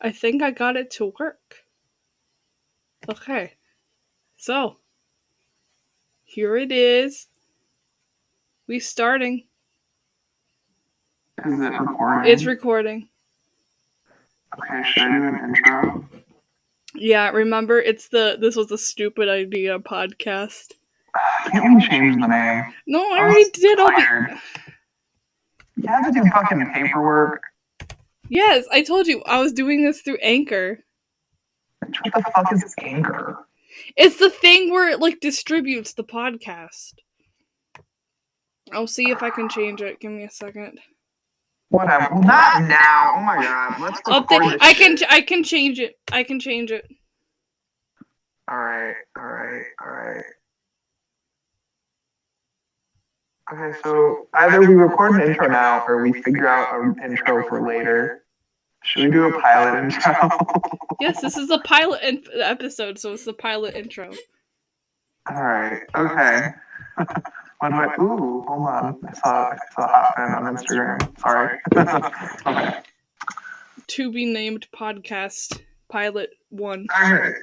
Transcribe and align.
I 0.00 0.10
think 0.12 0.42
I 0.42 0.50
got 0.50 0.76
it 0.76 0.90
to 0.92 1.12
work. 1.18 1.56
Okay. 3.08 3.54
So, 4.36 4.76
here 6.24 6.56
it 6.56 6.72
is. 6.72 7.26
We 8.66 8.78
starting. 8.78 9.46
Is 11.44 11.60
it 11.60 11.72
recording? 11.72 12.32
It's 12.32 12.44
recording. 12.44 13.08
okay, 14.58 14.82
should 14.84 15.02
I 15.02 15.08
do 15.08 15.24
an 15.24 15.38
intro? 15.44 16.08
Yeah, 16.94 17.30
remember 17.30 17.80
it's 17.80 18.08
the 18.08 18.36
this 18.40 18.56
was 18.56 18.70
a 18.70 18.78
stupid 18.78 19.28
idea 19.28 19.78
podcast. 19.78 20.72
Can't 21.50 21.74
we 21.74 21.86
change 21.86 22.20
the 22.20 22.26
name? 22.26 22.72
No, 22.86 23.00
I 23.00 23.16
I'm 23.16 23.24
already 23.24 23.50
did 23.50 23.78
all 23.78 23.88
the. 23.88 24.40
You 25.76 25.88
have 25.88 26.06
to 26.06 26.12
do 26.12 26.28
fucking 26.30 26.70
paperwork. 26.74 27.42
Yes, 28.30 28.64
I 28.70 28.82
told 28.82 29.08
you 29.08 29.22
I 29.26 29.40
was 29.40 29.52
doing 29.52 29.84
this 29.84 30.02
through 30.02 30.18
Anchor. 30.22 30.78
What 31.80 32.14
the 32.14 32.30
fuck 32.32 32.52
is 32.52 32.74
Anchor? 32.80 33.36
It's 33.96 34.18
the 34.18 34.30
thing 34.30 34.70
where 34.70 34.88
it 34.88 35.00
like 35.00 35.18
distributes 35.20 35.94
the 35.94 36.04
podcast. 36.04 36.94
I'll 38.72 38.86
see 38.86 39.10
if 39.10 39.24
I 39.24 39.30
can 39.30 39.48
change 39.48 39.82
it. 39.82 39.98
Give 39.98 40.12
me 40.12 40.22
a 40.22 40.30
second. 40.30 40.78
Whatever. 41.70 42.08
Well, 42.14 42.22
not 42.22 42.62
now. 42.62 43.14
Oh 43.16 43.20
my 43.20 43.42
god. 43.42 43.80
Let's 43.80 44.00
Update. 44.02 44.58
I 44.60 44.74
can 44.74 44.96
shit. 44.96 45.08
I 45.10 45.22
can 45.22 45.42
change 45.42 45.80
it. 45.80 45.94
I 46.12 46.22
can 46.22 46.38
change 46.38 46.70
it. 46.70 46.86
Alright, 48.48 48.96
alright, 49.18 49.66
alright. 49.84 50.24
Okay, 53.52 53.78
so 53.82 54.28
either 54.34 54.60
we 54.60 54.66
record 54.74 55.20
an 55.20 55.28
intro 55.28 55.48
now 55.48 55.84
or 55.86 56.02
we 56.02 56.12
figure 56.22 56.46
out 56.46 56.72
an 56.80 56.96
intro 57.02 57.48
for 57.48 57.66
later. 57.66 58.24
Should 58.82 59.04
we 59.04 59.10
do 59.10 59.24
a 59.26 59.40
pilot 59.40 59.84
intro? 59.84 60.28
Yes, 61.00 61.20
this 61.20 61.36
is 61.36 61.48
the 61.48 61.58
pilot 61.60 62.00
in- 62.02 62.24
episode, 62.42 62.98
so 62.98 63.12
it's 63.12 63.24
the 63.24 63.32
pilot 63.32 63.74
intro. 63.74 64.10
Alright, 65.30 65.82
okay. 65.94 66.48
what 66.96 67.68
do 67.68 67.74
I 67.74 67.94
ooh, 68.00 68.42
hold 68.48 68.68
on. 68.68 69.00
I 69.06 69.12
saw 69.12 69.50
I 69.50 69.56
saw 69.74 69.84
a 69.84 70.12
fan 70.16 70.32
on 70.32 70.56
Instagram. 70.56 71.20
Sorry. 71.20 71.58
okay. 72.46 72.80
To 73.86 74.12
be 74.12 74.24
named 74.24 74.66
podcast 74.74 75.60
pilot 75.88 76.30
one. 76.48 76.86
Alright. 76.98 77.34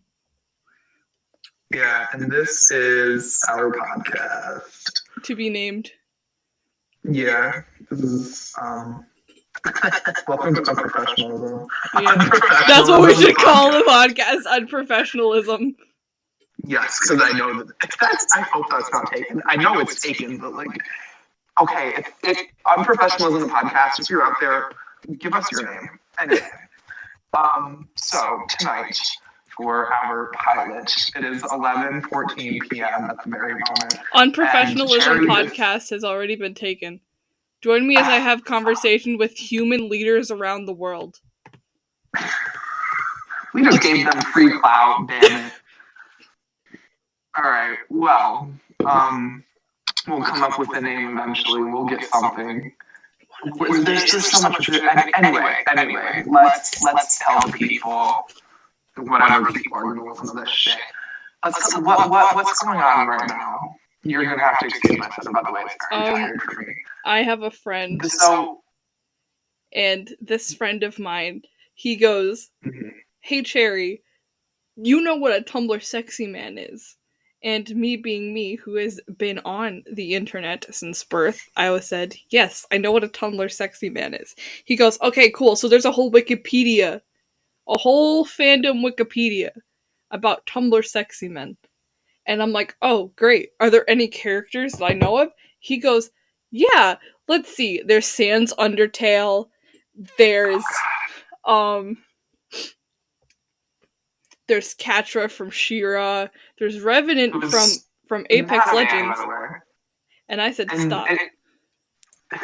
Yeah, 1.73 2.07
and 2.13 2.31
this 2.31 2.71
is 2.71 3.39
our 3.49 3.71
podcast. 3.71 4.91
To 5.23 5.35
be 5.35 5.49
named. 5.49 5.91
Yeah, 7.03 7.61
this 7.89 7.99
is 8.01 8.53
um. 8.61 9.05
Welcome 10.27 10.55
to 10.55 10.61
unprofessionalism. 10.61 11.67
Yeah. 12.01 12.29
That's 12.67 12.89
what 12.89 13.01
we 13.01 13.13
should 13.13 13.35
call 13.35 13.71
the 13.71 13.83
podcast. 13.87 14.45
Unprofessionalism. 14.45 15.75
Yes, 16.65 16.99
because 17.01 17.21
I 17.23 17.37
know 17.37 17.63
that 17.63 17.67
that's. 17.99 18.27
I 18.35 18.41
hope 18.41 18.65
that's 18.71 18.91
not 18.91 19.11
taken. 19.11 19.41
I 19.45 19.55
know 19.57 19.79
it's 19.79 20.01
taken, 20.01 20.37
but 20.39 20.53
like, 20.53 20.69
okay, 21.61 21.93
if, 21.97 22.11
if 22.23 22.47
unprofessionalism 22.65 23.41
the 23.41 23.47
podcast, 23.47 23.99
if 23.99 24.09
you're 24.09 24.23
out 24.23 24.35
there, 24.39 24.71
give 25.19 25.33
us 25.33 25.47
your 25.51 25.71
name. 25.71 25.89
Anyway, 26.19 26.41
um, 27.37 27.87
so 27.95 28.41
tonight 28.57 28.97
for 29.55 29.93
our 29.93 30.31
pilot, 30.33 30.93
it 31.15 31.23
is 31.23 31.43
11:14 31.43 32.59
p.m. 32.69 33.09
at 33.09 33.23
the 33.23 33.29
very 33.29 33.53
moment. 33.53 33.99
Unprofessionalism 34.13 35.25
podcast 35.25 35.89
has 35.89 36.03
already 36.03 36.35
been 36.35 36.53
taken. 36.53 36.99
Join 37.61 37.87
me 37.87 37.95
as 37.95 38.07
I 38.07 38.17
have 38.17 38.43
conversation 38.43 39.17
with 39.17 39.37
human 39.37 39.87
leaders 39.87 40.31
around 40.31 40.65
the 40.65 40.73
world. 40.73 41.19
We 43.53 43.63
just 43.63 43.81
gave 43.81 44.05
them 44.05 44.21
free 44.33 44.57
clout, 44.59 45.07
damn 45.09 45.47
it. 45.47 45.53
All 47.37 47.49
right, 47.49 47.77
well, 47.89 48.49
um, 48.85 49.43
we'll 50.07 50.23
come 50.23 50.43
up 50.43 50.57
with 50.57 50.69
a 50.73 50.81
name 50.81 51.17
eventually. 51.17 51.63
We'll 51.63 51.85
get 51.85 52.03
something. 52.05 52.73
There's 53.83 54.03
just 54.05 54.31
so 54.31 54.49
much. 54.49 54.69
Anyway, 54.69 55.55
anyway, 55.75 56.23
let's 56.27 56.81
let's 56.83 57.19
tell 57.19 57.39
the 57.47 57.53
people 57.53 58.27
whatever 58.97 59.51
people 59.51 59.77
are 59.77 59.93
to 59.95 60.03
listen 60.03 60.35
this 60.35 60.49
shit. 60.49 60.77
Let's, 61.43 61.75
what, 61.79 62.09
what 62.09 62.35
what's 62.35 62.61
going 62.63 62.77
on 62.79 63.07
right 63.07 63.27
now? 63.29 63.75
You're 64.03 64.23
gonna 64.23 64.41
have 64.41 64.59
to 64.59 64.65
excuse 64.67 64.97
my 64.97 65.09
son, 65.21 65.33
by 65.33 65.41
the 65.43 65.51
way. 65.51 65.61
It's 65.65 65.75
very 65.89 66.07
Um, 66.07 66.15
tired 66.15 66.41
for 66.41 66.61
me. 66.61 66.75
I 67.05 67.23
have 67.23 67.41
a 67.41 67.51
friend, 67.51 68.01
So, 68.05 68.61
and 69.73 70.13
this 70.21 70.53
friend 70.53 70.83
of 70.83 70.99
mine, 70.99 71.41
he 71.73 71.95
goes, 71.95 72.49
mhm. 72.63 72.91
Hey 73.21 73.43
Cherry, 73.43 74.03
you 74.75 75.01
know 75.01 75.15
what 75.15 75.35
a 75.37 75.43
Tumblr 75.43 75.83
sexy 75.83 76.27
man 76.27 76.57
is. 76.57 76.95
And 77.43 77.75
me 77.75 77.95
being 77.95 78.33
me, 78.33 78.55
who 78.55 78.75
has 78.75 78.99
been 79.17 79.39
on 79.39 79.83
the 79.91 80.13
internet 80.13 80.65
since 80.73 81.03
birth, 81.03 81.49
I 81.55 81.67
always 81.67 81.85
said, 81.85 82.15
Yes, 82.29 82.65
I 82.71 82.77
know 82.77 82.91
what 82.91 83.03
a 83.03 83.07
Tumblr 83.07 83.51
sexy 83.51 83.89
man 83.89 84.13
is. 84.13 84.35
He 84.65 84.75
goes, 84.75 85.01
Okay, 85.01 85.31
cool. 85.31 85.55
So 85.55 85.67
there's 85.67 85.85
a 85.85 85.91
whole 85.91 86.11
Wikipedia, 86.11 87.01
a 87.67 87.77
whole 87.77 88.25
fandom 88.25 88.85
Wikipedia 88.85 89.49
about 90.11 90.45
Tumblr 90.45 90.85
sexy 90.85 91.29
men. 91.29 91.57
And 92.27 92.43
I'm 92.43 92.51
like, 92.51 92.75
Oh, 92.81 93.11
great. 93.15 93.49
Are 93.59 93.71
there 93.71 93.89
any 93.89 94.07
characters 94.07 94.73
that 94.73 94.85
I 94.85 94.93
know 94.93 95.17
of? 95.17 95.29
He 95.59 95.77
goes, 95.77 96.11
Yeah, 96.51 96.97
let's 97.27 97.55
see. 97.55 97.81
There's 97.83 98.05
Sans 98.05 98.53
Undertale. 98.53 99.47
There's, 100.17 100.63
um, 101.45 101.97
there's 104.51 104.75
Catra 104.75 105.31
from 105.31 105.49
She-Ra. 105.49 106.27
There's 106.59 106.81
Revenant 106.81 107.33
Who's 107.33 107.51
from 107.51 107.69
from 108.07 108.25
Apex 108.29 108.65
man, 108.67 108.75
Legends. 108.75 109.17
by 109.17 109.23
the 109.23 109.27
way. 109.29 109.47
And 110.27 110.41
I 110.41 110.51
said 110.51 110.67
And- 110.71 110.81
stop. 110.81 111.07
and- 111.09 111.19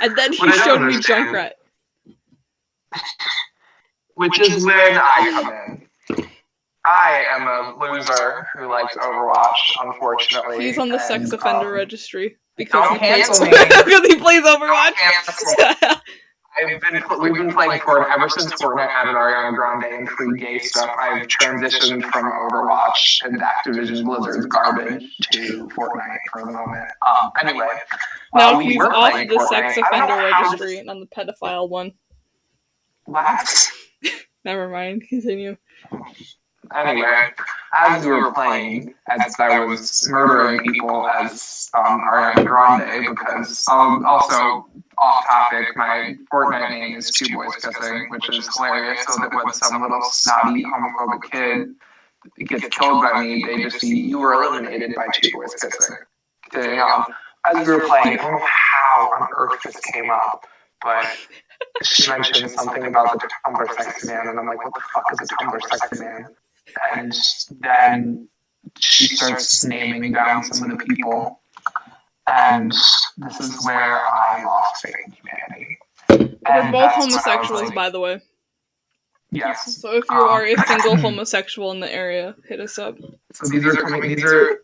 And 0.00 0.18
then 0.18 0.32
he 0.32 0.38
What 0.40 0.64
showed 0.64 0.80
me 0.80 0.94
Junkrat. 0.94 1.52
which 4.14 4.40
is 4.40 4.64
when 4.66 4.74
I 4.76 5.30
come 5.30 5.52
in. 6.18 6.28
I 6.84 7.24
am 7.30 7.46
a 7.46 7.78
loser 7.80 8.48
who 8.56 8.68
likes 8.68 8.96
Overwatch, 8.96 9.54
unfortunately. 9.80 10.64
He's 10.64 10.78
on 10.78 10.88
the 10.88 10.98
sex 10.98 11.30
offender 11.32 11.68
um, 11.68 11.72
registry 11.74 12.36
because 12.56 12.90
he 12.92 12.98
cancel 12.98 13.44
me. 13.44 13.50
because 13.84 14.06
he 14.08 14.16
plays 14.16 14.42
Overwatch. 14.42 14.92
I've 16.58 16.80
been 16.80 17.02
we've 17.20 17.34
been 17.34 17.52
playing 17.52 17.80
Fortnite 17.80 18.10
ever 18.10 18.28
since 18.28 18.52
Fortnite 18.54 18.88
added 18.88 19.14
Ariana 19.14 19.54
Grande 19.54 19.84
and 19.84 20.08
free 20.08 20.38
gay 20.38 20.58
stuff. 20.58 20.90
I've 20.98 21.26
transitioned 21.26 22.04
from 22.10 22.24
Overwatch 22.24 23.24
and 23.24 23.40
Activision 23.40 24.04
Blizzard's 24.04 24.46
garbage 24.46 25.04
to 25.32 25.68
Fortnite 25.68 26.18
for 26.32 26.44
the 26.44 26.52
moment. 26.52 26.90
Um, 27.06 27.30
anyway, 27.42 27.68
now 28.34 28.52
while 28.52 28.58
we 28.58 28.72
he's 28.72 28.80
off 28.80 29.12
the 29.12 29.46
sex 29.48 29.76
Fortnite, 29.76 29.90
don't 29.90 30.02
offender 30.02 30.16
registry 30.16 30.78
and 30.78 30.90
on 30.90 31.00
the 31.00 31.06
pedophile 31.06 31.68
one. 31.68 31.92
What? 33.04 33.70
Never 34.44 34.68
mind. 34.68 35.04
Continue. 35.08 35.56
Anyway, 36.74 37.32
as 37.74 38.04
we 38.04 38.12
were 38.12 38.32
playing, 38.32 38.94
as 39.08 39.34
I 39.38 39.60
was 39.64 40.08
murdering 40.08 40.60
people 40.60 41.08
as 41.08 41.70
um, 41.74 42.00
Ariana 42.00 42.44
Grande, 42.44 43.06
because 43.08 43.66
um, 43.68 44.04
also 44.06 44.66
off 44.98 45.26
topic, 45.26 45.76
my 45.76 46.14
Fortnite 46.32 46.70
name 46.70 46.96
is 46.96 47.10
Two 47.10 47.34
Boys 47.34 47.54
Kissing, 47.56 48.06
which 48.10 48.28
is 48.30 48.48
hilarious. 48.56 49.04
So 49.06 49.20
that 49.20 49.32
when 49.32 49.52
some 49.52 49.82
little 49.82 50.02
snotty 50.02 50.64
homophobic 50.64 51.30
kid 51.30 51.74
gets 52.46 52.68
killed 52.76 53.02
by 53.02 53.22
me, 53.22 53.44
they 53.46 53.62
just 53.62 53.80
see 53.80 54.00
you 54.00 54.18
were 54.18 54.32
eliminated 54.32 54.94
by 54.94 55.06
Two 55.12 55.30
Boys 55.32 55.54
Kissing. 55.54 55.96
Continuing 56.50 56.80
on, 56.80 57.04
as 57.44 57.66
we 57.66 57.74
were 57.74 57.80
playing, 57.80 58.18
I 58.18 58.22
don't 58.22 58.32
know 58.32 58.46
how 58.46 59.10
on 59.20 59.28
earth 59.36 59.60
this 59.64 59.76
came 59.92 60.10
up, 60.10 60.46
but 60.82 61.06
she 61.82 62.08
mentioned 62.08 62.50
something 62.50 62.84
about 62.84 63.20
the 63.20 63.28
Tumblr 63.46 63.72
sexy 63.76 64.08
man, 64.08 64.28
and 64.28 64.38
I'm 64.38 64.46
like, 64.46 64.64
what 64.64 64.74
the 64.74 64.80
fuck 64.92 65.04
is 65.12 65.20
a 65.20 65.34
Tumblr 65.34 65.60
sexy 65.78 66.04
man? 66.04 66.26
And 66.96 67.14
then 67.60 68.28
she 68.78 69.06
starts 69.08 69.64
naming 69.64 70.12
down 70.12 70.44
some 70.44 70.70
of 70.70 70.78
the 70.78 70.84
people, 70.84 71.40
and 72.28 72.72
this 73.18 73.40
is 73.40 73.64
where 73.64 74.00
I 74.06 74.42
lost 74.44 74.82
faith 74.82 74.94
in 75.06 75.12
humanity. 75.12 75.78
We're 76.48 76.72
both 76.72 76.72
that's 76.72 76.72
when 76.72 76.74
I 76.74 76.96
was 76.96 77.04
homosexuals, 77.14 77.62
like, 77.62 77.74
by 77.74 77.90
the 77.90 78.00
way. 78.00 78.20
Yes. 79.30 79.76
So 79.80 79.92
if 79.96 80.04
you 80.10 80.16
Um, 80.16 80.28
are 80.28 80.44
a 80.44 80.56
single 80.66 80.96
homosexual 81.06 81.72
in 81.72 81.80
the 81.80 81.92
area, 81.92 82.34
hit 82.48 82.60
us 82.60 82.78
up. 82.78 82.96
So 83.32 83.48
these 83.48 83.64
are 83.66 83.74
coming. 83.74 84.02
These 84.02 84.24
are 84.24 84.60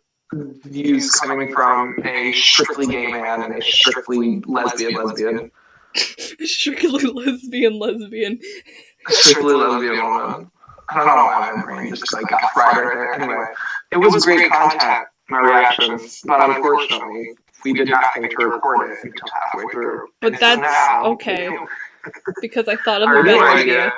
views 0.64 1.10
coming 1.12 1.52
from 1.52 1.96
a 2.04 2.32
strictly 2.32 2.86
gay 2.86 3.06
man 3.08 3.42
and 3.42 3.54
a 3.54 3.62
strictly 3.62 4.42
lesbian 4.46 4.94
lesbian. 4.94 5.50
Strictly 6.40 7.04
lesbian, 7.04 7.78
lesbian. 7.78 8.40
strictly 9.08 9.52
lesbian 9.52 10.02
woman. 10.02 10.50
I 10.94 11.04
don't 11.04 11.16
know 11.16 11.24
why 11.24 11.52
my 11.56 11.62
brain 11.64 11.94
just 11.94 12.12
like 12.12 12.28
got 12.28 12.42
fried 12.52 12.76
right 12.76 12.94
there. 12.94 13.12
Anyway, 13.14 13.44
it 13.90 13.96
was 13.96 14.14
a 14.16 14.20
great 14.20 14.50
content, 14.50 15.06
my 15.28 15.40
reactions, 15.40 16.20
but 16.24 16.48
unfortunately, 16.48 17.30
we 17.64 17.72
did 17.72 17.88
not 17.88 18.04
think 18.14 18.30
to 18.38 18.46
record 18.46 18.90
it 18.90 18.98
until 19.02 19.28
halfway 19.42 19.72
through. 19.72 20.08
But 20.20 20.34
And 20.34 20.42
that's 20.42 20.60
now- 20.60 21.04
okay. 21.12 21.48
Because 22.40 22.66
I 22.66 22.74
thought 22.74 23.00
of 23.02 23.08
a 23.10 23.22
better 23.22 23.44
idea. 23.44 23.60
idea. 23.84 23.92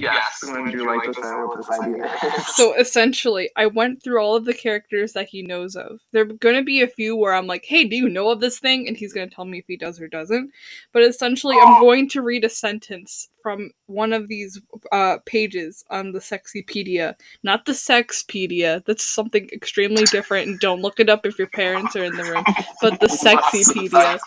Yes, 0.00 0.40
would 0.44 0.72
you 0.72 0.86
like 0.86 1.02
to 1.02 1.14
say 1.14 1.20
what 1.20 1.56
this 1.56 1.70
idea? 1.78 2.44
So 2.54 2.74
essentially, 2.74 3.50
I 3.56 3.66
went 3.66 4.02
through 4.02 4.20
all 4.20 4.34
of 4.34 4.44
the 4.46 4.54
characters 4.54 5.12
that 5.12 5.28
he 5.28 5.42
knows 5.42 5.76
of. 5.76 6.00
There 6.12 6.22
are 6.22 6.26
going 6.26 6.56
to 6.56 6.62
be 6.62 6.80
a 6.82 6.88
few 6.88 7.16
where 7.16 7.34
I'm 7.34 7.46
like, 7.46 7.64
hey, 7.66 7.84
do 7.84 7.96
you 7.96 8.08
know 8.08 8.30
of 8.30 8.40
this 8.40 8.58
thing? 8.58 8.88
And 8.88 8.96
he's 8.96 9.12
going 9.12 9.28
to 9.28 9.34
tell 9.34 9.44
me 9.44 9.58
if 9.58 9.66
he 9.68 9.76
does 9.76 10.00
or 10.00 10.08
doesn't. 10.08 10.50
But 10.92 11.02
essentially, 11.02 11.56
I'm 11.60 11.80
going 11.80 12.08
to 12.10 12.22
read 12.22 12.44
a 12.44 12.48
sentence 12.48 13.28
from 13.42 13.70
one 13.86 14.12
of 14.12 14.28
these 14.28 14.60
uh, 14.92 15.18
pages 15.26 15.84
on 15.90 16.12
the 16.12 16.18
Sexypedia. 16.18 17.14
Not 17.42 17.64
the 17.66 17.72
Sexpedia. 17.72 18.84
That's 18.86 19.04
something 19.04 19.48
extremely 19.52 20.04
different, 20.04 20.48
and 20.48 20.60
don't 20.60 20.82
look 20.82 21.00
it 21.00 21.08
up 21.10 21.26
if 21.26 21.38
your 21.38 21.48
parents 21.48 21.94
are 21.96 22.04
in 22.04 22.16
the 22.16 22.24
room. 22.24 22.44
But 22.80 23.00
the 23.00 23.06
Sexypedia. 23.08 24.18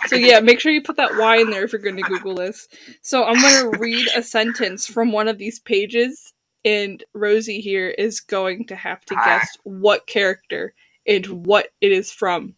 So 0.08 0.16
yeah, 0.16 0.40
make 0.40 0.60
sure 0.60 0.72
you 0.72 0.82
put 0.82 0.96
that 0.98 1.18
Y 1.18 1.38
in 1.38 1.50
there 1.50 1.64
if 1.64 1.72
you're 1.72 1.82
going 1.82 1.98
to 1.98 2.04
Google 2.04 2.36
this. 2.36 2.68
So 3.02 3.26
I'm 3.26 3.42
going 3.42 3.72
to 3.72 3.80
read 3.80 4.08
a 4.16 4.22
sentence 4.22 4.86
from 4.88 5.12
one 5.12 5.28
of 5.28 5.38
these 5.38 5.60
pages, 5.60 6.34
and 6.66 7.04
Rosie 7.14 7.62
here 7.62 7.90
is 7.90 8.20
going 8.20 8.66
to 8.68 8.76
have 8.76 9.06
to 9.06 9.16
guess 9.16 9.58
what 9.64 10.08
character 10.08 10.74
and 11.06 11.26
what 11.46 11.70
it 11.82 11.92
is 11.92 12.12
from. 12.12 12.56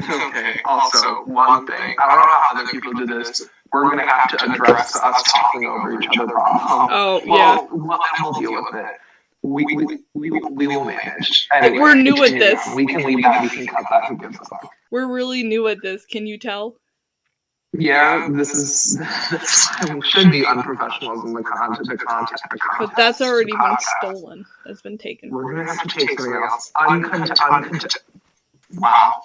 Okay. 0.00 0.60
Also, 0.64 1.24
one 1.24 1.66
thing. 1.66 1.96
I 1.98 2.08
don't 2.08 2.18
know 2.18 2.26
how 2.26 2.46
other 2.54 2.68
people 2.70 2.92
do 2.92 3.06
this. 3.06 3.48
We're 3.72 3.88
gonna 3.90 4.06
have 4.08 4.30
to 4.30 4.50
address 4.50 4.96
us 4.96 5.22
talking 5.24 5.66
over 5.66 6.00
each 6.00 6.08
other 6.18 6.32
problem. 6.32 6.88
Oh 6.90 7.20
yeah, 7.24 7.56
Well, 7.56 7.68
we'll, 7.72 7.98
we'll 8.22 8.32
deal 8.40 8.52
with 8.52 8.74
it. 8.74 8.96
We, 9.42 9.64
we, 9.64 9.98
we, 10.14 10.30
we 10.30 10.66
will 10.66 10.84
manage. 10.84 11.48
Anyway, 11.52 11.78
We're 11.78 11.94
new 11.94 12.24
at 12.24 12.32
this. 12.32 12.60
We 12.74 12.86
can 12.86 13.04
leave 13.04 13.22
that. 13.22 13.42
We 13.42 13.48
can 13.48 13.66
cut 13.66 13.84
that. 13.90 14.06
Who 14.06 14.16
gives 14.16 14.36
a 14.36 14.44
fuck? 14.44 14.70
we're 14.90 15.06
really 15.06 15.42
new 15.42 15.68
at 15.68 15.80
this. 15.82 16.04
Can 16.04 16.26
you 16.26 16.38
tell? 16.38 16.76
Yeah, 17.72 18.28
this 18.32 18.54
is 18.54 18.98
this 19.30 19.68
should 20.06 20.30
be 20.32 20.42
unprofessionalism. 20.42 21.36
The 21.36 21.42
content, 21.44 21.86
the 21.88 21.98
content, 21.98 22.40
the 22.50 22.58
content. 22.58 22.78
But 22.78 22.96
that's 22.96 23.20
already 23.20 23.52
been 23.52 23.76
stolen. 23.98 24.46
That's 24.64 24.80
been 24.80 24.96
taken. 24.96 25.30
We're 25.30 25.54
gonna 25.54 25.66
have 25.74 25.82
to 25.82 25.88
take 25.88 26.18
something 26.18 26.42
else. 26.42 26.72
Uncont, 26.80 27.30
uncont. 27.30 27.96
Wow. 28.74 29.22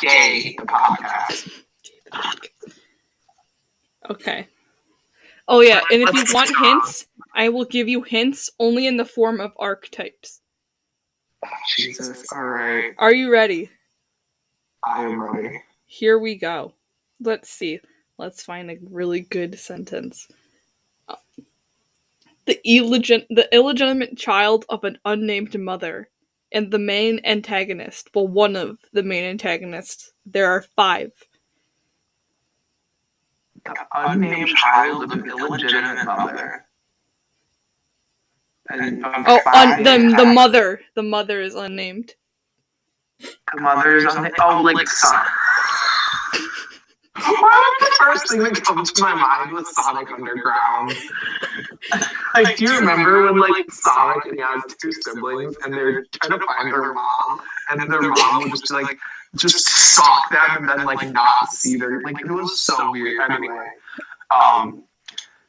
Gay 0.00 0.56
the 0.58 0.64
podcast. 0.64 1.62
Okay. 4.10 4.48
Oh 5.46 5.60
yeah, 5.60 5.80
and 5.90 6.02
if 6.02 6.12
you 6.14 6.24
want 6.34 6.54
hints, 6.56 7.06
I 7.34 7.48
will 7.48 7.64
give 7.64 7.88
you 7.88 8.02
hints 8.02 8.50
only 8.58 8.86
in 8.86 8.96
the 8.96 9.04
form 9.04 9.40
of 9.40 9.52
archetypes. 9.58 10.40
Jesus. 11.76 12.24
All 12.32 12.44
right. 12.44 12.94
Are 12.98 13.12
you 13.12 13.30
ready? 13.32 13.70
I 14.84 15.04
am 15.04 15.22
ready. 15.22 15.62
Here 15.86 16.18
we 16.18 16.36
go. 16.36 16.74
Let's 17.20 17.50
see. 17.50 17.80
Let's 18.18 18.42
find 18.42 18.70
a 18.70 18.78
really 18.90 19.20
good 19.20 19.58
sentence. 19.58 20.28
The 22.46 22.60
illegit- 22.66 23.26
the 23.30 23.48
illegitimate 23.54 24.16
child 24.16 24.64
of 24.68 24.84
an 24.84 24.98
unnamed 25.04 25.58
mother 25.58 26.08
and 26.52 26.70
the 26.70 26.78
main 26.78 27.20
antagonist. 27.24 28.10
Well, 28.14 28.28
one 28.28 28.56
of 28.56 28.78
the 28.92 29.02
main 29.02 29.24
antagonists. 29.24 30.12
There 30.26 30.50
are 30.50 30.62
five. 30.62 31.12
The 33.68 33.86
unnamed 33.94 34.48
child 34.50 35.04
of 35.04 35.10
an 35.12 35.28
illegitimate 35.28 36.04
mother. 36.04 36.66
And 38.70 39.04
Oh, 39.04 39.40
un- 39.54 39.82
the 39.82 40.14
the 40.16 40.26
mother. 40.26 40.80
The 40.94 41.02
mother 41.02 41.40
is 41.42 41.54
unnamed. 41.54 42.14
The 43.54 43.60
mother's 43.60 44.04
on 44.06 44.22
the 44.24 44.32
oh, 44.42 44.62
like 44.62 44.88
Sonic. 44.88 45.28
Why 47.16 47.76
the 47.80 47.96
first 48.00 48.28
thing 48.30 48.42
that 48.44 48.62
comes 48.64 48.92
to 48.92 49.02
my 49.02 49.14
mind 49.14 49.52
was 49.52 49.74
Sonic 49.74 50.10
Underground? 50.12 50.92
I 52.34 52.54
do 52.54 52.66
remember 52.78 53.24
when 53.24 53.38
like 53.40 53.70
Sonic 53.72 54.26
and 54.26 54.34
he 54.36 54.40
has 54.42 54.62
two 54.80 54.92
siblings 54.92 55.56
and 55.64 55.72
they're 55.74 56.04
trying 56.22 56.38
to 56.38 56.46
find 56.46 56.72
their 56.72 56.94
mom, 56.94 57.40
and 57.70 57.80
then 57.80 57.88
their 57.88 58.02
mom 58.02 58.42
would 58.50 58.52
just 58.52 58.72
like 58.72 58.98
just 59.38 59.66
stalk 59.66 60.30
them 60.30 60.58
and 60.58 60.68
then 60.68 60.84
like 60.84 61.10
not 61.10 61.50
see 61.50 61.76
their 61.76 62.00
like 62.02 62.20
it 62.20 62.30
was 62.30 62.60
so 62.60 62.90
weird. 62.90 63.30
Anyway, 63.30 63.66
um, 64.30 64.84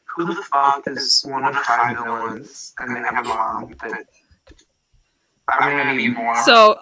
who 0.05 0.25
the 0.25 0.41
fuck 0.43 0.83
is 0.87 1.23
one 1.27 1.45
of 1.45 1.55
five 1.55 1.97
villains 1.97 2.73
and 2.79 2.95
they 2.95 2.99
have 2.99 3.25
a 3.25 3.29
mom 3.29 3.73
that? 3.81 4.05
I'm 5.47 5.77
gonna 5.77 5.95
need 5.95 6.15
more. 6.15 6.35
So, 6.43 6.77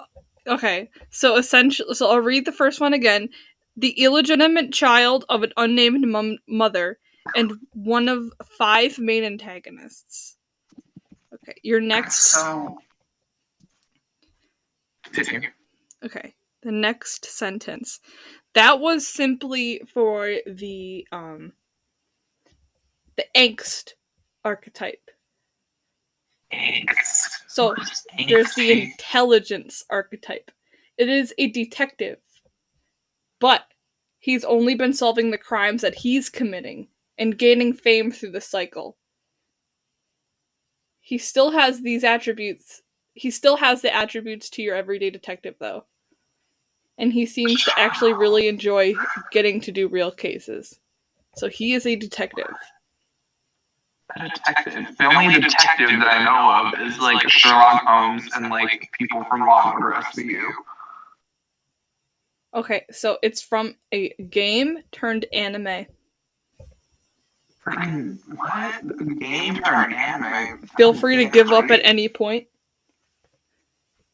okay. 0.47 0.89
So 1.09 1.37
essentially, 1.37 1.93
so 1.93 2.09
I'll 2.09 2.19
read 2.19 2.45
the 2.45 2.51
first 2.51 2.81
one 2.81 2.93
again. 2.93 3.29
The 3.77 3.91
illegitimate 3.91 4.73
child 4.73 5.23
of 5.29 5.43
an 5.43 5.53
unnamed 5.55 6.07
mum- 6.07 6.39
mother 6.47 6.99
and 7.35 7.53
one 7.73 8.09
of 8.09 8.31
five 8.57 8.97
main 8.97 9.23
antagonists. 9.23 10.37
Okay, 11.33 11.59
your 11.63 11.79
next. 11.79 12.31
So, 12.31 12.77
continue. 15.11 15.49
Okay, 16.03 16.33
the 16.67 16.71
next 16.73 17.25
sentence. 17.25 17.99
That 18.53 18.79
was 18.79 19.07
simply 19.07 19.81
for 19.91 20.35
the 20.45 21.07
um 21.11 21.53
the 23.15 23.25
angst 23.35 23.93
archetype. 24.43 25.09
So 27.47 27.73
there's 28.27 28.53
the 28.55 28.83
intelligence 28.83 29.83
archetype. 29.89 30.51
It 30.97 31.09
is 31.09 31.33
a 31.37 31.47
detective, 31.49 32.17
but 33.39 33.63
he's 34.19 34.43
only 34.43 34.75
been 34.75 34.93
solving 34.93 35.31
the 35.31 35.37
crimes 35.37 35.81
that 35.81 35.95
he's 35.95 36.29
committing 36.29 36.89
and 37.17 37.37
gaining 37.37 37.73
fame 37.73 38.11
through 38.11 38.31
the 38.31 38.41
cycle. 38.41 38.97
He 40.99 41.17
still 41.17 41.51
has 41.51 41.81
these 41.81 42.03
attributes. 42.03 42.81
He 43.13 43.31
still 43.31 43.57
has 43.57 43.81
the 43.81 43.93
attributes 43.95 44.49
to 44.51 44.61
your 44.61 44.75
everyday 44.75 45.09
detective, 45.09 45.55
though. 45.59 45.85
And 46.97 47.13
he 47.13 47.25
seems 47.25 47.63
to 47.63 47.79
actually 47.79 48.13
really 48.13 48.47
enjoy 48.47 48.93
getting 49.31 49.61
to 49.61 49.71
do 49.71 49.87
real 49.87 50.11
cases. 50.11 50.79
So 51.35 51.47
he 51.47 51.73
is 51.73 51.85
a 51.85 51.95
detective. 51.95 52.53
a 54.15 54.29
detective. 54.29 54.97
The 54.97 55.05
only 55.05 55.35
detective 55.35 55.89
that 55.99 56.07
I 56.07 56.23
know 56.23 56.67
of 56.67 56.87
is 56.87 56.99
like 56.99 57.29
Sherlock 57.29 57.83
Holmes 57.85 58.27
and 58.35 58.49
like 58.49 58.89
people 58.97 59.23
from 59.25 59.41
Law 59.41 59.71
and 59.71 59.83
Order 59.83 59.95
SVU. 59.97 60.49
Okay, 62.55 62.85
so 62.89 63.19
it's 63.21 63.41
from 63.41 63.75
a 63.93 64.09
game 64.29 64.79
turned 64.91 65.27
anime. 65.31 65.85
Freaking 67.63 68.17
what? 68.35 69.19
Game 69.19 69.59
or 69.63 69.73
anime? 69.73 70.65
Feel 70.77 70.93
free 70.93 71.17
to 71.17 71.25
give 71.25 71.51
up 71.51 71.69
at 71.69 71.81
any 71.83 72.09
point. 72.09 72.47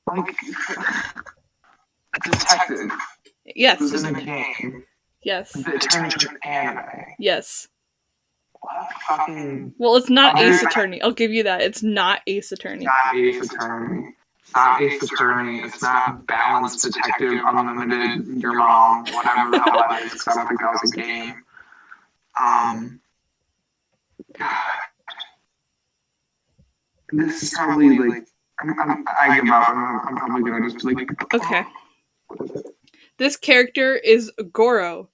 like 0.08 0.36
a 2.16 2.20
detective 2.20 2.92
Yes, 3.56 3.80
who's 3.80 4.04
in 4.04 4.16
a 4.16 4.22
game 4.24 4.84
yes, 5.24 5.52
that 5.52 5.82
turns 5.82 6.14
into 6.14 6.30
an 6.30 6.38
anime. 6.44 7.06
yes. 7.20 7.68
What 8.62 8.90
fucking 9.08 9.74
Well, 9.78 9.98
it's 9.98 10.10
not 10.10 10.40
Ace 10.40 10.64
Attorney. 10.64 11.02
I'll 11.02 11.12
give 11.12 11.32
you 11.32 11.44
that. 11.44 11.62
It's 11.62 11.84
not 11.84 12.22
Ace 12.28 12.52
Attorney. 12.54 12.86
not 12.86 13.16
Ace 13.16 13.42
Attorney. 13.52 14.16
It's 14.42 14.54
not 14.56 14.82
Ace 14.82 15.04
Attorney. 15.04 15.60
It's 15.60 15.82
not 15.82 16.26
Balanced 16.28 16.84
Detective 16.84 17.42
Unlimited. 17.46 18.42
Your 18.42 18.54
mom, 18.54 19.04
whatever 19.12 19.52
the 19.52 19.60
hell 19.62 19.86
that 19.90 20.04
is. 20.04 20.14
'cause 20.24 20.38
I 20.38 20.40
don't 20.40 20.48
think 20.48 20.62
that 20.62 20.80
was 20.82 20.92
a 20.94 20.96
game. 20.96 21.44
Um. 22.40 23.02
This 27.12 27.44
is 27.44 27.54
probably 27.54 27.98
like 28.00 28.28
I'm, 28.60 28.80
I'm, 28.80 29.06
I 29.20 29.40
give 29.40 29.50
up. 29.52 29.70
I'm, 29.70 30.08
I'm 30.08 30.16
probably 30.16 30.50
gonna 30.50 30.70
just 30.72 30.84
like. 30.86 31.10
Okay. 31.34 31.64
This 33.18 33.38
character 33.38 33.96
is 33.96 34.32
Goro 34.52 35.10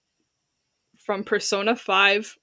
from 0.98 1.24
Persona 1.24 1.76
5. 1.76 2.38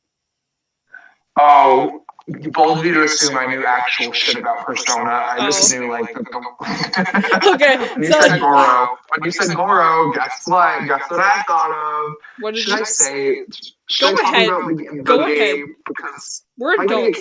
Oh, 1.39 2.03
you 2.27 2.51
bold 2.51 2.79
of 2.79 2.85
you 2.85 2.95
to 2.95 3.05
assume 3.05 3.37
I 3.37 3.47
knew 3.47 3.65
actual 3.65 4.13
shit 4.13 4.37
about 4.37 4.67
Persona. 4.67 5.11
I 5.11 5.39
just 5.47 5.73
oh. 5.73 5.79
knew 5.79 5.91
like 5.91 6.11
Okay, 7.47 7.77
when 7.79 8.03
you 8.03 8.11
so- 8.11 8.21
said 8.21 8.41
Goro, 8.41 8.89
when 9.11 9.25
you 9.25 9.31
said 9.31 9.55
Goro, 9.55 10.13
guess 10.13 10.43
what? 10.47 10.87
Guess 10.89 11.03
what 11.09 11.21
I 11.21 11.43
thought 11.47 11.71
of? 11.71 12.15
What 12.41 12.55
did 12.55 12.65
Should 12.65 12.81
I 12.81 12.83
say? 12.83 13.45
Should 13.89 14.17
Go 14.17 14.23
I 14.25 14.29
ahead. 14.29 14.49
about 14.49 15.05
Go 15.05 15.21
ahead. 15.21 15.67
Because 15.87 16.43
We're 16.59 16.83
adults. 16.83 17.21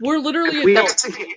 We're 0.00 0.18
literally 0.18 0.72
adults. 0.72 1.04
execute, 1.06 1.28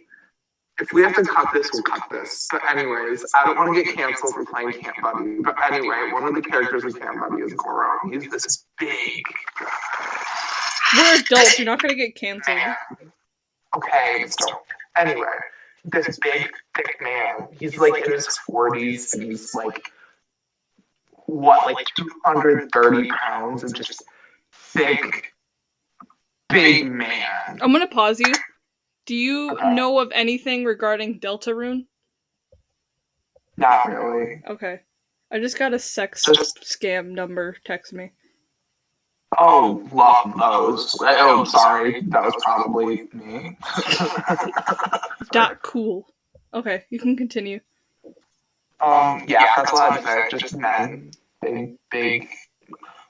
if 0.80 0.94
we 0.94 1.02
have 1.02 1.16
to 1.16 1.24
cut 1.24 1.48
this, 1.54 1.70
we'll 1.74 1.84
cut 1.84 2.04
this. 2.12 2.48
But 2.52 2.62
anyways, 2.70 3.26
I 3.36 3.46
don't 3.46 3.58
want 3.58 3.76
to 3.76 3.84
get 3.84 3.96
canceled 3.96 4.34
for 4.34 4.46
playing 4.46 4.74
Camp 4.74 4.98
Buddy. 5.02 5.40
But 5.44 5.56
anyway, 5.72 6.10
one 6.12 6.24
of 6.24 6.36
the 6.36 6.42
characters 6.42 6.84
in 6.86 6.94
Camp 6.94 7.20
Buddy 7.20 7.42
is 7.42 7.54
Goro. 7.54 7.98
He's 8.12 8.30
this 8.30 8.66
big 8.80 9.24
We're 10.96 11.20
adults. 11.20 11.58
You're 11.58 11.66
not 11.66 11.82
gonna 11.82 11.96
get 11.96 12.16
canceled. 12.16 12.58
Okay, 13.76 14.26
so 14.28 14.62
anyway, 14.96 15.26
this 15.86 16.18
big, 16.20 16.50
thick 16.76 16.98
man. 17.02 17.48
He's 17.60 17.78
like 17.78 18.06
in 18.06 18.12
his 18.12 18.38
forties, 18.38 19.14
and 19.14 19.24
he's 19.24 19.54
like 19.56 19.92
what, 21.26 21.66
like 21.74 21.88
two 21.98 22.10
hundred 22.24 22.72
thirty 22.72 23.10
pounds 23.10 23.64
of 23.64 23.74
just 23.74 24.04
thick, 24.54 25.34
big 26.50 26.90
man. 26.90 27.60
I'm 27.62 27.72
gonna 27.72 27.88
pause 27.88 28.20
you. 28.20 28.32
Do 29.08 29.16
you 29.16 29.52
Okay. 29.54 29.74
know 29.74 30.00
of 30.00 30.12
anything 30.14 30.66
regarding 30.66 31.20
Deltarune? 31.20 31.86
Not 33.56 33.88
really. 33.88 34.44
Okay. 34.48 34.82
I 35.32 35.40
just 35.40 35.58
got 35.58 35.74
a 35.74 35.80
sex 35.80 36.24
Just- 36.26 36.60
scam 36.62 37.08
number 37.12 37.56
text 37.66 37.94
me. 37.94 38.12
Oh, 39.40 39.88
love 39.92 40.38
those. 40.40 40.96
Oh, 41.02 41.44
sorry, 41.46 42.02
that 42.02 42.24
was 42.24 42.34
probably 42.44 43.08
me. 43.14 43.58
Dot 45.32 45.62
cool. 45.64 46.08
Okay, 46.54 46.86
you 46.90 47.00
can 47.00 47.16
continue. 47.18 47.60
Um, 48.80 49.24
yeah, 49.28 49.48
that's 49.56 49.72
all 49.72 49.80
I. 49.82 50.28
Just 50.32 50.56
men. 50.56 51.12
Big, 51.42 51.78
big. 51.92 52.30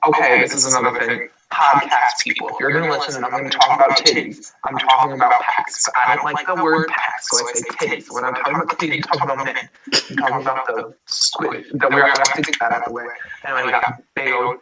Okay, 0.07 0.39
this 0.41 0.53
is 0.53 0.73
another 0.73 0.99
thing. 0.99 1.29
Podcast 1.51 2.23
people. 2.23 2.51
You're 2.59 2.71
gonna 2.71 2.91
listen 2.91 3.15
and 3.15 3.25
I'm 3.25 3.31
gonna 3.31 3.49
talk 3.49 3.75
about 3.79 3.97
titties, 3.97 4.51
I'm 4.63 4.77
talking 4.77 5.13
about 5.13 5.41
packs. 5.41 5.85
I 5.95 6.15
don't 6.15 6.25
like 6.25 6.45
the 6.45 6.61
word 6.61 6.87
packs, 6.89 7.29
so 7.29 7.37
I 7.37 7.51
say 7.53 7.69
titties. 7.69 8.05
When 8.11 8.25
I'm 8.25 8.33
talking 8.35 8.55
about 8.55 8.69
titties, 8.77 9.05
I'm 9.11 9.19
talking 9.19 9.31
about 9.31 9.45
men. 9.45 9.69
I'm 10.09 10.15
talking 10.17 10.41
about 10.41 10.67
the 10.67 10.95
squid. 11.05 11.65
That 11.73 11.89
we're 11.89 12.01
gonna 12.01 12.13
have 12.17 12.33
to 12.33 12.41
get 12.41 12.59
that 12.59 12.71
out 12.73 12.79
of 12.79 12.85
the 12.87 12.93
way. 12.93 13.05
Anyway, 13.45 13.63
we 13.65 13.71
got 13.71 14.03
big 14.15 14.33
old. 14.33 14.57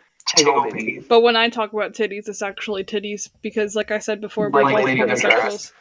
But 1.08 1.22
when 1.22 1.36
I 1.36 1.50
talk 1.50 1.72
about 1.74 1.94
titties, 1.94 2.28
it's 2.28 2.42
actually 2.42 2.84
titties 2.84 3.30
because, 3.42 3.76
like 3.76 3.92
I 3.92 4.00
said 4.00 4.22
before, 4.22 4.50
we're 4.50 4.64
both 4.64 4.98
homosexuals. 4.98 5.72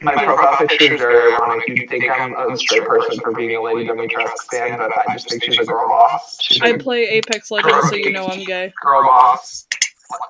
My 0.00 0.14
profile 0.24 0.56
picture 0.66 0.94
is 0.94 1.00
very 1.00 1.32
ironic. 1.32 1.68
You'd 1.68 1.88
think 1.88 2.10
I'm 2.10 2.34
a 2.34 2.56
straight 2.56 2.84
person 2.84 3.20
for 3.20 3.32
being 3.32 3.54
a 3.56 3.62
Lady 3.62 3.88
Dimitrescu 3.88 4.32
fan, 4.50 4.78
but 4.78 4.90
I 4.96 5.12
just 5.12 5.28
think 5.28 5.44
she's 5.44 5.58
a 5.58 5.64
girl 5.64 5.88
boss. 5.88 6.38
She's 6.42 6.60
I 6.60 6.76
play 6.76 7.04
Apex 7.04 7.50
Legends, 7.52 7.88
so 7.88 7.94
you 7.94 8.12
know 8.12 8.26
I'm 8.26 8.44
gay. 8.44 8.72
girl 8.82 9.02
boss. 9.02 9.66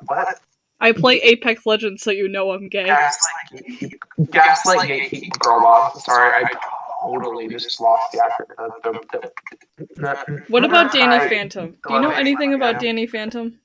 What? 0.06 0.40
I 0.80 0.92
play 0.92 1.20
Apex 1.20 1.64
Legends, 1.64 2.02
so 2.02 2.10
you 2.10 2.28
know 2.28 2.50
I'm 2.50 2.68
gay. 2.68 2.84
Gaslight, 2.86 3.92
gaslight 4.32 4.88
gatekeep 4.90 5.38
girl 5.38 5.60
boss. 5.60 6.04
Sorry, 6.04 6.32
I 6.44 6.48
totally 7.00 7.46
just 7.48 7.80
lost 7.80 8.10
the 8.12 8.24
actor. 8.24 8.46
The, 8.82 9.00
the, 9.12 9.86
the, 9.94 10.42
What 10.48 10.64
about 10.64 10.92
Danny 10.92 11.14
I- 11.16 11.28
Phantom? 11.28 11.76
Do 11.86 11.94
you 11.94 12.00
know 12.00 12.10
anything 12.10 12.54
about 12.54 12.80
Danny 12.80 13.06
Phantom? 13.06 13.58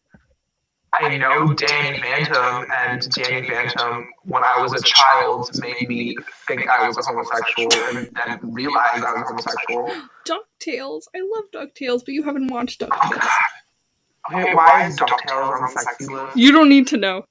I 0.94 1.18
know 1.18 1.54
Danny 1.54 2.00
Phantom, 2.00 2.66
and 2.76 3.08
Danny 3.12 3.48
Phantom, 3.48 4.08
when 4.24 4.44
I 4.44 4.62
was 4.62 4.74
a 4.74 4.82
child, 4.84 5.50
made 5.60 5.88
me 5.90 6.16
think 6.48 6.68
I 6.70 6.88
was 6.88 6.98
a 6.98 7.02
homosexual 7.04 7.70
and 7.98 8.10
then 8.16 8.40
realize 8.54 9.04
I 9.04 9.14
was 9.14 9.24
homosexual. 9.28 9.92
DuckTales. 10.28 11.04
I 11.16 11.20
love 11.36 11.46
DuckTales, 11.54 12.06
but 12.06 12.14
you 12.14 12.24
haven't 12.24 12.48
watched 12.48 12.82
Oh, 12.82 12.88
DuckTales. 12.88 13.30
God. 14.32 14.42
Okay, 14.42 14.54
why 14.54 14.88
is 14.88 14.98
DuckTales 14.98 15.54
on 15.54 15.62
the 15.62 15.68
sexy 15.68 16.06
list? 16.08 16.38
You 16.38 16.52
don't 16.52 16.70
need 16.70 16.88
to 16.88 16.98
know. 16.98 17.26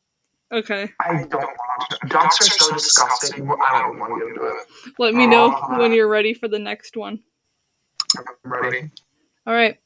Okay. 0.53 0.88
I 1.00 1.25
don't 1.25 1.35
want 1.35 1.91
to. 1.91 2.09
Ducks 2.09 2.41
are 2.41 2.50
so 2.50 2.73
disgusting. 2.73 3.50
I 3.50 3.83
don't 3.83 3.99
want 3.99 4.15
to 4.15 4.21
get 4.21 4.29
into 4.29 4.49
it. 4.49 4.93
Let 4.99 5.15
me 5.15 5.26
know 5.26 5.49
uh-huh. 5.50 5.76
when 5.79 5.93
you're 5.93 6.09
ready 6.09 6.35
for 6.35 6.47
the 6.47 6.59
next 6.59 6.97
one. 6.97 7.21
I'm 8.17 8.25
ready. 8.45 8.91
All 9.47 9.55
right. 9.55 9.76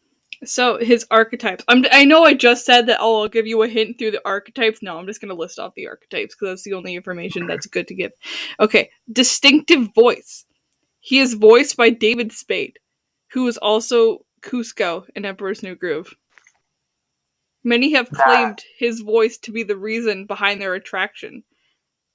So 0.45 0.79
his 0.79 1.07
archetypes. 1.11 1.65
I'm. 1.67 1.85
I 1.91 2.05
know 2.05 2.25
I 2.25 2.35
just 2.35 2.67
said 2.67 2.87
that. 2.87 2.99
Oh, 3.01 3.23
I'll 3.23 3.29
give 3.29 3.47
you 3.47 3.63
a 3.63 3.69
hint 3.69 3.99
through 3.99 4.11
the 4.11 4.27
archetypes. 4.27 4.83
No, 4.83 4.99
I'm 4.99 5.07
just 5.07 5.21
gonna 5.21 5.35
list 5.35 5.59
off 5.59 5.75
the 5.75 5.89
archetypes 5.89 6.35
because 6.35 6.49
that's 6.49 6.63
the 6.63 6.75
only 6.75 6.95
information 6.95 7.47
that's 7.47 7.67
good 7.67 7.89
to 7.89 7.95
give. 7.95 8.13
Okay. 8.59 8.91
Distinctive 9.11 9.95
voice. 9.95 10.45
He 11.01 11.19
is 11.19 11.35
voiced 11.35 11.77
by 11.79 11.89
David 11.89 12.33
Spade, 12.33 12.79
who 13.33 13.47
is 13.49 13.57
also 13.57 14.27
Kuzco 14.43 15.05
in 15.17 15.25
Emperor's 15.25 15.63
New 15.63 15.75
Groove. 15.75 16.15
Many 17.63 17.93
have 17.93 18.11
That- 18.11 18.25
claimed 18.25 18.65
his 18.79 19.01
voice 19.01 19.37
to 19.39 19.53
be 19.53 19.63
the 19.63 19.77
reason 19.77 20.27
behind 20.27 20.61
their 20.61 20.75
attraction. 20.75 21.45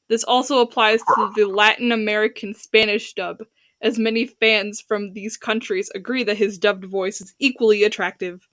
This 0.08 0.24
also 0.24 0.60
applies 0.60 1.00
to 1.02 1.32
the 1.36 1.46
Latin 1.46 1.92
American 1.92 2.54
Spanish 2.54 3.14
dub, 3.14 3.44
as 3.82 3.98
many 4.00 4.26
fans 4.26 4.82
from 4.82 5.14
these 5.14 5.38
countries 5.38 5.92
agree 5.96 6.24
that 6.24 6.38
his 6.38 6.58
dubbed 6.58 6.86
voice 6.86 7.22
is 7.22 7.34
equally 7.40 7.84
attractive. 7.84 8.48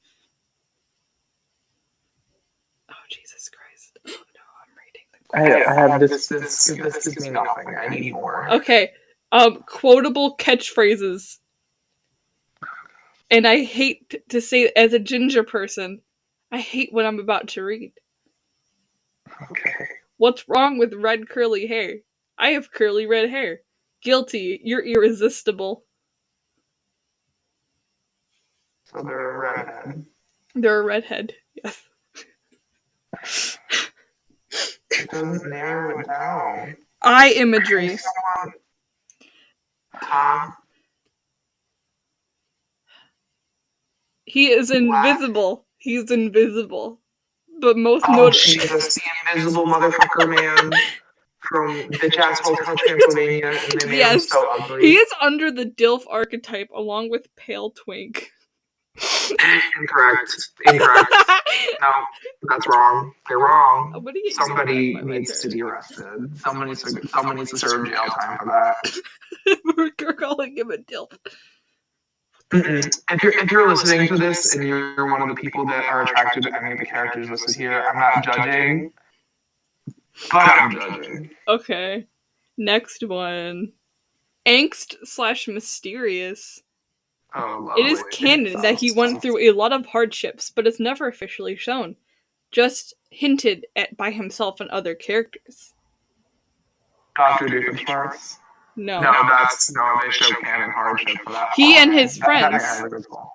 Oh, 2.91 2.95
Jesus 3.11 3.49
Christ. 3.51 3.99
Oh, 4.07 4.25
no, 4.35 4.43
I'm 4.63 5.45
reading 5.45 5.65
I, 5.67 5.71
I 5.71 5.75
have 5.91 6.01
this. 6.01 6.29
This 6.29 6.67
this 6.67 7.09
gives 7.09 7.21
me 7.21 7.31
nothing. 7.31 7.75
I 7.75 7.89
need 7.89 8.13
more. 8.13 8.51
Okay. 8.51 8.93
Um, 9.31 9.63
quotable 9.67 10.37
catchphrases. 10.37 11.39
And 13.31 13.47
I 13.47 13.65
hate 13.65 14.23
to 14.29 14.43
say, 14.43 14.71
as 14.77 14.93
a 14.93 14.99
ginger 14.99 15.43
person, 15.43 16.03
I 16.53 16.59
hate 16.59 16.93
what 16.93 17.07
I'm 17.07 17.19
about 17.19 17.49
to 17.49 17.65
read. 17.65 17.95
Okay. 19.51 19.87
What's 20.19 20.49
wrong 20.49 20.77
with 20.79 20.93
red 20.93 21.29
curly 21.29 21.67
hair? 21.67 21.95
I 22.39 22.51
have 22.51 22.71
curly 22.71 23.07
red 23.07 23.31
hair. 23.31 23.61
Guilty. 24.03 24.61
You're 24.63 24.85
irresistible. 24.85 25.85
So 28.85 29.03
they're 29.03 29.31
a 29.31 29.39
redhead. 29.39 30.05
They're 30.55 30.81
a 30.81 30.85
redhead. 30.85 31.33
Yes. 31.55 31.89
It 34.91 35.11
doesn't 35.11 35.49
narrow 35.49 36.01
it 36.01 36.07
down. 36.07 36.77
Eye 37.01 37.33
imagery. 37.37 37.99
Huh? 39.95 40.51
He 44.27 44.49
is 44.49 44.71
invisible. 44.71 45.65
He's 45.83 46.11
invisible. 46.13 47.01
But 47.61 47.77
most 47.77 48.09
Oh, 48.09 48.15
notable. 48.17 48.31
Jesus, 48.31 48.95
the 48.95 49.03
invisible 49.33 49.67
motherfucker 49.67 50.29
man 50.31 50.71
from 51.41 51.91
bitch 51.99 52.19
ass 52.19 52.41
Hotel 52.41 52.77
Transylvania, 52.77 53.49
and 53.65 53.81
they 53.81 53.87
made 53.87 53.95
him 53.99 53.99
Yes. 53.99 54.29
so 54.29 54.49
ugly. 54.53 54.83
He 54.83 54.95
is 54.97 55.13
under 55.21 55.51
the 55.53 55.65
DILF 55.67 56.05
archetype 56.09 56.71
along 56.75 57.11
with 57.11 57.35
Pale 57.37 57.73
Twink. 57.73 58.31
Incorrect. 59.79 60.33
Incorrect. 60.67 61.09
no, 61.83 61.93
that's 62.49 62.67
wrong. 62.69 63.13
They're 63.29 63.39
wrong. 63.39 63.93
Uh, 63.95 63.99
I'm 63.99 64.31
Somebody 64.31 64.95
needs 65.05 65.41
to 65.43 65.49
be 65.51 65.63
arrested. 65.63 66.39
Someone 66.39 66.69
needs 66.69 66.83
to. 66.83 67.09
Someone 67.09 67.37
needs 67.37 67.51
to 67.51 67.59
serve 67.59 67.89
jail 67.89 68.05
time 68.21 68.39
for 68.39 68.47
that. 68.47 69.57
We're 69.77 70.15
calling 70.15 70.57
him 70.57 70.71
a 70.71 70.79
DILF. 70.79 71.13
Mm-mm. 72.53 73.01
If 73.11 73.23
you're 73.23 73.39
if 73.39 73.51
you're 73.51 73.69
listening 73.69 74.09
to 74.09 74.19
this 74.19 74.55
and 74.55 74.67
you're 74.67 75.11
one 75.11 75.23
of 75.23 75.29
the 75.29 75.35
people 75.35 75.65
that 75.67 75.85
are 75.87 76.03
attracted 76.03 76.43
to 76.45 76.55
any 76.55 76.73
of 76.73 76.79
the 76.79 76.85
characters 76.85 77.31
listed 77.31 77.57
here, 77.57 77.83
I'm 77.89 77.99
not 77.99 78.23
judging, 78.23 78.93
but 80.31 80.49
I'm 80.49 80.71
judging. 80.73 81.31
Okay. 81.49 82.07
Next 82.59 83.03
one. 83.07 83.73
Angst 84.47 84.97
slash 85.05 85.49
mysterious. 85.49 86.63
Oh, 87.35 87.73
It 87.79 87.87
is 87.87 88.05
canon 88.13 88.61
that 88.61 88.79
he 88.79 88.93
went 88.93 89.23
through 89.23 89.39
a 89.39 89.53
lot 89.53 89.73
of 89.73 89.87
hardships, 89.87 90.51
but 90.51 90.67
it's 90.67 90.79
never 90.81 91.09
officially 91.09 91.57
shown. 91.57 91.97
Just 92.51 92.93
hinted 93.09 93.67
at 93.77 93.97
by 93.97 94.11
himself 94.11 94.61
and 94.61 94.69
other 94.69 94.95
characters. 94.95 95.73
Doctor 97.17 97.47
Doofenshmirtz. 97.47 98.37
No. 98.77 99.01
No, 99.01 99.13
that's 99.29 99.71
no. 99.73 99.99
They 100.03 100.11
show 100.11 100.35
canon 100.41 100.71
hardship 100.71 101.17
for 101.25 101.33
that. 101.33 101.51
He 101.55 101.77
and 101.77 101.93
his 101.93 102.19
That- 102.19 102.25
friends- 102.25 102.63
has 102.65 102.81
a 102.83 102.89
good 102.89 103.05
soul. 103.05 103.33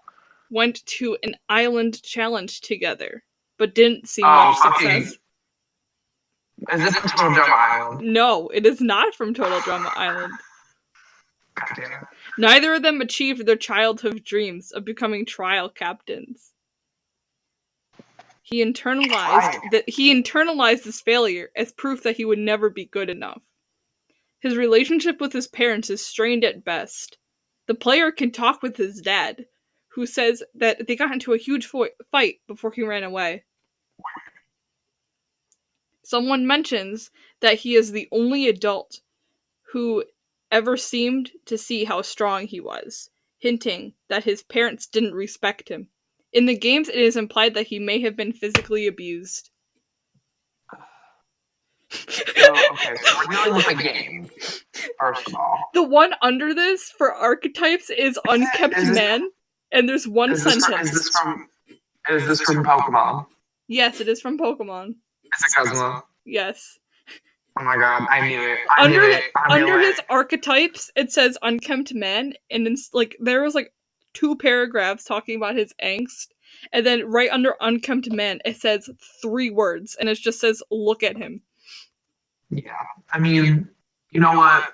Went 0.50 0.86
to 0.86 1.18
an 1.24 1.36
island 1.50 2.02
challenge 2.04 2.62
together, 2.62 3.24
but 3.58 3.76
didn't 3.76 4.08
see 4.10 4.24
Oh, 4.24 4.28
much 4.28 4.58
fucking- 4.60 5.04
success. 5.04 5.20
Is 6.74 6.84
this 6.86 6.96
from 6.98 7.10
Total 7.12 7.34
Drama 7.36 7.54
Island? 7.56 8.14
No, 8.14 8.48
it 8.50 8.66
is 8.66 8.82
not 8.82 9.14
from 9.14 9.34
Total 9.34 9.60
Drama 9.62 9.92
Island. 9.96 10.34
God 11.56 11.70
damn 11.76 11.92
it. 11.92 12.08
Neither 12.38 12.74
of 12.76 12.82
them 12.82 13.02
achieved 13.02 13.46
their 13.46 13.56
childhood 13.56 14.24
dreams 14.24 14.72
of 14.72 14.86
becoming 14.86 15.26
trial 15.26 15.70
captains. 15.70 16.54
He 18.42 18.64
internalized 18.64 19.60
that 19.72 19.88
he 19.90 20.14
internalized 20.14 20.84
this 20.84 21.02
failure 21.02 21.52
as 21.56 21.74
proof 21.74 22.04
that 22.04 22.16
he 22.16 22.26
would 22.26 22.40
never 22.40 22.70
be 22.70 22.86
good 22.86 23.10
enough. 23.10 23.42
His 24.48 24.56
relationship 24.56 25.20
with 25.20 25.34
his 25.34 25.46
parents 25.46 25.90
is 25.90 26.06
strained 26.06 26.46
at 26.46 26.64
best. 26.64 27.18
The 27.66 27.76
player 27.76 28.14
can 28.14 28.32
talk 28.32 28.62
with 28.62 28.78
his 28.78 29.02
dad, 29.02 29.46
who 29.90 30.06
says 30.06 30.42
that 30.56 30.88
they 30.88 30.96
got 30.96 31.12
into 31.12 31.34
a 31.34 31.38
huge 31.38 31.66
fo- 31.66 31.90
fight 32.14 32.40
before 32.48 32.72
he 32.72 32.82
ran 32.82 33.04
away. 33.04 33.44
Someone 36.02 36.48
mentions 36.48 37.12
that 37.42 37.56
he 37.56 37.76
is 37.76 37.92
the 37.92 38.08
only 38.10 38.48
adult 38.48 39.02
who 39.74 40.06
ever 40.50 40.78
seemed 40.78 41.32
to 41.44 41.58
see 41.58 41.84
how 41.84 42.02
strong 42.02 42.48
he 42.48 42.62
was, 42.62 43.10
hinting 43.40 43.96
that 44.08 44.24
his 44.24 44.44
parents 44.44 44.88
didn't 44.88 45.14
respect 45.14 45.68
him. 45.68 45.90
In 46.32 46.46
the 46.46 46.58
games, 46.58 46.88
it 46.88 46.96
is 46.96 47.18
implied 47.18 47.54
that 47.56 47.68
he 47.68 47.80
may 47.80 48.00
have 48.00 48.16
been 48.16 48.32
physically 48.32 48.88
abused. 48.88 49.50
Okay, 51.94 52.96
so 53.04 53.18
we're 53.18 53.36
dealing 53.36 53.56
with 53.56 53.68
a 53.68 53.76
game, 53.76 54.30
first 55.00 55.28
of 55.28 55.36
all. 55.36 55.70
The 55.74 55.84
one 55.84 56.14
under 56.22 56.54
this 56.54 56.90
for 56.90 57.14
archetypes 57.14 57.90
is 57.90 58.20
Unkept 58.28 58.78
Is 58.78 58.90
Man, 58.92 59.30
and 59.72 59.88
there's 59.88 60.08
one 60.08 60.32
Is 60.32 60.44
this, 60.44 60.64
sentence. 60.64 60.90
is 60.90 60.96
this 60.96 61.10
from 61.10 61.48
is 62.10 62.28
this 62.28 62.42
from 62.42 62.64
Pokemon? 62.64 63.26
Yes, 63.68 64.00
it 64.02 64.08
is 64.08 64.22
from 64.22 64.38
Pokemon. 64.38 64.90
Is 64.90 65.46
it 65.46 65.56
Guzma? 65.56 66.04
Yes. 66.26 66.78
Oh 67.60 67.64
my 67.64 67.76
god, 67.76 68.06
I 68.10 68.28
knew 68.28 68.42
it. 68.42 68.60
I 68.78 68.84
Under 68.84 69.02
knew 69.02 69.10
it. 69.10 69.24
Under 69.50 69.80
it. 69.80 69.86
his 69.88 70.00
archetypes, 70.10 70.92
it 70.96 71.12
says 71.12 71.38
Unkempt 71.42 71.94
Man, 71.94 72.34
and 72.52 72.68
it's 72.68 72.90
like 72.94 73.16
there 73.20 73.42
was 73.44 73.56
like 73.56 73.74
two 74.14 74.36
paragraphs 74.36 75.04
talking 75.04 75.36
about 75.36 75.56
his 75.56 75.74
angst, 75.84 76.28
and 76.72 76.86
then 76.86 77.10
right 77.10 77.30
under 77.32 77.56
Unkempt 77.60 78.12
Man, 78.12 78.40
it 78.46 78.58
says 78.58 78.90
three 79.22 79.50
words, 79.50 79.98
and 80.00 80.08
it 80.08 80.18
just 80.20 80.40
says 80.40 80.62
"Look 80.70 81.02
at 81.04 81.18
him." 81.18 81.42
Yeah, 82.50 82.72
I 83.12 83.20
mean, 83.20 83.68
you 84.12 84.20
know 84.22 84.34
what, 84.34 84.74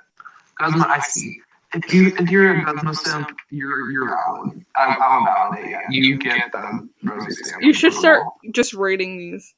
Guzma, 0.60 0.86
I 0.88 1.00
see. 1.00 1.40
If 1.74 1.92
you 1.94 2.14
if 2.20 2.30
you're 2.30 2.54
a 2.56 2.66
Guzma 2.66 2.94
simp, 2.94 3.32
you're 3.50 3.90
you're 3.92 4.10
valid. 4.10 4.64
I, 4.76 4.96
I'll 5.02 5.26
validate 5.26 5.76
you. 5.90 6.04
You 6.04 6.18
get 6.20 6.52
the 6.52 6.90
stamp. 7.32 7.64
You 7.64 7.74
should 7.74 7.94
start 7.94 8.24
just 8.52 8.74
rating 8.76 9.18
these. 9.18 9.56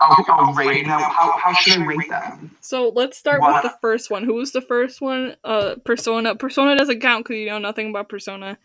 Oh, 0.00 0.24
oh, 0.28 0.54
rating 0.54 0.88
them. 0.88 1.00
How 1.00 1.36
how 1.38 1.52
should 1.54 1.80
I 1.80 1.84
rate 1.84 2.08
them? 2.08 2.56
So 2.60 2.88
let's 2.94 3.18
start 3.18 3.40
What? 3.40 3.62
with 3.62 3.72
the 3.72 3.78
first 3.80 4.10
one. 4.10 4.24
Who 4.24 4.34
was 4.34 4.52
the 4.52 4.60
first 4.60 5.00
one? 5.00 5.36
Uh, 5.44 5.76
Persona. 5.84 6.34
Persona 6.36 6.76
doesn't 6.76 7.00
count 7.00 7.24
because 7.24 7.38
you 7.38 7.46
know 7.46 7.58
nothing 7.58 7.90
about 7.90 8.08
Persona. 8.08 8.56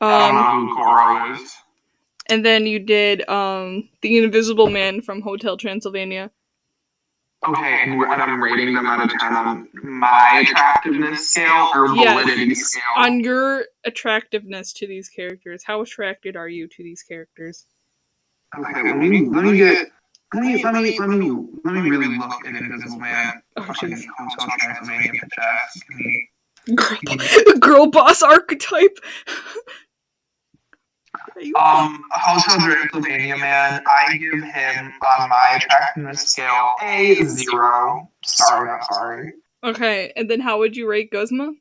I 0.00 0.28
Um, 0.28 0.34
don't 0.34 0.66
know 0.66 0.74
who 0.74 0.76
Goro 0.76 1.34
is. 1.34 1.56
and 2.28 2.44
then 2.44 2.66
you 2.66 2.78
did 2.80 3.26
um 3.30 3.88
the 4.02 4.18
Invisible 4.18 4.68
Man 4.68 5.00
from 5.00 5.22
Hotel 5.22 5.56
Transylvania. 5.56 6.30
Okay, 7.48 7.82
and, 7.82 7.94
and 8.02 8.22
I'm 8.22 8.42
rating 8.42 8.74
them 8.74 8.86
out 8.86 9.02
of 9.02 9.10
ten 9.18 9.34
on 9.34 9.68
my 9.82 10.44
attractiveness 10.46 11.30
scale 11.30 11.70
or 11.74 11.88
Yes. 11.96 12.22
validity 12.22 12.54
scale. 12.54 12.82
On 12.98 13.20
your 13.20 13.66
attractiveness 13.84 14.72
to 14.74 14.86
these 14.86 15.08
characters, 15.08 15.64
how 15.64 15.80
attracted 15.82 16.36
are 16.36 16.48
you 16.48 16.68
to 16.68 16.82
these 16.82 17.02
characters? 17.02 17.66
Okay, 18.58 18.82
let 18.84 18.96
me 18.98 19.28
let 19.30 19.44
me 19.44 19.56
get 19.58 19.88
let 20.34 20.44
me 20.44 20.62
let 20.64 20.74
me 20.74 20.98
let 21.00 21.08
me 21.10 21.30
let 21.64 21.74
me 21.74 21.90
really 21.90 22.18
look 22.18 22.46
at 22.46 22.54
Invisible 22.54 22.98
Man. 22.98 23.42
Oh, 23.56 23.62
jeez. 23.62 24.02
Transylvania 24.60 25.12
bitch 25.12 25.38
ass. 25.42 25.80
Give 25.88 25.98
me- 25.98 26.28
Girl, 26.76 26.98
girl 27.60 27.86
boss 27.90 28.22
archetype. 28.22 28.98
Um, 31.58 32.04
Hotel 32.12 32.58
Transylvania 32.60 33.36
Man, 33.36 33.82
I 33.86 34.16
give 34.16 34.42
him 34.42 34.92
on 35.06 35.28
my 35.30 35.56
attractiveness 35.56 36.22
scale 36.22 36.72
a 36.82 37.24
zero. 37.24 38.10
Sorry, 38.24 38.68
not 38.68 38.84
sorry. 38.92 39.32
okay, 39.64 40.12
and 40.16 40.30
then 40.30 40.40
how 40.40 40.58
would 40.58 40.76
you 40.76 40.88
rate 40.88 41.10
Guzma? 41.10 41.52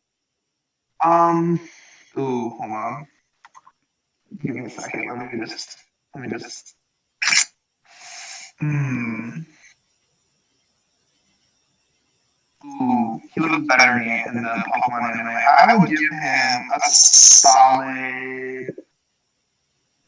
Um, 1.04 1.60
ooh, 2.18 2.50
hold 2.50 2.72
on. 2.72 3.08
Give 4.42 4.56
me 4.56 4.66
a 4.66 4.70
second. 4.70 5.08
Let 5.10 5.34
me 5.34 5.46
just. 5.46 5.78
Let 6.16 6.24
me 6.24 6.30
just. 6.30 6.75
Hmm. 8.60 9.40
Ooh, 12.63 13.20
he 13.34 13.42
looks 13.42 13.66
better 13.68 13.98
in 13.98 14.36
the 14.36 14.63
Pokemon 14.68 15.13
anime. 15.13 15.42
I 15.60 15.75
would 15.78 15.90
give 15.90 16.00
him 16.00 16.69
a 16.76 16.80
solid 16.82 18.76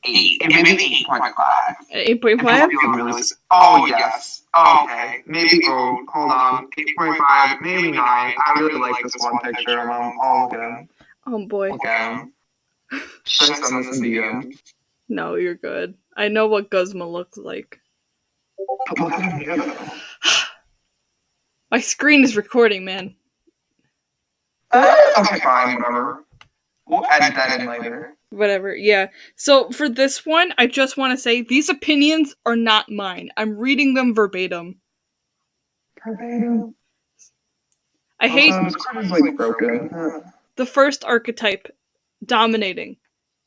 eight, 0.06 0.42
maybe 0.48 0.84
eight 0.84 1.08
point 1.08 1.24
five. 1.36 1.76
Eight 1.92 2.22
point 2.22 2.40
If 2.40 2.46
five. 2.46 2.72
you're 2.72 2.82
feeling 2.82 2.98
really 3.06 3.20
s- 3.20 3.34
Oh 3.52 3.86
yes. 3.86 4.44
Okay. 4.56 5.24
Maybe. 5.26 5.62
Oh, 5.66 6.06
hold 6.14 6.32
on. 6.32 6.68
Eight 6.78 6.96
point 6.98 7.18
five, 7.28 7.58
maybe 7.62 7.92
nine. 7.92 8.34
I 8.46 8.54
really 8.60 8.80
like 8.80 9.02
this 9.04 9.16
one 9.20 9.40
picture 9.40 9.80
of 9.80 9.88
him. 9.90 10.14
Oh, 10.22 10.44
look 10.52 10.54
at 10.60 10.60
him. 10.80 10.90
Oh 11.26 11.46
boy. 11.48 11.72
Look 11.72 11.86
at 11.86 12.20
him. 12.20 12.34
Should 13.26 13.52
I 13.52 13.54
send 13.56 13.86
this 13.86 13.98
in 13.98 14.04
DM? 14.04 14.58
No, 15.10 15.36
you're 15.36 15.56
good. 15.56 15.96
I 16.16 16.28
know 16.28 16.48
what 16.48 16.70
Guzma 16.70 17.08
looks 17.08 17.38
like. 17.38 17.80
But 18.88 19.00
look 19.00 19.14
at 19.14 19.22
him 19.32 19.40
here, 19.40 19.58
though. 19.58 19.88
My 21.72 21.80
screen 21.80 22.24
is 22.24 22.36
recording, 22.38 22.86
man. 22.86 23.16
Uh, 24.72 24.96
okay, 25.20 25.40
fine, 25.40 25.76
whatever. 25.78 26.24
We'll 26.88 27.06
edit 27.10 27.36
that 27.36 27.60
in 27.60 27.68
later. 27.68 28.16
Whatever. 28.34 28.76
Yeah. 28.76 29.10
So 29.36 29.70
for 29.70 29.90
this 29.90 30.26
one, 30.26 30.54
I 30.58 30.68
just 30.68 30.98
want 30.98 31.12
to 31.14 31.18
say 31.22 31.42
these 31.44 31.70
opinions 31.70 32.36
are 32.46 32.56
not 32.56 32.92
mine. 32.92 33.30
I'm 33.38 33.58
reading 33.58 33.94
them 33.94 34.16
verbatim. 34.16 34.78
Verbatim. 36.06 36.76
I 38.20 38.28
hate 38.30 38.52
Also, 38.54 38.64
this 38.66 38.76
card 38.76 39.08
like 39.10 39.38
broken. 39.38 40.24
the 40.56 40.66
first 40.66 41.06
archetype 41.06 41.68
dominating. 42.26 42.98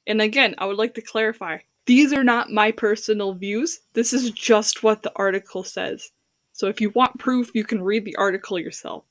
And 0.06 0.22
again, 0.22 0.54
I 0.58 0.66
would 0.66 0.76
like 0.76 0.94
to 0.94 1.02
clarify 1.02 1.58
these 1.86 2.12
are 2.12 2.24
not 2.24 2.50
my 2.50 2.72
personal 2.72 3.34
views. 3.34 3.80
This 3.94 4.12
is 4.12 4.30
just 4.30 4.82
what 4.84 5.02
the 5.02 5.12
article 5.16 5.64
says. 5.64 6.10
So 6.52 6.68
if 6.68 6.80
you 6.80 6.90
want 6.90 7.18
proof, 7.18 7.50
you 7.54 7.64
can 7.64 7.82
read 7.82 8.04
the 8.04 8.16
article 8.16 8.58
yourself. 8.58 9.04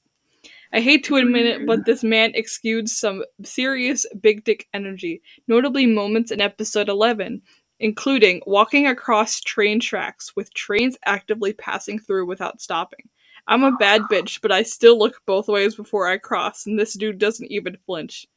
I 0.74 0.82
hate 0.82 1.04
to 1.06 1.16
admit 1.16 1.46
it, 1.46 1.66
but 1.66 1.86
this 1.86 2.04
man 2.04 2.32
exudes 2.36 2.98
some 2.98 3.24
serious 3.44 4.06
big 4.20 4.44
dick 4.44 4.68
energy, 4.74 5.22
notably 5.48 5.86
moments 5.86 6.32
in 6.32 6.42
episode 6.42 6.90
11, 6.90 7.42
including 7.80 8.42
walking 8.46 8.88
across 8.88 9.42
train 9.42 9.80
tracks 9.80 10.36
with 10.36 10.54
trains 10.54 10.98
actively 11.06 11.54
passing 11.54 12.00
through 12.00 12.26
without 12.26 12.62
stopping. 12.62 13.10
I'm 13.48 13.64
a 13.64 13.78
bad 13.78 14.02
bitch, 14.12 14.42
but 14.42 14.52
I 14.52 14.64
still 14.64 14.98
look 14.98 15.22
both 15.26 15.48
ways 15.48 15.76
before 15.76 16.08
I 16.08 16.18
cross, 16.18 16.66
and 16.66 16.80
this 16.80 16.94
dude 16.94 17.20
doesn't 17.20 17.52
even 17.52 17.78
flinch. 17.86 18.28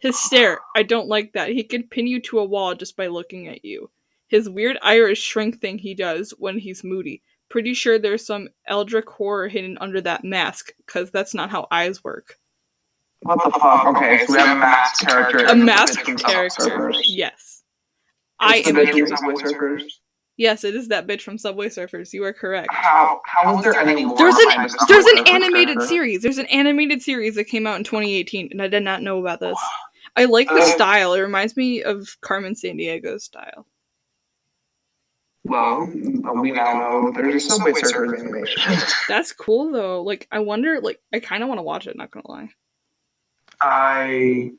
His 0.00 0.18
stare, 0.18 0.60
I 0.76 0.82
don't 0.82 1.08
like 1.08 1.32
that. 1.32 1.50
He 1.50 1.64
can 1.64 1.84
pin 1.84 2.06
you 2.06 2.20
to 2.22 2.38
a 2.38 2.44
wall 2.44 2.74
just 2.74 2.96
by 2.96 3.08
looking 3.08 3.48
at 3.48 3.64
you. 3.64 3.90
His 4.28 4.48
weird 4.48 4.78
Irish 4.82 5.22
shrink 5.22 5.60
thing 5.60 5.78
he 5.78 5.94
does 5.94 6.34
when 6.38 6.58
he's 6.58 6.84
moody. 6.84 7.22
Pretty 7.48 7.72
sure 7.74 7.98
there's 7.98 8.26
some 8.26 8.48
eldritch 8.66 9.06
horror 9.06 9.48
hidden 9.48 9.78
under 9.80 10.00
that 10.02 10.24
mask, 10.24 10.72
because 10.86 11.10
that's 11.10 11.34
not 11.34 11.50
how 11.50 11.66
eyes 11.70 12.04
work. 12.04 12.36
What 13.20 13.42
the 13.42 13.50
fuck? 13.58 13.86
Okay, 13.86 14.24
so 14.26 14.32
we 14.34 14.38
have 14.38 14.56
a 14.56 14.60
masked 14.60 15.06
character. 15.06 15.38
A 15.46 15.54
masked 15.56 15.98
bitch 16.00 16.04
from 16.04 16.18
Subway 16.18 16.32
character. 16.34 16.92
Yes. 17.04 17.62
I 18.38 18.58
It's 18.58 18.68
am 18.68 18.74
the 18.76 18.82
a 18.82 18.86
bitch 18.86 19.08
from 19.08 19.16
Subway 19.16 19.34
Surfers. 19.34 19.82
Yes, 20.36 20.62
it 20.62 20.76
is 20.76 20.86
that 20.88 21.08
bitch 21.08 21.22
from 21.22 21.36
Subway 21.36 21.68
Surfers. 21.68 22.12
You 22.12 22.22
are 22.22 22.32
correct. 22.32 22.68
How 22.70 23.20
how 23.24 23.58
is 23.58 23.64
there 23.64 23.74
any 23.74 24.04
lore 24.04 24.16
There's 24.16 24.36
an 24.36 24.62
the 24.62 24.86
there's 24.88 25.04
an 25.06 25.26
animated 25.26 25.78
character? 25.78 25.86
series. 25.88 26.22
There's 26.22 26.38
an 26.38 26.46
animated 26.46 27.02
series 27.02 27.34
that 27.34 27.44
came 27.44 27.66
out 27.66 27.76
in 27.76 27.82
2018, 27.82 28.50
and 28.52 28.62
I 28.62 28.68
did 28.68 28.84
not 28.84 29.02
know 29.02 29.18
about 29.18 29.40
this. 29.40 29.58
I 30.14 30.26
like 30.26 30.46
the 30.48 30.54
Uh, 30.60 30.64
style. 30.66 31.12
It 31.14 31.20
reminds 31.20 31.56
me 31.56 31.82
of 31.82 32.16
Carmen 32.20 32.54
Sandiego's 32.54 33.24
style. 33.24 33.66
Well, 35.48 35.86
we 35.86 36.52
now 36.52 36.74
know 36.78 37.12
there's 37.14 37.46
a 37.46 37.48
Subway 37.48 37.72
Surfers 37.72 38.18
animation. 38.20 38.74
That's 39.08 39.32
cool 39.32 39.72
though. 39.72 40.02
Like 40.02 40.28
I 40.30 40.40
wonder. 40.40 40.80
Like 40.80 41.00
I 41.12 41.20
kind 41.20 41.42
of 41.42 41.48
want 41.48 41.58
to 41.58 41.62
watch 41.62 41.86
it. 41.86 41.96
Not 41.96 42.10
gonna 42.10 42.30
lie. 42.30 42.50
I. 43.60 44.52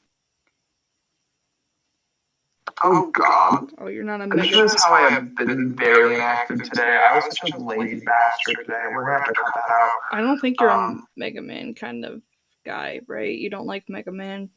Oh 2.84 3.12
God! 3.12 3.72
Oh, 3.78 3.88
you're 3.88 4.06
not 4.06 4.22
a 4.22 4.28
This 4.28 4.52
is 4.52 4.84
how 4.84 4.94
I 4.94 5.10
have 5.10 5.36
been 5.36 5.76
very 5.76 6.16
inactive 6.16 6.64
today. 6.64 7.00
I 7.06 7.16
was 7.16 7.26
such 7.26 7.52
a 7.52 7.58
lazy 7.60 8.06
bastard 8.06 8.66
today. 8.66 8.84
We're 8.92 9.06
gonna 9.06 9.18
have 9.18 9.28
to 9.28 9.34
cut 9.34 9.52
that 9.54 9.72
out. 9.72 9.92
I 10.12 10.22
don't 10.22 10.40
think 10.40 10.62
you're 10.62 10.70
a 10.70 10.78
um, 10.78 11.06
Mega 11.18 11.42
Man 11.42 11.74
kind 11.74 12.06
of 12.06 12.22
guy, 12.66 13.02
right? 13.06 13.38
You 13.38 13.50
don't 13.50 13.66
like 13.66 13.90
Mega 13.90 14.12
Man. 14.12 14.50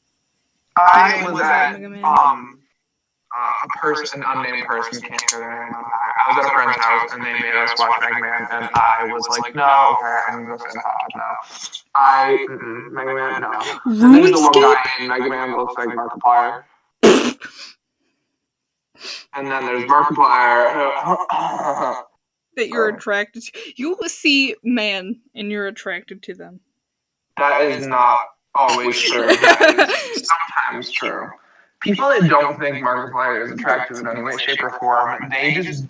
I 0.76 1.30
Was 1.30 1.42
at 1.42 1.72
Mega 1.72 1.88
Man? 1.88 2.04
um 2.04 2.62
uh, 3.36 3.52
a 3.64 3.78
person, 3.78 4.22
an 4.22 4.38
unnamed 4.38 4.66
person, 4.66 5.00
can't 5.00 5.22
their 5.30 5.64
name. 5.64 5.74
I 6.24 6.28
was 6.28 6.44
at 6.44 6.50
a 6.50 6.54
friend's 6.54 6.78
house 6.78 7.10
and 7.12 7.22
they 7.24 7.32
made 7.32 7.54
us 7.54 7.70
watch 7.78 8.00
Mega 8.00 8.20
Man, 8.20 8.46
and 8.52 8.68
I 8.74 9.08
was 9.12 9.26
like, 9.28 9.54
no, 9.54 9.96
okay, 9.98 10.18
I'm 10.28 10.46
just 10.46 10.46
gonna 10.46 10.46
go 10.46 10.56
sit 10.58 10.70
in 10.70 10.76
the 10.76 10.82
hot 10.84 11.10
now. 11.16 11.36
I 11.94 12.46
mm-mm, 12.48 12.92
Mega 12.92 13.14
Man, 13.14 13.40
no. 13.42 13.50
And 13.86 14.14
then 14.14 14.22
there's 14.22 14.32
the 14.32 14.40
one 14.40 14.52
guy 14.52 14.82
in 15.00 15.08
Mega 15.08 15.28
Man 15.28 15.50
that 15.50 15.56
looks 15.58 15.74
like 15.76 15.88
Markiplier. 15.88 16.64
And 19.34 19.46
then 19.50 19.66
there's 19.66 19.84
Markiplier. 19.84 20.92
That 22.56 22.68
you're 22.68 22.88
attracted 22.96 23.42
to. 23.42 23.52
You 23.76 23.96
see 24.06 24.54
man, 24.62 25.20
and 25.34 25.50
you're 25.50 25.66
attracted 25.66 26.22
to 26.24 26.34
them. 26.34 26.60
that 27.36 27.62
is 27.62 27.86
not 27.86 28.20
always 28.54 29.00
true. 29.00 29.26
That 29.40 29.90
is 30.14 30.28
sometimes 30.28 30.90
true. 30.92 31.30
People 31.80 32.08
that 32.10 32.28
don't 32.28 32.60
think 32.60 32.76
Markiplier 32.84 33.44
is 33.44 33.50
attractive 33.52 33.98
in 33.98 34.06
any 34.06 34.22
way, 34.22 34.36
shape, 34.36 34.62
or 34.62 34.70
form, 34.78 35.28
they 35.30 35.54
just 35.54 35.86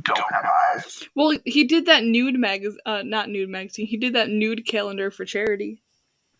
don't 0.00 0.32
have 0.32 0.46
eyes. 0.74 1.04
Well, 1.14 1.36
he 1.44 1.64
did 1.64 1.86
that 1.86 2.04
nude 2.04 2.38
mag, 2.38 2.66
uh, 2.86 3.02
not 3.02 3.28
nude 3.28 3.50
magazine. 3.50 3.86
He 3.86 3.96
did 3.96 4.14
that 4.14 4.30
nude 4.30 4.66
calendar 4.66 5.10
for 5.10 5.24
charity. 5.24 5.82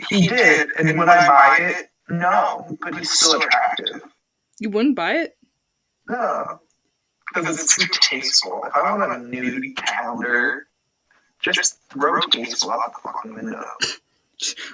He 0.08 0.26
did, 0.26 0.70
and 0.78 0.98
would 0.98 1.08
I 1.08 1.28
buy 1.28 1.64
it? 1.64 1.90
No, 2.08 2.76
but 2.80 2.96
he's 2.96 3.10
still 3.10 3.40
attractive. 3.40 4.02
You 4.58 4.70
wouldn't 4.70 4.96
buy 4.96 5.12
it? 5.14 5.36
No, 6.08 6.60
because 7.32 7.60
it's 7.60 7.76
too 7.76 7.86
tasteful. 8.00 8.62
If 8.66 8.74
I 8.74 8.96
want 8.96 9.12
a 9.12 9.18
nude 9.26 9.76
calendar, 9.76 10.66
just 11.40 11.80
throw 11.90 12.20
tasteful 12.20 12.72
out 12.72 12.92
the 12.94 13.00
fucking 13.02 13.34
window. 13.34 13.64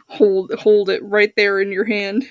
Hold 0.06 0.54
hold 0.54 0.88
it 0.88 1.02
right 1.04 1.30
there 1.36 1.60
in 1.60 1.70
your 1.70 1.84
hand. 1.84 2.24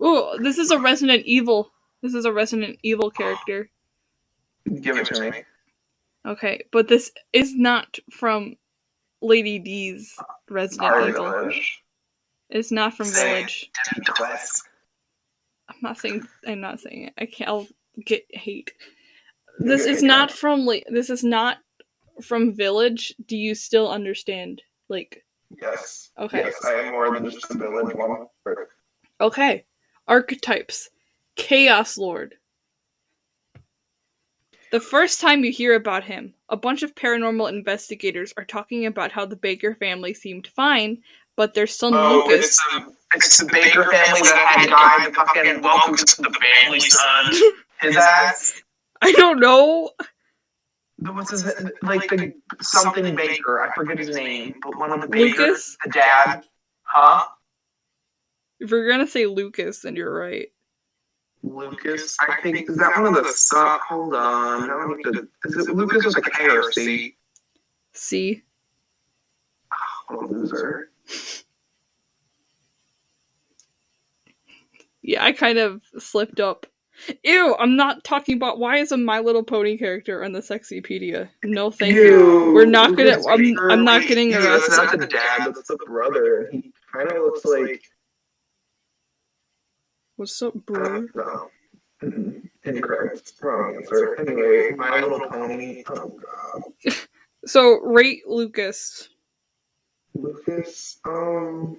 Oh, 0.00 0.36
this 0.42 0.58
is 0.58 0.72
a 0.72 0.78
Resident 0.80 1.24
Evil. 1.24 1.70
This 2.02 2.12
is 2.12 2.24
a 2.24 2.32
Resident 2.32 2.80
Evil 2.82 3.08
character. 3.08 3.70
Give 4.80 4.96
it 4.96 5.06
to 5.06 5.20
me. 5.20 5.44
Okay, 6.26 6.64
but 6.72 6.88
this 6.88 7.12
is 7.32 7.54
not 7.54 7.98
from 8.10 8.56
Lady 9.22 9.58
D's 9.58 10.16
Resident 10.48 11.08
Evil. 11.08 11.30
Village. 11.30 11.82
It's 12.50 12.72
not 12.72 12.94
from 12.94 13.06
Say. 13.06 13.34
Village. 13.34 13.70
I'm 15.68 15.76
not 15.82 15.98
saying. 15.98 16.26
I'm 16.46 16.60
not 16.60 16.80
saying 16.80 17.04
it. 17.04 17.14
I 17.18 17.26
can't. 17.26 17.48
I'll 17.50 17.66
get 18.04 18.24
hate. 18.30 18.72
This 19.58 19.86
is 19.86 20.02
not 20.02 20.30
from 20.30 20.66
like. 20.66 20.84
This 20.88 21.10
is 21.10 21.24
not 21.24 21.58
from 22.22 22.54
Village. 22.54 23.14
Do 23.26 23.36
you 23.36 23.54
still 23.54 23.90
understand? 23.90 24.62
Like, 24.88 25.24
Yes. 25.60 26.10
Okay. 26.18 26.38
Yes, 26.44 26.64
I 26.64 26.72
am 26.72 26.92
more 26.92 27.12
than 27.12 27.28
just 27.30 27.50
a 27.50 27.58
village 27.58 27.94
one. 27.94 28.26
okay, 29.20 29.64
archetypes, 30.08 30.90
Chaos 31.36 31.98
Lord. 31.98 32.34
The 34.72 34.80
first 34.80 35.20
time 35.20 35.44
you 35.44 35.52
hear 35.52 35.74
about 35.74 36.04
him, 36.04 36.34
a 36.48 36.56
bunch 36.56 36.82
of 36.82 36.94
paranormal 36.94 37.48
investigators 37.48 38.32
are 38.36 38.44
talking 38.44 38.86
about 38.86 39.12
how 39.12 39.24
the 39.24 39.36
Baker 39.36 39.74
family 39.74 40.12
seemed 40.12 40.48
fine, 40.48 40.98
but 41.36 41.54
their 41.54 41.66
son 41.66 41.94
Oh, 41.94 42.24
Lucas. 42.26 42.46
it's, 42.46 42.60
um, 42.74 42.96
it's 43.14 43.36
the 43.36 43.48
Baker 43.52 43.84
family 43.84 44.20
that 44.22 44.54
had 44.58 44.68
died. 44.70 45.14
Fucking 45.14 45.62
welcome 45.62 45.94
to 45.96 46.22
the 46.22 46.30
family, 46.62 46.80
son. 46.80 47.32
His 47.80 47.96
ass. 47.96 48.60
I 49.02 49.12
don't 49.12 49.38
know. 49.40 49.90
The- 50.98 51.12
What's 51.12 51.30
his 51.30 51.44
like 51.82 52.08
the 52.08 52.32
something 52.62 53.14
Baker? 53.14 53.60
I 53.60 53.72
forget 53.74 53.98
his 53.98 54.16
name, 54.16 54.54
but 54.62 54.78
one 54.78 54.90
of 54.92 55.02
the 55.02 55.06
Bakers, 55.08 55.36
Lucas. 55.38 55.76
the 55.84 55.90
dad, 55.90 56.44
huh? 56.84 57.26
If 58.60 58.70
you're 58.70 58.88
gonna 58.90 59.06
say 59.06 59.26
Lucas, 59.26 59.80
then 59.80 59.94
you're 59.94 60.10
right. 60.18 60.48
Lucas, 61.46 62.16
I 62.20 62.40
think 62.42 62.68
is 62.68 62.76
that 62.76 63.00
one 63.00 63.16
of 63.16 63.24
the 63.24 63.30
son? 63.30 63.78
Hold 63.88 64.14
on, 64.14 64.64
I 64.64 64.66
don't 64.66 64.96
need 64.96 65.04
to. 65.04 65.28
Is 65.44 65.68
it 65.68 65.74
Lucas 65.74 66.04
with 66.04 66.26
a 66.26 66.30
K 66.30 66.48
or 66.48 66.72
C? 66.72 67.16
See. 67.92 68.42
What 70.08 70.24
a 70.24 70.26
loser. 70.32 70.90
Yeah, 75.02 75.24
I 75.24 75.32
kind 75.32 75.58
of 75.58 75.82
slipped 75.98 76.40
up. 76.40 76.66
Ew, 77.22 77.54
I'm 77.58 77.76
not 77.76 78.02
talking 78.04 78.36
about 78.36 78.58
why 78.58 78.78
is 78.78 78.90
a 78.90 78.96
My 78.96 79.20
Little 79.20 79.42
Pony 79.44 79.76
character 79.76 80.24
on 80.24 80.32
the 80.32 80.40
Sexypedia? 80.40 81.28
No, 81.44 81.70
thank 81.70 81.94
you. 81.94 82.52
We're 82.54 82.64
not 82.64 82.96
gonna- 82.96 83.22
I'm- 83.28 83.56
I'm 83.70 83.84
not 83.84 84.02
getting 84.02 84.30
Ew, 84.30 84.40
That's 84.40 84.68
not 84.70 84.98
the 84.98 85.06
dad. 85.06 85.54
That's 85.54 85.68
the 85.68 85.76
brother. 85.86 86.48
He 86.50 86.72
kind 86.92 87.10
of 87.12 87.22
looks 87.22 87.44
like. 87.44 87.82
What's 90.16 90.40
up, 90.42 90.54
bro? 90.54 91.06
don't. 91.14 91.50
Mm, 92.02 92.42
Incorrect. 92.64 93.32
Wrong 93.40 93.74
answer. 93.76 94.16
Anyway, 94.20 94.72
My 94.76 95.00
Little 95.00 95.26
Pony. 95.30 95.82
Oh 95.88 96.08
god. 96.84 96.94
So 97.46 97.80
rate 97.80 98.26
Lucas. 98.28 99.08
Lucas. 100.14 100.98
Um. 101.06 101.78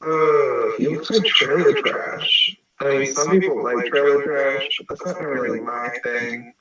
Uh, 0.00 0.70
he 0.78 0.88
looks 0.88 1.10
like 1.10 1.24
trailer 1.26 1.74
trash. 1.82 2.56
I 2.80 2.96
mean, 2.98 3.14
some 3.14 3.38
people 3.38 3.62
like 3.62 3.84
trailer 3.86 4.22
trash, 4.22 4.80
but 4.88 4.98
that's 5.04 5.20
not 5.20 5.28
really 5.28 5.60
my 5.60 5.90
thing. 6.02 6.54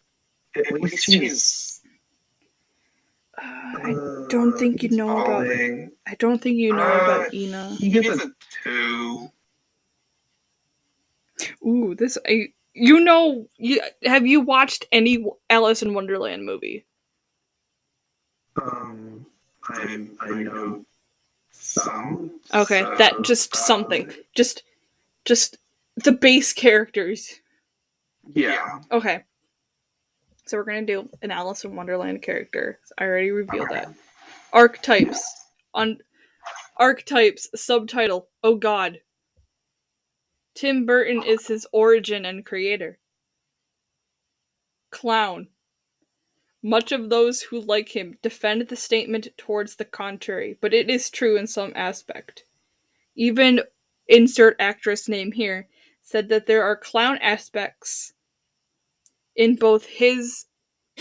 At 0.57 0.69
least 0.73 1.05
he's. 1.05 1.79
Uh, 3.37 3.41
I 3.45 4.25
don't 4.27 4.57
think 4.59 4.83
you 4.83 4.89
know 4.89 5.11
about. 5.17 5.45
about. 5.45 5.89
I 6.07 6.15
don't 6.19 6.41
think 6.41 6.57
you 6.57 6.73
know 6.73 6.83
about 6.83 7.33
Ina. 7.33 7.75
He 7.79 7.89
gets 7.89 8.09
a 8.21 8.29
two. 8.63 9.29
Ooh, 11.65 11.95
this 11.95 12.17
I. 12.27 12.47
You 12.75 13.01
know, 13.01 13.47
you 13.57 13.81
have 14.03 14.25
you 14.25 14.41
watched 14.41 14.87
any 14.91 15.23
Alice 15.47 15.83
in 15.83 15.93
Wonderland 15.93 16.43
movie? 16.43 16.87
Um, 18.59 19.27
I 19.69 20.07
I 20.19 20.29
know 20.29 20.83
some. 21.51 22.39
Okay, 22.53 22.81
so, 22.81 22.95
that 22.97 23.21
just 23.21 23.55
something. 23.55 24.11
Just, 24.35 24.63
just 25.23 25.57
the 25.97 26.11
base 26.11 26.51
characters. 26.51 27.39
Yeah. 28.33 28.79
Okay. 28.91 29.23
So 30.45 30.57
we're 30.57 30.63
gonna 30.63 30.81
do 30.81 31.09
an 31.21 31.31
Alice 31.31 31.63
in 31.63 31.75
Wonderland 31.75 32.21
character. 32.21 32.79
I 32.97 33.03
already 33.05 33.31
revealed 33.31 33.69
that. 33.69 33.93
Archetypes. 34.51 35.23
On 35.75 35.99
archetypes 36.77 37.49
subtitle. 37.55 38.27
Oh 38.43 38.55
God. 38.55 38.99
Tim 40.55 40.85
Burton 40.85 41.23
is 41.23 41.47
his 41.47 41.65
origin 41.71 42.25
and 42.25 42.45
creator. 42.45 42.99
Clown. 44.91 45.47
Much 46.61 46.91
of 46.91 47.09
those 47.09 47.41
who 47.41 47.59
like 47.59 47.89
him 47.89 48.17
defend 48.21 48.67
the 48.67 48.75
statement 48.75 49.27
towards 49.37 49.75
the 49.75 49.85
contrary, 49.85 50.57
but 50.61 50.73
it 50.73 50.89
is 50.89 51.09
true 51.09 51.35
in 51.35 51.47
some 51.47 51.73
aspect. 51.75 52.45
Even 53.15 53.61
insert 54.07 54.55
actress 54.59 55.09
name 55.09 55.31
here 55.31 55.67
said 56.01 56.29
that 56.29 56.45
there 56.45 56.63
are 56.63 56.75
clown 56.75 57.17
aspects 57.17 58.13
in 59.35 59.55
both 59.55 59.85
his 59.85 60.45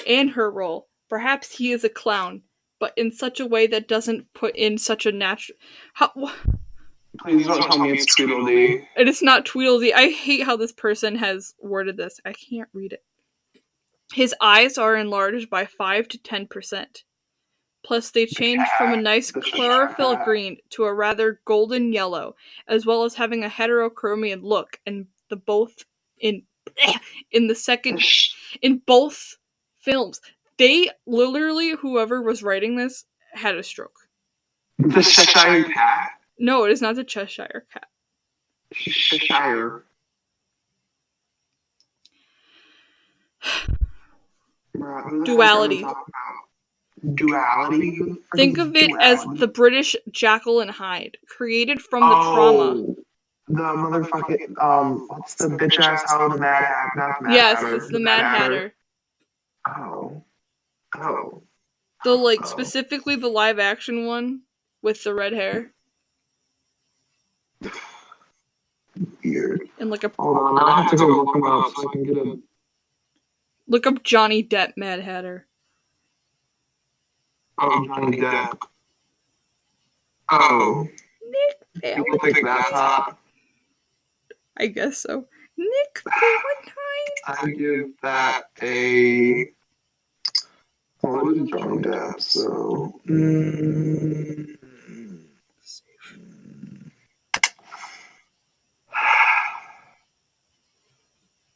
and 0.07 0.31
her 0.31 0.51
role. 0.51 0.89
Perhaps 1.09 1.59
he 1.59 1.73
is 1.73 1.85
a 1.85 1.89
clown, 1.89 2.43
but 2.79 2.93
in 2.97 3.13
such 3.13 3.39
a 3.39 3.47
way 3.47 3.67
that 3.67 3.87
doesn't 3.87 4.33
put 4.33 4.57
in 4.57 4.79
such 4.79 5.05
a 5.05 5.13
natural. 5.13 5.59
How 5.95 6.33
Please 7.21 7.47
don't 7.47 7.63
tell 7.63 7.79
me 7.79 7.93
it's 7.93 8.15
Tweedledee. 8.15 8.87
it 8.97 9.09
is 9.09 9.23
not 9.23 9.45
Tweedledee. 9.45 9.93
I 9.93 10.11
hate 10.11 10.45
how 10.45 10.57
this 10.57 10.73
person 10.73 11.17
has 11.17 11.55
worded 11.61 11.97
this. 11.97 12.21
I 12.25 12.33
can't 12.33 12.69
read 12.73 12.93
it. 12.95 13.05
His 14.13 14.35
eyes 14.41 14.79
are 14.79 14.97
enlarged 14.97 15.51
by 15.51 15.67
five 15.67 16.09
to 16.09 16.19
ten 16.19 16.47
percent. 16.47 17.05
Plus, 17.85 18.11
they 18.11 18.27
change 18.27 18.63
from 18.79 18.93
a 18.93 18.97
nice 18.97 19.33
chlorophyll 19.33 20.17
green 20.25 20.57
to 20.71 20.85
a 20.85 20.95
rather 20.95 21.41
golden 21.45 21.93
yellow, 21.93 22.37
as 22.69 22.87
well 22.87 23.03
as 23.05 23.15
having 23.15 23.43
a 23.43 23.49
heterochromian 23.49 24.43
look, 24.43 24.79
and 24.87 25.07
the 25.31 25.37
both 25.37 25.85
in 26.19 26.43
in 27.33 27.49
the 27.49 27.55
second 27.55 28.01
in 28.63 28.81
both 28.87 29.37
films. 29.79 30.21
They 30.59 30.91
literally, 31.07 31.71
whoever 31.71 32.23
was 32.23 32.43
writing 32.43 32.77
this, 32.77 33.05
had 33.33 33.57
a 33.57 33.63
stroke. 33.63 33.99
The 34.79 35.03
Cheshire 35.03 35.65
Cat. 35.65 36.11
No, 36.39 36.65
it 36.65 36.73
is 36.73 36.83
not 36.83 36.97
the 36.97 37.05
Cheshire 37.05 37.67
Cat. 37.73 37.87
Cheshire. 38.73 39.85
Bruh, 44.77 45.03
who 45.09 45.25
the 45.25 45.31
heck 45.31 45.37
Duality. 45.37 45.77
are 45.77 45.79
we 45.79 45.83
talking 45.83 46.05
about? 46.09 47.17
Duality. 47.17 47.97
Who 47.97 48.05
the 48.07 48.15
frick 48.15 48.25
Think 48.37 48.59
of 48.59 48.77
it 48.77 48.91
as 49.01 49.25
the 49.35 49.47
British 49.49 49.97
Jekyll 50.11 50.61
and 50.61 50.71
Hyde, 50.71 51.17
created 51.29 51.81
from 51.81 52.01
the 52.01 52.15
trauma. 52.15 52.63
Oh, 52.63 52.97
The 53.49 53.63
motherfucking 53.63 54.63
um, 54.63 55.07
what's 55.09 55.35
the 55.35 55.49
bitch 55.49 55.79
ass 55.81 56.03
hoe? 56.07 56.29
The 56.31 56.39
Mad 56.39 56.65
Hatter. 56.65 56.91
Not 56.97 57.19
the 57.21 57.25
Mad 57.29 57.35
Yes, 57.35 57.61
Hatter. 57.61 57.75
it's 57.77 57.89
the 57.89 58.01
Mad 58.01 58.21
Hatter. 58.25 58.75
Oh, 59.69 60.23
oh. 60.97 61.43
The 62.05 62.15
like 62.15 62.41
Oh. 62.43 62.47
specifically 62.47 63.17
the 63.17 63.29
live 63.29 63.59
action 63.59 64.07
one 64.07 64.43
with 64.81 65.05
the 65.05 65.15
red 65.15 65.33
hair 65.33 65.72
Weird. 69.25 69.69
and 69.79 69.91
like 69.91 70.05
a 70.05 70.13
Hold 70.19 70.39
on, 70.39 70.59
I 70.59 70.83
have 70.83 70.91
to 70.91 70.97
go 70.97 71.07
look 71.07 71.35
him 71.35 71.45
up 71.45 71.73
so 71.75 71.89
I 71.89 71.93
can 71.93 72.05
get 72.05 72.17
a. 72.17 72.39
look 73.69 73.87
up 73.87 74.03
Johnny 74.03 74.43
Depp 74.45 74.77
Mad 74.77 75.01
Hatter. 75.01 75.47
Oh, 77.59 77.87
Johnny 77.87 78.19
Depp. 78.19 78.59
Oh, 80.31 80.89
Nick 81.31 81.97
you 81.97 82.19
think 82.23 82.45
that's 82.45 82.71
hot? 82.71 83.19
I 84.57 84.67
guess 84.67 84.99
so. 84.99 85.27
Nick 85.57 86.03
Valentine. 86.05 87.17
I 87.27 87.51
give 87.51 87.93
that 88.03 88.45
a. 88.63 89.47
Well, 91.03 91.31
it 91.31 91.43
is 91.43 91.49
Johnny 91.51 91.79
Depp, 91.83 92.21
so. 92.21 93.01
Mm, 93.09 94.57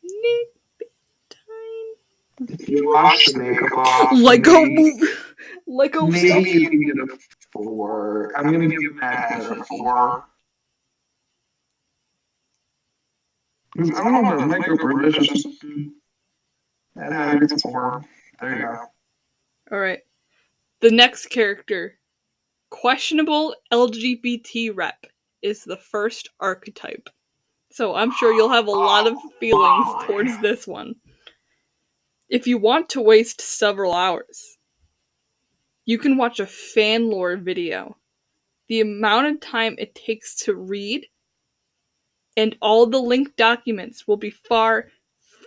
Nick 0.03 0.49
Valentine. 0.81 1.95
if 2.41 2.46
you 2.61 2.93
wash 2.93 3.27
the 3.33 3.39
makeup 3.39 3.73
off, 3.77 4.13
Lego 4.13 4.63
maybe, 4.63 4.75
movie. 4.75 5.13
Lego 5.67 6.07
maybe 6.07 6.29
stuff. 6.29 6.47
you 6.47 6.69
can 6.71 6.81
get 6.83 6.97
a 6.99 7.19
four. 7.53 8.33
I'm 8.37 8.53
gonna 8.53 8.69
give 8.69 8.95
Mad 8.95 9.31
Hatter 9.31 9.61
a 9.61 9.65
four. 9.65 10.25
I 13.79 13.83
don't 13.83 14.13
know 14.25 14.39
if 14.39 14.47
micro 14.47 14.77
or 14.77 15.03
it's 15.05 15.19
just 15.19 15.47
Mad 16.95 17.13
Hatter 17.13 17.41
gets 17.41 17.53
a 17.53 17.59
four. 17.59 18.05
There 18.41 18.57
you 18.57 18.63
go. 18.63 18.79
All 19.73 19.79
right. 19.79 20.01
The 20.81 20.91
next 20.91 21.27
character, 21.27 21.99
questionable 22.71 23.55
LGBT 23.73 24.73
rep, 24.75 25.07
is 25.43 25.65
the 25.65 25.77
first 25.77 26.29
archetype. 26.41 27.09
So 27.71 27.95
I'm 27.95 28.13
sure 28.13 28.33
you'll 28.33 28.49
have 28.51 28.69
a 28.69 28.71
lot 28.71 29.07
of 29.07 29.15
oh, 29.17 29.31
feelings 29.41 29.87
Oh, 29.89 30.05
towards 30.07 30.39
this 30.41 30.67
one. 30.67 30.95
If 32.29 32.47
you 32.47 32.59
want 32.59 32.89
to 32.91 33.01
waste 33.01 33.41
several 33.41 33.93
hours, 33.93 34.59
you 35.85 35.99
can 35.99 36.17
watch 36.17 36.41
a 36.41 36.47
fan 36.47 37.09
lore 37.09 37.37
video. 37.37 37.99
The 38.69 38.81
amount 38.81 39.27
of 39.29 39.41
time 39.41 39.77
it 39.79 39.95
takes 39.95 40.35
to 40.45 40.55
read 40.55 41.07
and 42.37 42.57
all 42.61 42.87
the 42.87 42.99
linked 42.99 43.37
documents 43.37 44.07
will 44.07 44.17
be 44.17 44.31
far, 44.31 44.89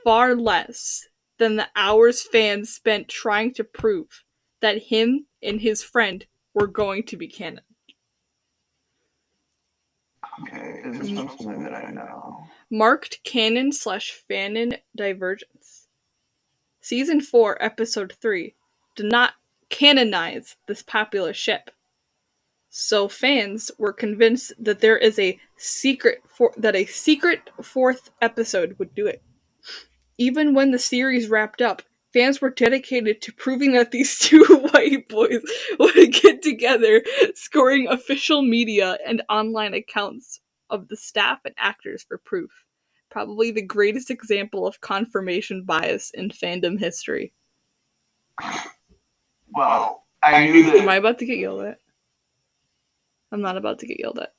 far 0.03 0.35
less 0.35 1.07
than 1.37 1.55
the 1.55 1.67
hours 1.75 2.23
fans 2.23 2.73
spent 2.73 3.07
trying 3.07 3.53
to 3.53 3.63
prove 3.63 4.23
that 4.61 4.83
him 4.83 5.27
and 5.43 5.61
his 5.61 5.83
friend 5.83 6.25
were 6.53 6.67
going 6.67 7.03
to 7.03 7.17
be 7.17 7.27
canon. 7.27 7.63
Okay, 10.41 10.81
is 10.85 10.99
this 10.99 11.09
something 11.09 11.63
that 11.63 11.73
I 11.73 11.91
know? 11.91 12.43
Marked 12.71 13.23
canon 13.23 13.71
slash 13.71 14.23
fanon 14.29 14.77
divergence. 14.95 15.78
Season 16.81 17.19
4, 17.21 17.61
Episode 17.61 18.13
3 18.21 18.55
did 18.95 19.05
not 19.05 19.33
canonize 19.69 20.55
this 20.67 20.81
popular 20.81 21.33
ship. 21.33 21.71
So 22.69 23.07
fans 23.07 23.71
were 23.77 23.93
convinced 23.93 24.53
that 24.59 24.79
there 24.79 24.97
is 24.97 25.17
a 25.17 25.39
secret 25.57 26.21
for 26.27 26.53
that 26.55 26.75
a 26.75 26.85
secret 26.85 27.49
fourth 27.61 28.11
episode 28.21 28.75
would 28.77 28.93
do 28.93 29.07
it. 29.07 29.23
Even 30.17 30.53
when 30.53 30.71
the 30.71 30.79
series 30.79 31.29
wrapped 31.29 31.61
up, 31.61 31.81
fans 32.13 32.41
were 32.41 32.49
dedicated 32.49 33.21
to 33.21 33.33
proving 33.33 33.73
that 33.73 33.91
these 33.91 34.17
two 34.19 34.43
white 34.45 35.07
boys 35.09 35.41
would 35.79 36.13
get 36.13 36.41
together, 36.41 37.03
scoring 37.33 37.87
official 37.87 38.41
media 38.41 38.97
and 39.05 39.23
online 39.29 39.73
accounts 39.73 40.41
of 40.69 40.87
the 40.87 40.97
staff 40.97 41.39
and 41.45 41.55
actors 41.57 42.03
for 42.03 42.17
proof. 42.17 42.65
Probably 43.09 43.51
the 43.51 43.61
greatest 43.61 44.11
example 44.11 44.67
of 44.67 44.81
confirmation 44.81 45.63
bias 45.63 46.11
in 46.11 46.29
fandom 46.29 46.79
history. 46.79 47.33
Well, 49.53 50.03
I 50.21 50.47
knew 50.47 50.79
Am. 50.79 50.89
I 50.89 50.97
about 50.97 51.19
to 51.19 51.25
get 51.25 51.39
yelled 51.39 51.61
at? 51.61 51.79
I'm 53.31 53.41
not 53.41 53.57
about 53.57 53.79
to 53.79 53.87
get 53.87 53.99
yelled 53.99 54.19
at. 54.19 54.33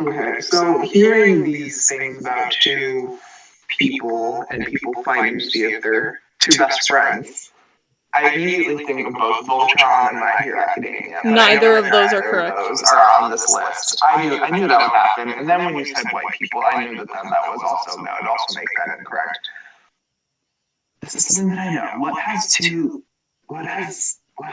Okay, 0.00 0.40
so 0.40 0.80
hearing 0.80 1.44
these 1.44 1.88
things 1.88 2.20
about 2.20 2.52
two 2.52 3.18
people 3.68 4.44
and 4.50 4.64
people 4.66 5.02
finding 5.02 5.38
to 5.38 5.44
see 5.44 5.62
if 5.62 5.82
they're 5.82 6.20
two 6.38 6.56
best 6.58 6.88
friends, 6.88 7.52
I 8.12 8.34
immediately 8.34 8.84
think 8.84 9.06
of 9.06 9.14
both 9.14 9.46
Voltron 9.46 10.10
and 10.10 10.18
My 10.18 10.34
Hero 10.42 10.60
Academia. 10.60 11.20
Neither 11.24 11.76
of 11.76 11.84
those 11.84 12.12
are 12.12 12.22
correct. 12.22 12.56
Those 12.56 12.82
are 12.92 13.22
on 13.22 13.30
this 13.30 13.52
list. 13.54 14.02
I 14.06 14.26
knew, 14.26 14.36
I 14.36 14.50
knew 14.50 14.66
that 14.66 14.80
would 14.80 14.90
happen, 14.90 15.28
and 15.38 15.48
then 15.48 15.64
when 15.64 15.76
you 15.76 15.86
said 15.86 16.04
white 16.10 16.24
people, 16.32 16.62
I 16.72 16.84
knew 16.84 16.96
that 16.96 17.06
then 17.06 17.30
that 17.30 17.42
was 17.48 17.60
also 17.62 18.02
that 18.02 18.20
would 18.20 18.28
also 18.28 18.58
make 18.58 18.68
that 18.84 18.98
incorrect. 18.98 19.38
This 21.02 21.14
is 21.14 21.26
something 21.26 21.54
that 21.54 21.68
I 21.68 21.74
know. 21.74 22.00
What 22.00 22.20
has 22.20 22.52
two? 22.52 23.04
What 23.46 23.64
has? 23.64 24.18
What, 24.36 24.52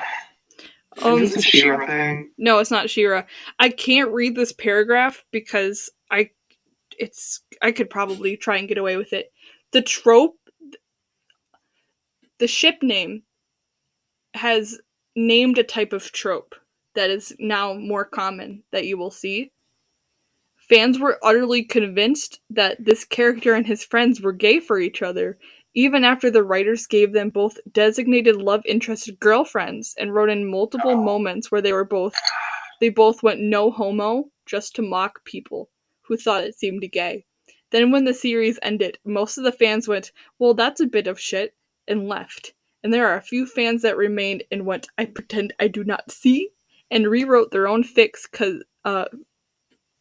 Um, 1.02 1.22
is 1.22 1.34
this 1.34 1.46
a 1.46 1.50
She-Ra 1.50 1.86
thing? 1.86 2.32
No, 2.38 2.60
it's 2.60 2.72
not 2.72 2.90
She-Ra. 2.90 3.24
I 3.60 3.70
can't 3.70 4.12
read 4.12 4.36
this 4.36 4.52
paragraph 4.52 5.24
because 5.32 5.90
I 6.12 6.30
it's 7.00 7.42
I 7.62 7.72
could 7.72 7.90
probably 7.90 8.38
try 8.38 8.58
and 8.58 8.68
get 8.68 8.78
away 8.78 8.98
with 8.98 9.14
it. 9.14 9.32
The 9.72 9.82
trope 9.82 10.38
the 12.40 12.48
ship 12.48 12.84
name 12.84 13.24
has 14.38 14.80
named 15.16 15.58
a 15.58 15.64
type 15.64 15.94
of 15.94 16.12
trope 16.12 16.56
that 16.96 17.10
is 17.10 17.36
now 17.40 17.74
more 17.74 18.06
common 18.06 18.64
that 18.72 18.86
you 18.86 18.98
will 18.98 19.12
see. 19.12 19.52
Fans 20.70 21.00
were 21.00 21.20
utterly 21.24 21.64
convinced 21.64 22.42
that 22.50 22.84
this 22.84 23.06
character 23.06 23.54
and 23.54 23.66
his 23.66 23.84
friends 23.84 24.22
were 24.22 24.34
gay 24.34 24.60
for 24.60 24.80
each 24.80 25.02
other, 25.02 25.38
even 25.74 26.04
after 26.04 26.32
the 26.32 26.44
writers 26.44 26.88
gave 26.88 27.14
them 27.14 27.30
both 27.30 27.60
designated 27.72 28.36
love 28.36 28.64
interest 28.66 29.12
girlfriends 29.20 29.96
and 30.00 30.14
wrote 30.14 30.30
in 30.30 30.50
multiple 30.50 30.92
oh. 30.92 31.04
moments 31.04 31.52
where 31.52 31.62
they 31.62 31.72
were 31.72 31.86
both 31.86 32.16
they 32.82 32.90
both 32.90 33.24
went 33.24 33.40
no 33.40 33.72
homo 33.72 34.32
just 34.46 34.76
to 34.76 34.82
mock 34.82 35.24
people 35.24 35.70
who 36.02 36.18
thought 36.18 36.44
it 36.44 36.58
seemed 36.58 36.82
gay. 36.92 37.26
Then 37.70 37.92
when 37.92 38.06
the 38.06 38.14
series 38.14 38.60
ended, 38.62 38.98
most 39.06 39.38
of 39.38 39.44
the 39.44 39.52
fans 39.52 39.88
went, 39.88 40.12
"Well, 40.40 40.54
that's 40.54 40.82
a 40.82 40.88
bit 40.88 41.06
of 41.08 41.20
shit," 41.20 41.56
and 41.88 42.08
left. 42.08 42.54
And 42.84 42.94
there 42.94 43.08
are 43.08 43.18
a 43.18 43.22
few 43.22 43.46
fans 43.46 43.82
that 43.82 43.98
remained 43.98 44.44
and 44.52 44.66
went, 44.66 44.88
"I 44.98 45.06
pretend 45.06 45.54
I 45.60 45.68
do 45.68 45.84
not 45.84 46.12
see," 46.12 46.52
and 46.92 47.08
rewrote 47.10 47.52
their 47.52 47.68
own 47.68 47.84
fix 47.84 48.26
cuz 48.28 48.64
uh 48.86 49.06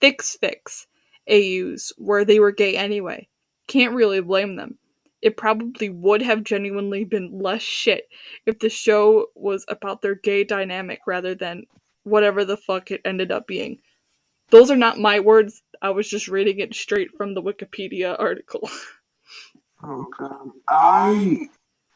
fix 0.00 0.36
fix 0.36 0.86
AUs 1.28 1.92
where 1.96 2.24
they 2.24 2.38
were 2.40 2.52
gay 2.52 2.76
anyway. 2.76 3.28
Can't 3.66 3.94
really 3.94 4.20
blame 4.20 4.56
them. 4.56 4.78
It 5.22 5.36
probably 5.36 5.88
would 5.88 6.22
have 6.22 6.44
genuinely 6.44 7.04
been 7.04 7.38
less 7.40 7.62
shit 7.62 8.08
if 8.44 8.58
the 8.58 8.68
show 8.70 9.28
was 9.34 9.64
about 9.68 10.02
their 10.02 10.14
gay 10.14 10.44
dynamic 10.44 11.00
rather 11.06 11.34
than 11.34 11.66
whatever 12.04 12.44
the 12.44 12.56
fuck 12.56 12.90
it 12.90 13.00
ended 13.04 13.32
up 13.32 13.46
being. 13.46 13.80
Those 14.50 14.70
are 14.70 14.76
not 14.76 14.98
my 14.98 15.18
words. 15.20 15.62
I 15.82 15.90
was 15.90 16.08
just 16.08 16.28
reading 16.28 16.60
it 16.60 16.74
straight 16.74 17.10
from 17.16 17.34
the 17.34 17.42
Wikipedia 17.42 18.16
article. 18.18 18.68
Oh 19.82 20.06
god. 20.18 20.50
I 20.68 21.48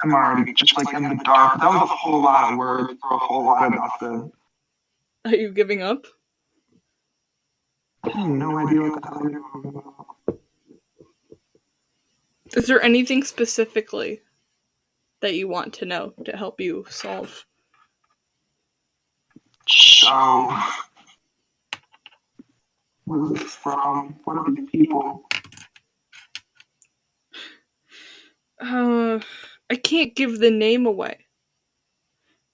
am 0.03 0.15
already 0.15 0.53
just 0.53 0.77
like 0.77 0.93
in 0.95 1.03
the 1.03 1.21
dark. 1.25 1.61
That 1.61 1.69
was 1.69 1.83
a 1.83 1.87
whole 1.87 2.23
lot 2.23 2.53
of 2.53 2.59
words 2.59 2.95
for 3.01 3.15
a 3.15 3.19
whole 3.19 3.45
lot 3.45 3.67
of 3.67 3.75
nothing. 3.75 4.33
Are 5.25 5.35
you 5.35 5.51
giving 5.53 5.83
up? 5.83 6.07
I 8.05 8.11
have 8.11 8.29
no 8.29 8.59
idea 8.59 8.81
what 8.81 9.03
the 9.03 9.09
hell 9.09 9.31
you're 9.31 9.69
about. 9.69 10.17
Is 12.57 12.67
there 12.67 12.83
anything 12.83 13.23
specifically 13.23 14.23
that 15.21 15.35
you 15.35 15.47
want 15.47 15.75
to 15.75 15.85
know 15.85 16.15
to 16.25 16.37
help 16.37 16.61
you 16.61 16.87
solve? 16.89 17.47
So, 19.69 20.57
is 23.15 23.41
it 23.41 23.47
from? 23.47 24.19
What 24.25 24.39
are 24.39 24.51
these 24.53 24.69
people? 24.71 25.23
Uh, 28.61 29.21
I 29.71 29.77
can't 29.77 30.17
give 30.17 30.39
the 30.41 30.51
name 30.51 30.87
away 30.87 31.27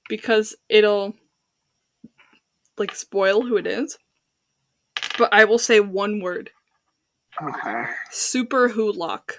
because 0.09 0.55
it'll 0.69 1.15
like 2.79 2.95
spoil 2.95 3.43
who 3.43 3.57
it 3.57 3.67
is. 3.67 3.99
But 5.19 5.33
I 5.33 5.45
will 5.45 5.59
say 5.59 5.81
one 5.81 6.21
word: 6.21 6.51
Okay. 7.43 7.85
Superwholock. 8.13 9.31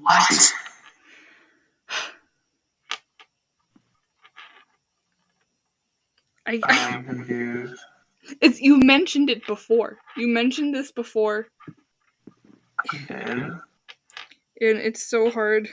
What? 0.00 0.52
I, 6.46 6.60
I 6.68 6.96
I'm 6.96 7.04
confused. 7.06 7.80
it's 8.40 8.60
you 8.60 8.78
mentioned 8.78 9.30
it 9.30 9.46
before. 9.46 9.98
You 10.16 10.28
mentioned 10.28 10.74
this 10.74 10.92
before, 10.92 11.48
I 12.90 13.60
and 14.60 14.78
it's 14.78 15.02
so 15.02 15.30
hard. 15.30 15.68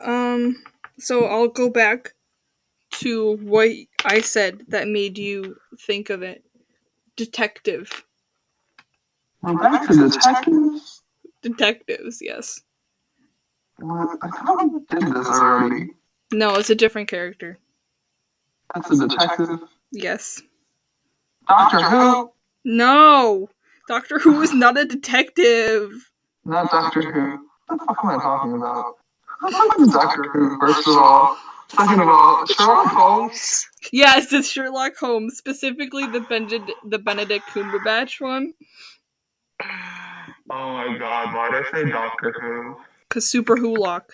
Um, 0.00 0.62
so 0.98 1.24
I'll 1.24 1.48
go 1.48 1.70
back 1.70 2.14
to 2.92 3.36
what 3.36 3.70
I 4.04 4.20
said 4.20 4.62
that 4.68 4.88
made 4.88 5.16
you 5.18 5.56
think 5.80 6.10
of 6.10 6.22
it. 6.22 6.44
Detective. 7.16 8.04
We're 9.42 9.54
back 9.54 9.88
to 9.88 10.08
detectives? 10.08 11.02
Detectives, 11.42 12.18
yes. 12.20 12.62
What? 13.78 14.18
I 14.22 14.28
thought 14.28 14.72
we 14.72 14.80
did 14.90 15.14
this 15.14 15.26
already. 15.28 15.90
No, 16.32 16.56
it's 16.56 16.70
a 16.70 16.74
different 16.74 17.08
character. 17.08 17.58
That's 18.74 18.90
a 18.90 19.08
detective. 19.08 19.60
Yes. 19.92 20.42
Doctor 21.46 21.82
Who? 21.82 22.32
No! 22.64 23.48
Doctor 23.88 24.18
Who 24.18 24.42
is 24.42 24.52
not 24.52 24.76
a 24.76 24.84
detective! 24.84 26.10
Not 26.44 26.70
Doctor 26.70 27.02
Who. 27.02 27.48
What 27.66 27.80
the 27.80 27.86
fuck 27.86 27.98
am 28.02 28.10
I 28.10 28.22
talking 28.22 28.52
about? 28.54 28.94
I'm 29.42 29.52
talking 29.52 29.84
about 29.88 30.02
Doctor 30.02 30.30
Who, 30.30 30.58
first 30.58 30.88
of 30.88 30.96
all. 30.96 31.36
Second 31.68 32.00
of 32.00 32.08
all, 32.08 32.46
Sherlock 32.46 32.86
Holmes. 32.86 33.66
Yes, 33.92 34.32
it's 34.32 34.48
Sherlock 34.48 34.96
Holmes, 34.96 35.36
specifically 35.36 36.06
the 36.06 36.20
Benedict, 36.20 36.70
the 36.84 36.98
Benedict 36.98 37.44
Cumberbatch 37.46 38.20
one. 38.20 38.54
Oh 39.60 40.72
my 40.72 40.96
god, 40.98 41.34
why 41.34 41.50
did 41.50 41.66
I 41.66 41.70
say 41.72 41.90
Doctor 41.90 42.34
Who? 42.40 42.76
Cause 43.10 43.30
Superwholock. 43.30 44.10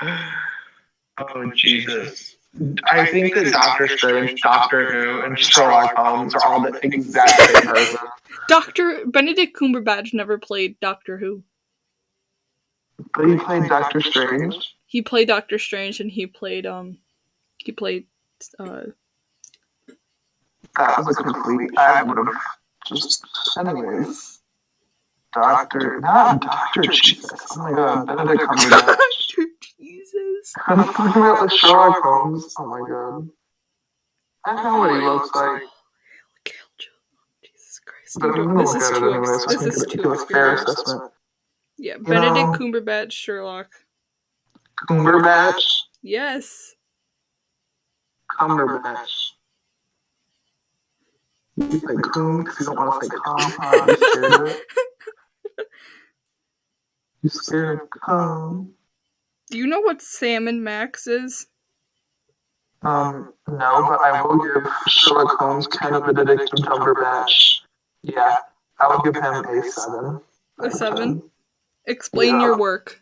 Oh 0.00 1.50
Jesus! 1.54 2.36
I 2.84 3.06
think 3.06 3.34
that 3.34 3.52
Doctor 3.52 3.88
Strange, 3.88 4.40
Doctor 4.40 4.90
Who, 4.92 5.22
and 5.22 5.38
Sherlock 5.38 5.94
Holmes 5.94 6.34
are 6.34 6.44
all 6.44 6.60
the 6.60 6.78
exact 6.82 7.30
same 7.30 7.62
person. 7.62 7.98
Doctor 8.48 9.02
Benedict 9.06 9.56
Cumberbatch 9.56 10.14
never 10.14 10.38
played 10.38 10.80
Doctor 10.80 11.18
Who. 11.18 11.42
But 13.14 13.28
he 13.28 13.36
played 13.36 13.68
Doctor 13.68 14.00
Strange. 14.00 14.74
He 14.86 15.02
played 15.02 15.28
Doctor 15.28 15.58
Strange 15.58 16.00
and 16.00 16.10
he 16.10 16.26
played 16.26 16.66
um 16.66 16.98
he 17.58 17.72
played 17.72 18.06
uh 18.58 18.82
That 20.76 21.04
was 21.04 21.18
a 21.18 21.22
complete. 21.22 21.70
I 21.76 22.02
would 22.02 22.16
have 22.16 22.34
just. 22.86 23.24
Anyways. 23.58 24.40
Doctor, 25.34 26.00
not 26.00 26.40
Doctor 26.40 26.82
Jesus. 26.82 27.46
Oh 27.54 27.58
my 27.58 27.72
God, 27.72 28.06
Benedict 28.06 28.42
Cumberbatch. 28.42 28.96
Jesus. 29.80 30.52
I'm 30.66 30.92
talking 30.92 31.22
about 31.22 31.48
the 31.48 31.56
Sherlock 31.56 32.02
Holmes. 32.02 32.54
Oh 32.58 32.66
my 32.66 32.88
God. 32.88 33.28
I 34.44 34.62
know 34.62 34.78
what 34.78 34.90
he 35.00 35.06
looks 35.06 35.34
like. 35.34 35.62
Jesus 37.42 37.80
Christ. 37.84 38.16
But 38.20 38.30
I'm 38.30 38.58
You 38.58 38.64
This 38.64 38.74
is 38.74 38.98
too 38.98 39.14
ex- 39.14 39.46
this 39.46 39.76
is 39.76 39.86
too 39.86 40.12
assessment. 40.12 41.12
Yeah, 41.76 41.96
You 41.96 42.02
Benedict 42.02 42.34
know- 42.34 42.52
Cumberbatch 42.58 43.12
Sherlock. 43.12 43.68
Cumberbatch. 44.88 45.62
Yes. 46.02 46.74
Cumberbatch. 48.38 49.32
You 51.56 51.70
say 51.72 51.94
coom 52.12 52.44
because 52.44 52.60
you 52.60 52.66
don't 52.66 52.76
want 52.76 53.02
to 53.02 53.08
say 53.08 53.16
cum. 53.24 53.36
huh? 53.58 53.86
You 53.88 53.96
scared 53.96 54.32
of 54.32 54.46
it? 54.48 54.62
You 57.22 57.30
scared 57.30 57.80
of 57.80 57.90
cum? 57.90 58.74
Do 59.50 59.58
you 59.58 59.66
know 59.66 59.80
what 59.80 60.02
Salmon 60.02 60.62
Max 60.62 61.06
is? 61.06 61.46
Um, 62.82 63.32
no, 63.48 63.86
but 63.88 64.00
I 64.00 64.22
will 64.22 64.38
give 64.38 64.70
Sherlock 64.86 65.38
Holmes 65.38 65.66
kind 65.66 65.96
of 65.96 66.04
Benedict 66.06 66.52
Cumberbatch. 66.52 67.60
Yeah, 68.02 68.36
I 68.78 68.86
will 68.86 69.00
give 69.00 69.16
him 69.16 69.24
a 69.24 69.62
seven. 69.70 70.20
A 70.60 70.70
seven? 70.70 71.22
Explain 71.86 72.40
your 72.40 72.58
work. 72.58 73.00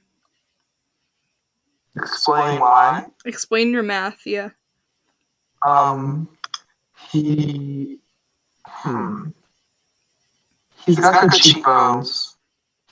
Explain 1.96 2.60
why. 2.60 3.06
Explain 3.24 3.72
your 3.72 3.82
math, 3.82 4.20
yeah. 4.24 4.50
Um, 5.66 6.28
he, 7.10 7.98
hmm, 8.64 9.30
he's 10.84 10.98
got 10.98 11.22
good 11.22 11.40
cheekbones. 11.40 12.36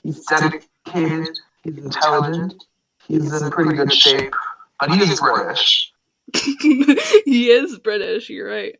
He's 0.03 0.25
dedicated. 0.25 1.39
He's 1.63 1.77
intelligent. 1.77 2.63
He's 3.07 3.41
in 3.41 3.51
pretty 3.51 3.75
good 3.75 3.93
shape, 3.93 4.33
but 4.79 4.91
he 4.91 5.01
is 5.01 5.19
British. 5.19 5.91
he 6.33 7.51
is 7.51 7.77
British, 7.79 8.29
you're 8.29 8.49
right. 8.49 8.79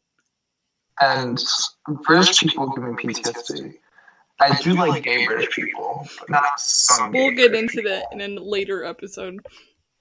And 1.01 1.41
British 2.03 2.39
people 2.39 2.69
give 2.69 2.83
me 2.83 2.91
PTSD. 2.91 3.75
I 4.39 4.59
do 4.61 4.73
like 4.73 5.03
gay 5.03 5.25
British 5.25 5.55
people, 5.55 6.07
but 6.19 6.29
not 6.29 6.59
some. 6.59 7.11
We'll 7.11 7.31
get 7.31 7.51
British 7.51 7.75
into 7.75 7.89
that 7.89 8.07
in 8.11 8.21
a 8.21 8.41
later 8.41 8.83
episode. 8.83 9.45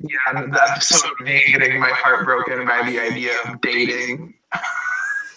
Yeah, 0.00 0.18
the 0.32 0.62
episode 0.70 1.10
of 1.12 1.20
me 1.24 1.44
getting 1.52 1.78
my 1.78 1.90
heart 1.90 2.24
broken 2.24 2.66
by 2.66 2.82
the 2.84 2.98
idea 2.98 3.32
of 3.46 3.60
dating. 3.60 4.34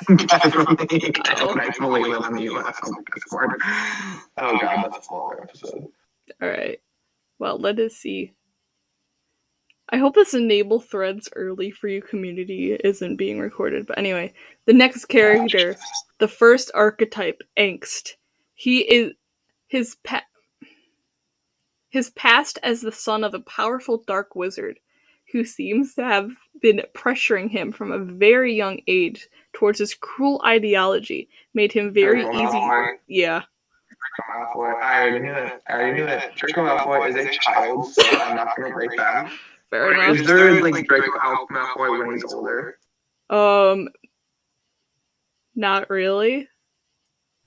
I 0.10 1.71
fully 1.78 2.04
live 2.04 2.26
in 2.26 2.36
the 2.36 2.43
US 2.43 2.78
on 2.84 2.93
oh 2.97 3.04
Discord. 3.13 3.62
Oh 4.38 4.58
god, 4.60 4.86
that's 4.86 4.97
a 4.97 5.02
full 5.02 5.34
episode. 5.41 5.88
Alright. 6.41 6.82
Well, 7.39 7.60
let 7.60 7.78
us 7.80 7.93
see. 7.93 8.34
I 9.89 9.97
hope 9.97 10.15
this 10.15 10.34
enable 10.34 10.80
threads 10.80 11.30
early 11.36 11.71
for 11.71 11.88
you 11.88 12.02
community 12.02 12.73
isn't 12.73 13.15
being 13.15 13.39
recorded. 13.39 13.88
But 13.88 13.97
anyway, 13.97 14.34
the 14.65 14.73
next 14.73 15.06
character, 15.06 15.78
the 16.19 16.28
first 16.28 16.71
archetype, 16.73 17.41
Angst. 17.58 18.13
He 18.54 18.80
is 18.80 19.13
his 19.67 19.95
pa- 20.04 20.26
his 21.89 22.10
past 22.12 22.60
as 22.63 22.82
the 22.82 22.91
son 22.91 23.23
of 23.23 23.34
a 23.34 23.39
powerful 23.39 24.04
dark 24.08 24.36
wizard 24.36 24.80
who 25.32 25.43
seems 25.43 25.93
to 25.95 26.04
have 26.04 26.32
been 26.62 26.82
pressuring 26.93 27.50
him 27.50 27.71
from 27.71 27.91
a 27.91 28.00
very 28.00 28.54
young 28.54 28.80
age 28.88 29.28
towards 29.54 29.80
his 29.80 29.93
cruel 29.93 30.41
ideology 30.45 31.30
made 31.54 31.71
him 31.71 31.93
very 31.93 32.23
Draco 32.23 32.38
easy. 32.38 32.58
Malfoy. 32.58 32.93
Yeah. 33.08 33.43
Draco 34.26 34.45
Malfoy. 34.45 34.82
I 34.82 35.02
already 35.02 35.19
knew 35.19 35.34
that. 35.34 35.62
I 35.67 35.73
already 35.73 36.00
knew 36.00 36.06
that. 36.06 36.36
Draco 36.36 36.65
Malfoy 36.65 37.10
is 37.10 37.15
a 37.15 37.30
child, 37.39 37.93
so 37.93 38.04
I'm 38.19 38.36
not 38.36 38.56
gonna 38.58 38.73
break 38.73 38.91
that. 38.97 39.32
Fair 39.69 39.93
enough. 39.93 40.17
Is 40.17 40.27
there 40.27 40.62
like 40.62 40.88
Draco 40.88 41.12
Al- 41.21 41.47
Malfoy 41.47 41.99
when 41.99 42.13
he's 42.13 42.34
older? 42.34 42.77
Um, 43.30 43.89
not 45.56 45.89
really. 45.89 46.47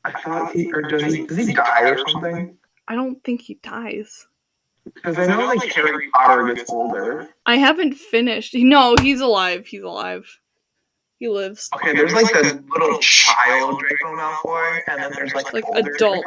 I 0.04 0.12
thought 0.12 0.52
he 0.52 0.72
or 0.72 0.83
does 0.83 1.12
he 1.12 1.26
does 1.26 1.37
he 1.46 1.54
die 1.54 1.90
or 1.90 1.98
something? 2.09 2.56
I 2.88 2.94
don't 2.94 3.22
think 3.24 3.42
he 3.42 3.54
dies. 3.62 4.26
Because 4.85 5.18
I 5.18 5.26
know 5.26 5.46
like 5.46 5.72
Harry 5.72 6.09
Potter 6.12 6.52
gets 6.54 6.70
older. 6.70 7.28
I 7.46 7.56
haven't 7.56 7.94
finished. 7.94 8.54
No, 8.54 8.96
he's 9.00 9.20
alive. 9.20 9.66
He's 9.66 9.83
alive. 9.83 10.26
He 11.18 11.28
lives. 11.28 11.68
Okay, 11.74 11.94
there's 11.94 12.14
like 12.14 12.33
the 12.33 12.64
little 12.70 12.98
child 12.98 13.78
Draco 13.78 14.16
Malfoy, 14.16 14.80
and 14.88 15.02
then 15.02 15.12
there's 15.14 15.35
like 15.35 15.52
Like 15.52 15.66
older 15.66 15.92
adult. 15.94 16.24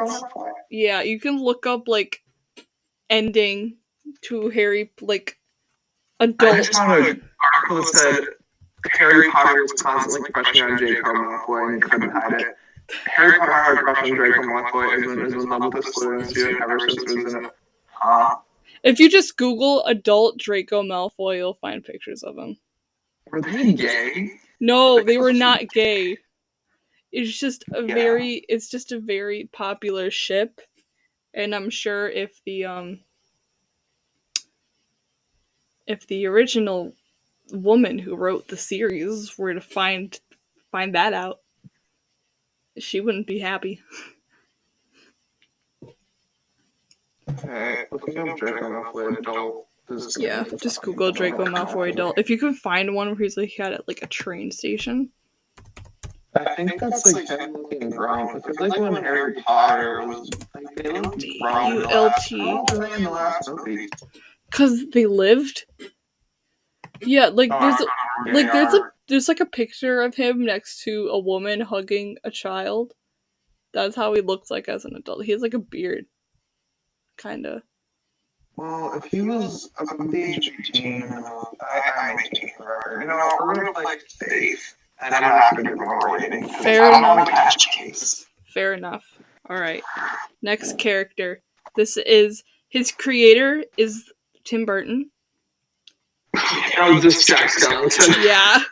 Yeah, 0.70 1.02
you 1.02 1.18
can 1.18 1.42
look 1.42 1.66
up 1.66 1.88
like 1.88 2.22
ending 3.10 3.78
to 4.22 4.48
Harry 4.50 4.92
like 5.00 5.38
I 6.40 6.56
just 6.56 6.72
found 6.74 7.06
an 7.06 7.22
article 7.54 7.76
that 7.76 7.86
said 7.88 8.24
Harry 8.92 9.30
Potter 9.30 9.62
was 9.62 9.72
constantly 9.82 10.30
crushing 10.32 10.62
on 10.62 10.76
Draco 10.76 11.12
Malfoy 11.12 11.74
and 11.74 11.82
he 11.84 11.90
couldn't 11.90 12.10
hide 12.10 12.40
it. 12.40 12.56
Harry 13.06 13.38
Potter 13.38 13.52
had 13.52 13.78
a 13.78 13.80
crush 13.82 14.02
on 14.02 14.14
Draco 14.16 14.42
Malfoy 14.42 14.94
and 14.94 15.26
is 15.26 15.32
in 15.34 15.48
love 15.48 15.72
with 15.72 15.84
student 15.86 16.62
ever 16.62 16.78
since 16.80 17.12
he 17.12 17.24
was 17.24 17.34
in 17.34 17.44
it. 17.46 17.50
Huh? 17.86 18.36
If 18.82 19.00
you 19.00 19.08
just 19.10 19.36
Google 19.36 19.84
adult 19.84 20.38
Draco 20.38 20.82
Malfoy, 20.82 21.38
you'll 21.38 21.54
find 21.54 21.82
pictures 21.82 22.22
of 22.22 22.36
him. 22.36 22.56
Were 23.30 23.40
they 23.40 23.72
gay? 23.72 24.30
No, 24.60 25.02
they 25.02 25.16
were 25.18 25.32
not 25.32 25.68
gay. 25.70 26.18
It's 27.12 27.38
just 27.38 27.64
a 27.72 27.82
Yeah. 27.82 27.94
very 27.94 28.44
it's 28.48 28.68
just 28.68 28.92
a 28.92 29.00
very 29.00 29.48
popular 29.52 30.10
ship. 30.10 30.60
And 31.32 31.54
I'm 31.54 31.70
sure 31.70 32.08
if 32.08 32.40
the 32.44 32.64
um 32.66 33.00
if 35.86 36.06
the 36.06 36.26
original 36.26 36.92
woman 37.52 37.98
who 37.98 38.16
wrote 38.16 38.48
the 38.48 38.56
series 38.56 39.36
were 39.36 39.54
to 39.54 39.60
find 39.60 40.18
find 40.70 40.94
that 40.94 41.12
out, 41.12 41.40
she 42.78 43.00
wouldn't 43.00 43.26
be 43.26 43.38
happy. 43.38 43.80
Okay, 47.30 47.84
looking 47.90 48.28
up 48.28 48.36
Draco 48.36 48.68
Malfoy 48.68 49.18
adult. 49.18 49.66
Yeah, 50.16 50.44
just 50.60 50.82
Google 50.82 51.12
Draco 51.12 51.44
Malfoy 51.44 51.90
adult. 51.92 52.18
If 52.18 52.30
you 52.30 52.38
can 52.38 52.54
find 52.54 52.94
one 52.94 53.08
where 53.08 53.16
he's 53.16 53.36
like 53.36 53.58
at 53.60 53.86
like 53.86 54.02
a 54.02 54.06
train 54.06 54.50
station. 54.50 55.10
I 56.36 56.54
think 56.56 56.80
that's 56.80 57.12
like 57.12 57.28
him 57.28 57.52
looking 57.52 57.90
grown. 57.90 58.34
Because 58.34 58.58
like 58.58 58.76
when 58.78 58.94
Harry 58.94 59.40
Potter 59.42 60.06
was 60.06 60.28
like 60.54 60.74
they 60.76 60.90
looked 61.00 61.24
grown. 61.40 61.76
in 61.76 61.82
the 61.82 63.10
last- 63.10 63.48
ULT. 63.48 63.68
How 64.56 64.64
old 64.64 64.70
were 64.72 64.76
they 64.92 65.02
in 65.02 65.08
the 65.08 65.14
last 65.14 65.66
movie? 65.78 65.90
Cause 65.90 65.90
they 65.90 65.90
lived. 65.90 65.90
Yeah, 67.02 67.26
like 67.26 67.50
Oh, 67.52 67.60
there's 67.60 67.80
I 67.80 68.30
a, 68.30 68.34
like 68.34 68.46
they 68.52 68.58
there's 68.58 68.74
a 68.74 68.80
there's 69.08 69.28
like 69.28 69.40
a 69.40 69.46
picture 69.46 70.00
of 70.02 70.14
him 70.14 70.44
next 70.44 70.82
to 70.84 71.08
a 71.10 71.18
woman 71.18 71.60
hugging 71.60 72.16
a 72.24 72.30
child. 72.30 72.92
That's 73.72 73.96
how 73.96 74.14
he 74.14 74.20
looks 74.20 74.50
like 74.50 74.68
as 74.68 74.84
an 74.84 74.94
adult. 74.96 75.24
He 75.24 75.32
has 75.32 75.42
like 75.42 75.54
a 75.54 75.58
beard. 75.58 76.06
Kinda. 77.18 77.62
Well, 78.56 78.94
if 78.96 79.04
he 79.10 79.20
was 79.20 79.70
of 79.78 79.88
the 80.12 80.22
age 80.22 80.46
of 80.48 80.54
18, 80.60 81.02
uh, 81.02 81.44
I, 81.60 81.82
I'm 82.12 82.18
18 82.20 82.50
forever. 82.56 83.00
You 83.00 83.08
know, 83.08 83.30
we're 83.40 83.54
gonna 83.56 83.72
play 83.72 83.96
safe. 84.06 84.76
And 85.02 85.12
I'm 85.12 85.22
not 85.22 85.50
gonna 85.56 85.70
give 85.70 85.72
him 85.72 85.88
a 85.88 86.12
rating. 86.12 86.48
'cause 86.48 86.62
Fair 86.62 86.86
enough. 86.86 87.16
want 87.16 87.26
to 87.26 87.32
catch 87.32 87.66
a 87.66 87.70
case. 87.70 88.26
Fair 88.46 88.74
enough. 88.74 89.04
Alright. 89.50 89.82
Next 90.40 90.78
character. 90.78 91.42
This 91.74 91.96
is 91.96 92.44
his 92.68 92.92
creator 92.92 93.64
is 93.76 94.10
Tim 94.44 94.64
Burton. 94.64 95.10
Oh, 96.78 96.98
this 97.00 97.24
Jack 97.26 97.50
Skellington. 97.50 98.22
Yeah. 98.24 98.62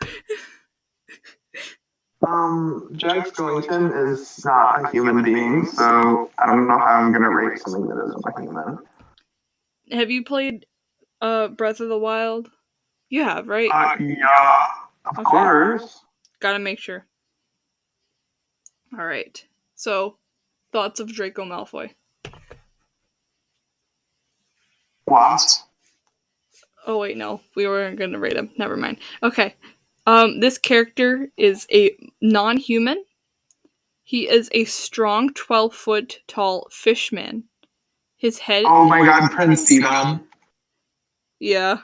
Um, 2.25 2.89
Jack 2.93 3.27
Skellington 3.27 4.09
is 4.11 4.45
not 4.45 4.85
a 4.85 4.89
human 4.91 5.23
being, 5.23 5.65
so 5.65 6.31
I 6.39 6.45
don't 6.45 6.67
know 6.67 6.77
how 6.77 6.85
I'm 6.85 7.11
gonna 7.11 7.29
rate 7.29 7.59
something 7.59 7.85
that 7.87 8.01
isn't 8.05 8.23
a 8.25 8.41
human. 8.41 8.77
Have 9.91 10.09
you 10.09 10.23
played 10.23 10.65
uh 11.21 11.49
Breath 11.49 11.81
of 11.81 11.89
the 11.89 11.97
Wild? 11.97 12.49
You 13.09 13.23
have, 13.23 13.47
right? 13.47 13.69
Uh, 13.71 13.95
yeah, 14.01 14.67
of 15.05 15.19
Okay. 15.19 15.23
course. 15.23 16.01
Gotta 16.39 16.59
make 16.59 16.79
sure. 16.79 17.05
Alright. 18.97 19.45
So, 19.75 20.17
thoughts 20.71 20.99
of 21.01 21.11
Draco 21.11 21.43
Malfoy. 21.43 21.91
Wasp. 25.13 25.67
Oh 26.85 26.97
wait, 26.99 27.17
no, 27.17 27.41
we 27.55 27.67
weren't 27.67 27.97
gonna 27.97 28.19
rate 28.19 28.35
him. 28.35 28.51
Never 28.57 28.75
mind. 28.75 28.97
Okay, 29.21 29.55
um, 30.05 30.41
this 30.41 30.57
character 30.57 31.29
is 31.37 31.65
a 31.71 31.95
non-human. 32.21 33.05
He 34.03 34.29
is 34.29 34.49
a 34.51 34.65
strong, 34.65 35.33
twelve 35.33 35.73
foot 35.73 36.19
tall 36.27 36.67
fishman. 36.71 37.45
His 38.17 38.39
head. 38.39 38.65
Oh 38.67 38.85
my 38.85 39.05
god, 39.05 39.31
Prince 39.31 39.67
Sidon. 39.69 40.21
Yeah. 41.39 41.79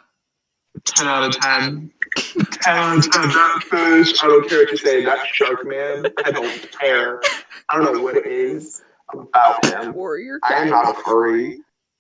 10 0.86 1.08
out 1.08 1.24
of 1.24 1.42
10. 1.42 1.92
10 2.16 2.78
out 2.78 2.98
of 2.98 3.12
10. 3.12 3.22
That 3.30 3.64
fish. 3.70 4.24
I 4.24 4.28
don't 4.28 4.48
care 4.48 4.60
what 4.60 4.72
you 4.72 4.78
say. 4.78 5.04
That 5.04 5.26
shark 5.34 5.66
man. 5.66 6.06
I 6.24 6.32
don't 6.32 6.72
care. 6.80 7.22
I 7.70 7.76
don't 7.76 7.94
know 7.94 8.02
what 8.02 8.16
it 8.16 8.26
is 8.26 8.82
about 9.12 9.66
him. 9.66 9.94
Warrior. 9.94 10.40
I 10.44 10.54
am 10.56 10.70
not 10.70 10.98
a 10.98 11.02
furry. 11.04 11.60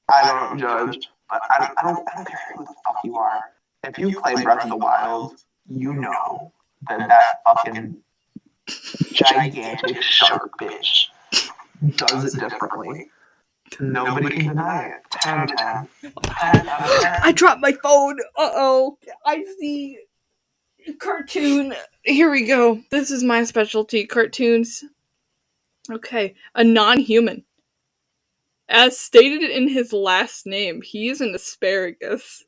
I 0.09 0.25
don't 0.27 0.59
judge. 0.59 1.09
But 1.29 1.41
I 1.51 1.59
don't, 1.59 1.79
I 1.79 1.83
don't, 1.83 2.09
I 2.11 2.15
don't 2.17 2.27
care 2.27 2.39
who 2.57 2.65
the 2.65 2.75
fuck 2.85 2.97
you 3.03 3.17
are. 3.17 3.41
If 3.83 3.97
you 3.99 4.19
play 4.21 4.35
Breath 4.43 4.63
of 4.63 4.69
the 4.69 4.77
Wild, 4.77 5.37
you 5.69 5.93
know 5.93 6.53
that 6.89 7.07
that 7.09 7.41
fucking 7.45 7.97
gigantic 9.13 10.01
shark 10.03 10.51
bitch 10.59 11.07
does 11.97 12.33
it 12.35 12.39
differently. 12.39 13.07
Nobody 13.79 14.37
can 14.37 14.47
deny 14.49 14.87
it. 14.87 15.01
10 15.11 15.47
10. 15.47 15.89
10 16.23 16.69
out 16.69 16.81
of 16.81 17.01
10. 17.01 17.19
I 17.23 17.31
dropped 17.33 17.61
my 17.61 17.73
phone. 17.73 18.19
Uh 18.37 18.51
oh. 18.55 18.97
I 19.25 19.45
see 19.59 19.99
cartoon. 20.99 21.75
Here 22.03 22.31
we 22.31 22.47
go. 22.47 22.81
This 22.91 23.11
is 23.11 23.23
my 23.23 23.43
specialty 23.45 24.05
cartoons. 24.07 24.83
Okay. 25.91 26.35
A 26.55 26.63
non 26.63 26.99
human. 26.99 27.45
As 28.69 28.99
stated 28.99 29.49
in 29.49 29.67
his 29.67 29.91
last 29.91 30.45
name, 30.45 30.83
he 30.83 31.09
is 31.09 31.21
an 31.21 31.33
asparagus. 31.33 32.43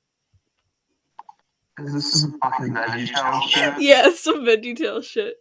Is 1.79 1.93
this 1.93 2.21
some 2.21 2.37
fucking 2.39 2.73
veggie 2.73 3.07
channel 3.07 3.41
shit? 3.41 3.73
Yeah, 3.79 4.11
some 4.13 4.45
VeggieTale 4.45 5.03
shit. 5.03 5.37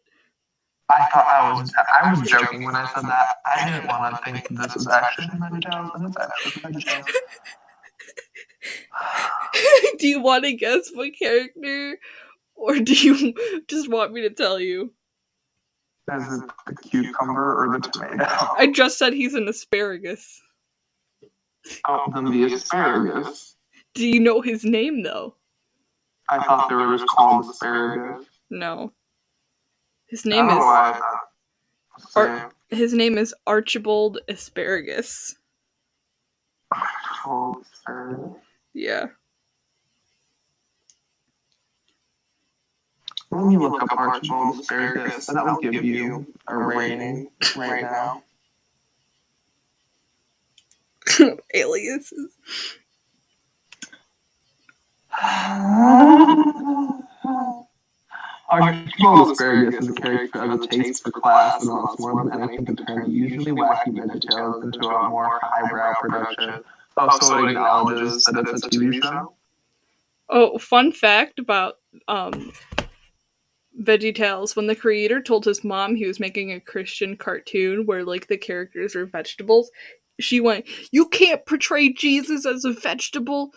I 0.88 1.04
thought 1.12 1.26
I 1.26 1.52
was 1.52 1.72
I 2.02 2.10
was 2.10 2.22
joking 2.28 2.64
when 2.64 2.74
I 2.74 2.90
said 2.94 3.04
that. 3.04 3.36
I 3.44 3.70
didn't 3.70 3.88
want 3.88 4.16
to 4.16 4.24
think 4.24 4.48
this 4.48 4.74
is 4.74 4.88
actually 4.88 5.26
VeggieTales, 5.26 5.94
and 5.94 6.06
it's 6.06 6.16
actually 6.16 6.62
VeggieTales. 6.62 7.06
do 9.98 10.08
you 10.08 10.20
want 10.20 10.44
to 10.44 10.54
guess 10.54 10.90
what 10.94 11.10
character? 11.18 11.98
Or 12.54 12.78
do 12.78 12.94
you 12.94 13.34
just 13.68 13.90
want 13.90 14.12
me 14.12 14.22
to 14.22 14.30
tell 14.30 14.58
you? 14.58 14.94
Is 16.12 16.40
it 16.40 16.50
the 16.66 16.74
cucumber 16.74 17.62
or 17.62 17.78
the 17.78 17.86
tomato? 17.86 18.24
I 18.56 18.72
just 18.74 18.98
said 18.98 19.12
he's 19.12 19.34
an 19.34 19.46
asparagus. 19.46 20.40
Oh, 21.86 22.04
then 22.14 22.24
the 22.26 22.44
asparagus. 22.44 23.56
Do 23.94 24.06
you 24.06 24.20
know 24.20 24.40
his 24.40 24.64
name 24.64 25.02
though? 25.02 25.34
I 26.28 26.42
thought 26.44 26.68
they 26.68 26.74
were 26.74 26.96
just 26.96 27.08
called 27.08 27.48
asparagus. 27.48 28.26
No. 28.50 28.92
His 30.08 30.26
I 30.26 30.30
name 30.30 30.46
don't 30.46 30.48
know 30.48 30.58
is 30.58 30.64
why 30.64 31.00
I 31.02 31.18
Ar- 32.16 32.52
his 32.70 32.92
name 32.94 33.18
is 33.18 33.34
Archibald 33.46 34.18
Asparagus. 34.28 35.36
Called 37.22 37.64
asparagus. 37.72 38.36
Yeah. 38.74 39.06
Let 43.30 43.46
me 43.46 43.58
look 43.58 43.82
up 43.82 43.92
Archibald 43.92 44.60
asparagus, 44.60 45.28
and 45.28 45.36
that 45.38 45.44
will 45.44 45.60
give 45.60 45.84
you 45.84 46.26
a 46.48 46.56
rating 46.56 47.30
right 47.56 47.82
now. 47.82 48.22
Aliases. 51.54 52.32
Archibald 58.50 59.30
Asparagus 59.30 59.84
is 59.84 59.88
a 59.90 59.92
character 59.94 60.42
of 60.42 60.60
a 60.60 60.66
taste 60.66 61.02
for 61.02 61.10
class 61.10 61.62
and 61.62 61.70
wants 61.70 62.00
more 62.00 62.24
than 62.24 62.42
anything 62.42 62.76
to 62.76 62.84
turn 62.84 63.10
usually 63.10 63.52
wacky 63.52 63.88
VeggieTales 63.88 64.64
into 64.64 64.88
a 64.88 65.08
more 65.08 65.38
highbrow 65.42 65.94
production. 66.00 66.64
Also, 66.96 67.44
it 67.44 67.50
acknowledges 67.50 68.24
that 68.24 68.48
it's 68.48 68.66
a 68.66 68.70
TV 68.70 69.02
show. 69.02 69.34
Oh, 70.28 70.58
fun 70.58 70.92
fact 70.92 71.38
about 71.38 71.76
um 72.08 72.52
VeggieTales 73.80 74.56
when 74.56 74.66
the 74.66 74.76
creator 74.76 75.22
told 75.22 75.44
his 75.44 75.64
mom 75.64 75.94
he 75.94 76.06
was 76.06 76.20
making 76.20 76.52
a 76.52 76.60
Christian 76.60 77.16
cartoon 77.16 77.86
where 77.86 78.04
like 78.04 78.26
the 78.26 78.36
characters 78.36 78.94
are 78.96 79.06
vegetables, 79.06 79.70
she 80.22 80.40
went, 80.40 80.66
"You 80.92 81.08
can't 81.08 81.44
portray 81.46 81.92
Jesus 81.92 82.46
as 82.46 82.64
a 82.64 82.72
vegetable. 82.72 83.52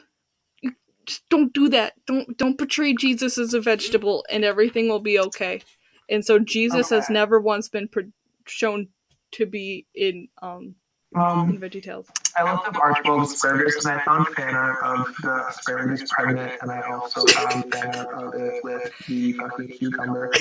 Just 1.06 1.28
don't 1.30 1.54
do 1.54 1.70
that. 1.70 1.94
Don't 2.08 2.38
don't 2.38 2.58
portray 2.58 2.94
Jesus 2.94 3.38
as 3.38 3.54
a 3.54 3.62
vegetable 3.62 4.26
and 4.30 4.44
everything 4.46 4.90
will 4.90 5.00
be 5.02 5.20
okay." 5.20 5.62
And 6.10 6.26
so 6.26 6.40
Jesus 6.40 6.90
has 6.90 7.10
never 7.10 7.40
once 7.40 7.70
been 7.70 7.88
pro- 7.88 8.12
shown 8.48 8.90
to 9.34 9.46
be 9.46 9.88
in 9.96 10.28
um 10.42 10.76
in 11.16 11.22
Um, 11.22 11.58
VeggieTales. 11.60 12.08
I 12.36 12.52
looked 12.52 12.68
up 12.68 12.76
Archibald 12.78 13.24
Asparagus 13.24 13.86
and 13.86 14.00
I 14.00 14.04
found 14.04 14.28
fan 14.30 14.56
art 14.56 14.84
of 14.84 15.16
the 15.22 15.48
asparagus 15.48 16.04
pregnant, 16.12 16.54
and 16.62 16.72
I 16.72 16.82
also 16.92 17.26
found 17.26 17.72
fan 17.74 17.96
art 17.96 18.36
of 18.36 18.42
it 18.42 18.64
with 18.64 18.92
the 19.08 19.34
fucking 19.34 19.68
cucumber. 19.70 20.32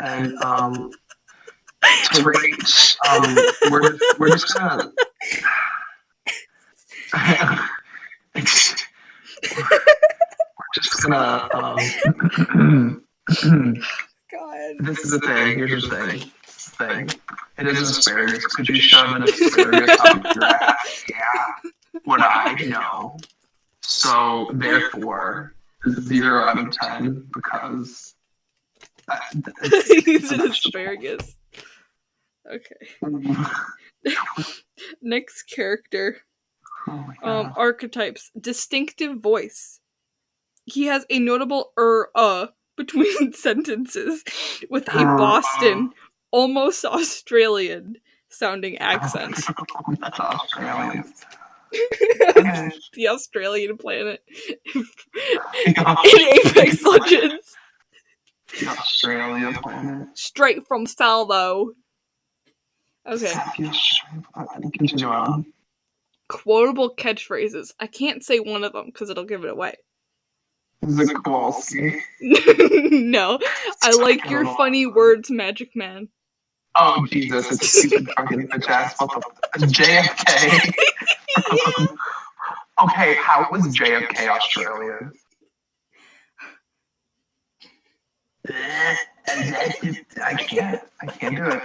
And 0.00 0.36
um, 0.42 0.90
to 2.14 2.22
rate, 2.22 2.96
um, 3.10 3.36
we're 3.70 3.92
just, 3.92 4.18
we're 4.18 4.30
just 4.30 4.54
gonna. 4.54 4.92
We're 7.14 8.42
just 10.74 11.02
gonna. 11.02 11.48
Um, 11.54 13.04
God. 14.30 14.74
this 14.80 14.98
is 15.00 15.10
the 15.12 15.20
thing. 15.20 15.58
Here's 15.58 15.88
the 15.88 15.96
thing. 15.96 16.30
Thing. 16.46 17.08
It 17.58 17.68
is 17.68 17.80
asparagus. 17.90 18.44
Could 18.46 18.68
you 18.68 18.76
shove 18.80 19.14
an 19.14 19.22
asparagus 19.28 19.96
up 20.00 20.34
your 20.34 20.44
ass? 20.44 21.04
Yeah. 21.08 21.70
What 22.04 22.20
I 22.20 22.54
know. 22.64 23.16
So 23.82 24.50
therefore, 24.54 25.54
zero 25.88 26.44
out 26.44 26.58
of 26.58 26.72
ten 26.72 27.28
because. 27.32 28.14
uh, 29.08 29.18
He's 30.04 30.32
an 30.32 30.40
asparagus. 30.40 31.36
Okay. 32.50 32.88
Next 35.02 35.44
character. 35.44 36.18
Oh 36.88 37.12
Um, 37.22 37.52
archetypes. 37.56 38.30
Distinctive 38.38 39.20
voice. 39.20 39.80
He 40.64 40.86
has 40.86 41.04
a 41.10 41.18
notable 41.18 41.72
er 41.78 42.10
uh 42.14 42.48
between 42.76 43.32
sentences 43.32 44.22
with 44.70 44.88
a 44.88 44.98
uh. 44.98 45.16
Boston, 45.16 45.92
almost 46.30 46.84
Australian 46.84 47.96
sounding 48.28 48.78
accent. 48.78 49.36
That's 50.00 50.20
Australian. 50.20 51.04
the 52.92 53.08
Australian 53.08 53.76
planet 53.76 54.22
in 54.74 54.84
Apex 55.76 56.84
Legends. 56.84 57.56
The 58.60 58.68
Australia 58.68 59.58
planet. 59.60 60.08
Straight 60.14 60.68
from 60.68 60.86
Salvo. 60.86 61.72
Okay. 63.06 63.32
Continue 63.56 65.06
on. 65.06 65.46
Quotable 66.28 66.94
catchphrases. 66.94 67.72
I 67.78 67.86
can't 67.86 68.24
say 68.24 68.40
one 68.40 68.64
of 68.64 68.72
them 68.72 68.86
because 68.86 69.10
it'll 69.10 69.24
give 69.24 69.44
it 69.44 69.50
away. 69.50 69.74
Zakowski. 70.84 72.00
no, 72.20 73.38
I 73.82 73.92
like 73.92 74.28
your 74.28 74.44
funny 74.56 74.86
words, 74.86 75.30
Magic 75.30 75.70
Man. 75.74 76.08
Oh 76.74 77.06
Jesus! 77.10 77.52
It's 77.52 77.78
stupid 77.78 78.08
fucking 78.16 78.48
bitch 78.48 78.68
ass. 78.68 78.94
What 78.98 79.22
the? 79.54 79.66
JFK. 79.66 80.72
okay, 82.82 83.14
how 83.14 83.46
was 83.50 83.76
JFK 83.76 84.28
Australian? 84.28 85.12
Eh. 88.48 88.96
I 89.26 90.34
can't. 90.38 90.82
I 91.00 91.06
can't 91.06 91.36
do 91.36 91.44
it. 91.46 91.62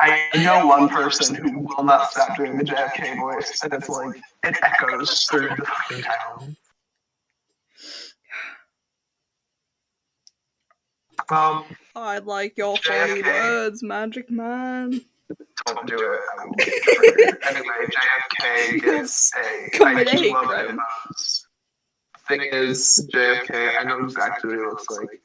I 0.00 0.28
know 0.42 0.66
one 0.66 0.88
person 0.88 1.34
who 1.34 1.60
will 1.60 1.84
not 1.84 2.10
stop 2.10 2.36
doing 2.36 2.56
the 2.56 2.64
JFK 2.64 3.16
voice, 3.18 3.60
and 3.62 3.72
it's 3.72 3.88
like 3.88 4.16
it 4.42 4.56
echoes 4.62 5.24
through 5.24 5.48
the 5.50 5.64
fucking 5.64 6.02
town. 6.02 6.56
Um, 11.30 11.64
I 11.94 12.18
like 12.18 12.56
your 12.58 12.76
funny 12.76 13.22
JFK. 13.22 13.24
words, 13.24 13.82
Magic 13.82 14.30
Man. 14.30 15.00
don't 15.66 15.86
do 15.86 15.96
it. 15.96 16.20
I 16.38 16.44
will 16.44 16.52
get 16.54 16.82
triggered. 16.82 17.38
anyway, 17.46 17.86
JFK 17.86 18.82
gets 18.82 19.32
a. 19.36 19.84
I 19.84 20.00
a 20.00 20.04
do 20.04 20.10
hate 20.10 20.32
love 20.32 20.66
him. 20.68 20.80
Thing 22.28 22.42
is, 22.52 23.08
JFK. 23.14 23.78
I 23.78 23.84
know 23.84 24.04
exactly 24.04 24.50
what 24.50 24.58
he 24.58 24.64
looks 24.66 24.90
like. 24.90 25.20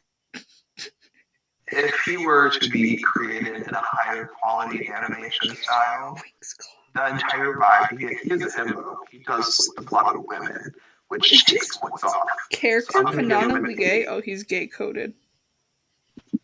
If 1.72 1.96
he 2.06 2.18
were 2.18 2.50
to 2.50 2.70
be 2.70 2.98
created 3.02 3.56
in 3.56 3.74
a 3.74 3.82
higher 3.84 4.32
quality 4.42 4.90
animation 4.90 5.56
style, 5.56 6.20
the 6.96 7.08
entire 7.10 7.54
vibe 7.56 8.00
he, 8.00 8.08
he 8.08 8.34
is 8.34 8.42
a 8.42 8.58
himbo. 8.58 8.98
He 9.12 9.20
does 9.20 9.72
like 9.76 9.86
the 9.86 9.90
blood 9.90 10.16
of 10.16 10.26
women, 10.28 10.74
which 11.10 11.32
which 11.32 11.46
takes 11.46 11.78
points 11.78 12.04
off. 12.04 12.16
Character 12.52 13.04
give 13.04 13.16
canonically 13.16 13.76
gay? 13.76 14.06
Oh, 14.06 14.22
he's 14.22 14.44
gay 14.44 14.68
coded. 14.68 15.14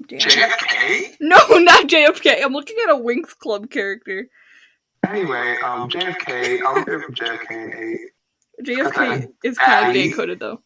JFK. 0.03 1.15
No, 1.19 1.37
not 1.49 1.87
JFK. 1.87 2.43
I'm 2.43 2.53
looking 2.53 2.77
at 2.83 2.91
a 2.91 2.95
Winx 2.95 3.37
Club 3.37 3.69
character. 3.69 4.27
Anyway, 5.07 5.57
um, 5.63 5.89
JFK. 5.89 6.61
I'll 6.61 6.83
give 6.83 7.01
JFK 7.01 7.51
an. 7.51 8.09
JFK 8.63 9.29
is 9.43 9.57
kind 9.57 9.87
of 9.87 9.93
gay 9.93 10.11
coded 10.11 10.39
though. 10.39 10.61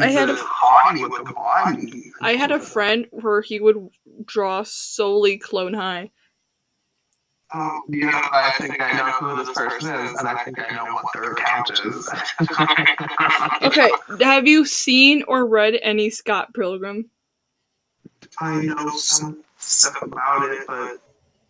I 0.00 0.08
had 0.08 0.30
a 0.30 0.34
a- 0.34 0.36
with 1.08 1.26
the 1.26 1.32
body. 1.34 2.12
I 2.20 2.32
had 2.32 2.50
a 2.50 2.60
friend 2.60 3.06
where 3.10 3.40
he 3.40 3.60
would 3.60 3.88
draw 4.24 4.62
solely 4.62 5.38
Clone 5.38 5.74
High. 5.74 6.10
Oh, 7.54 7.82
you 7.88 8.06
know, 8.06 8.20
I 8.32 8.50
think 8.56 8.80
I 8.80 8.92
know 8.96 9.10
who 9.12 9.36
this 9.44 9.54
person 9.54 9.94
is, 9.94 10.14
and 10.18 10.26
I 10.26 10.42
think 10.42 10.58
I 10.58 10.74
know 10.74 10.86
what 10.94 11.04
their 11.12 11.32
account 11.32 11.70
is. 11.84 12.08
Okay, 13.62 13.90
have 14.20 14.46
you 14.48 14.64
seen 14.64 15.22
or 15.28 15.46
read 15.46 15.78
any 15.82 16.10
Scott 16.10 16.52
Pilgrim? 16.54 17.10
I 18.40 18.62
know 18.62 18.90
some 18.96 19.44
stuff 19.58 20.00
about 20.02 20.50
it, 20.50 20.64
but 20.66 20.98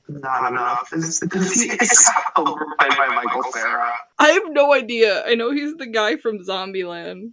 not 0.09 0.51
enough. 0.51 0.93
Is, 0.93 1.20
he, 1.20 1.68
is 1.70 1.91
Scott 1.91 2.24
Pilgrim 2.37 2.70
played 2.78 2.97
by 2.97 3.07
Michael 3.09 3.45
Cera? 3.53 3.93
I 4.18 4.28
have 4.33 4.51
no 4.51 4.74
idea. 4.74 5.24
I 5.24 5.35
know 5.35 5.53
he's 5.53 5.74
the 5.76 5.87
guy 5.87 6.16
from 6.16 6.45
Zombieland. 6.45 7.30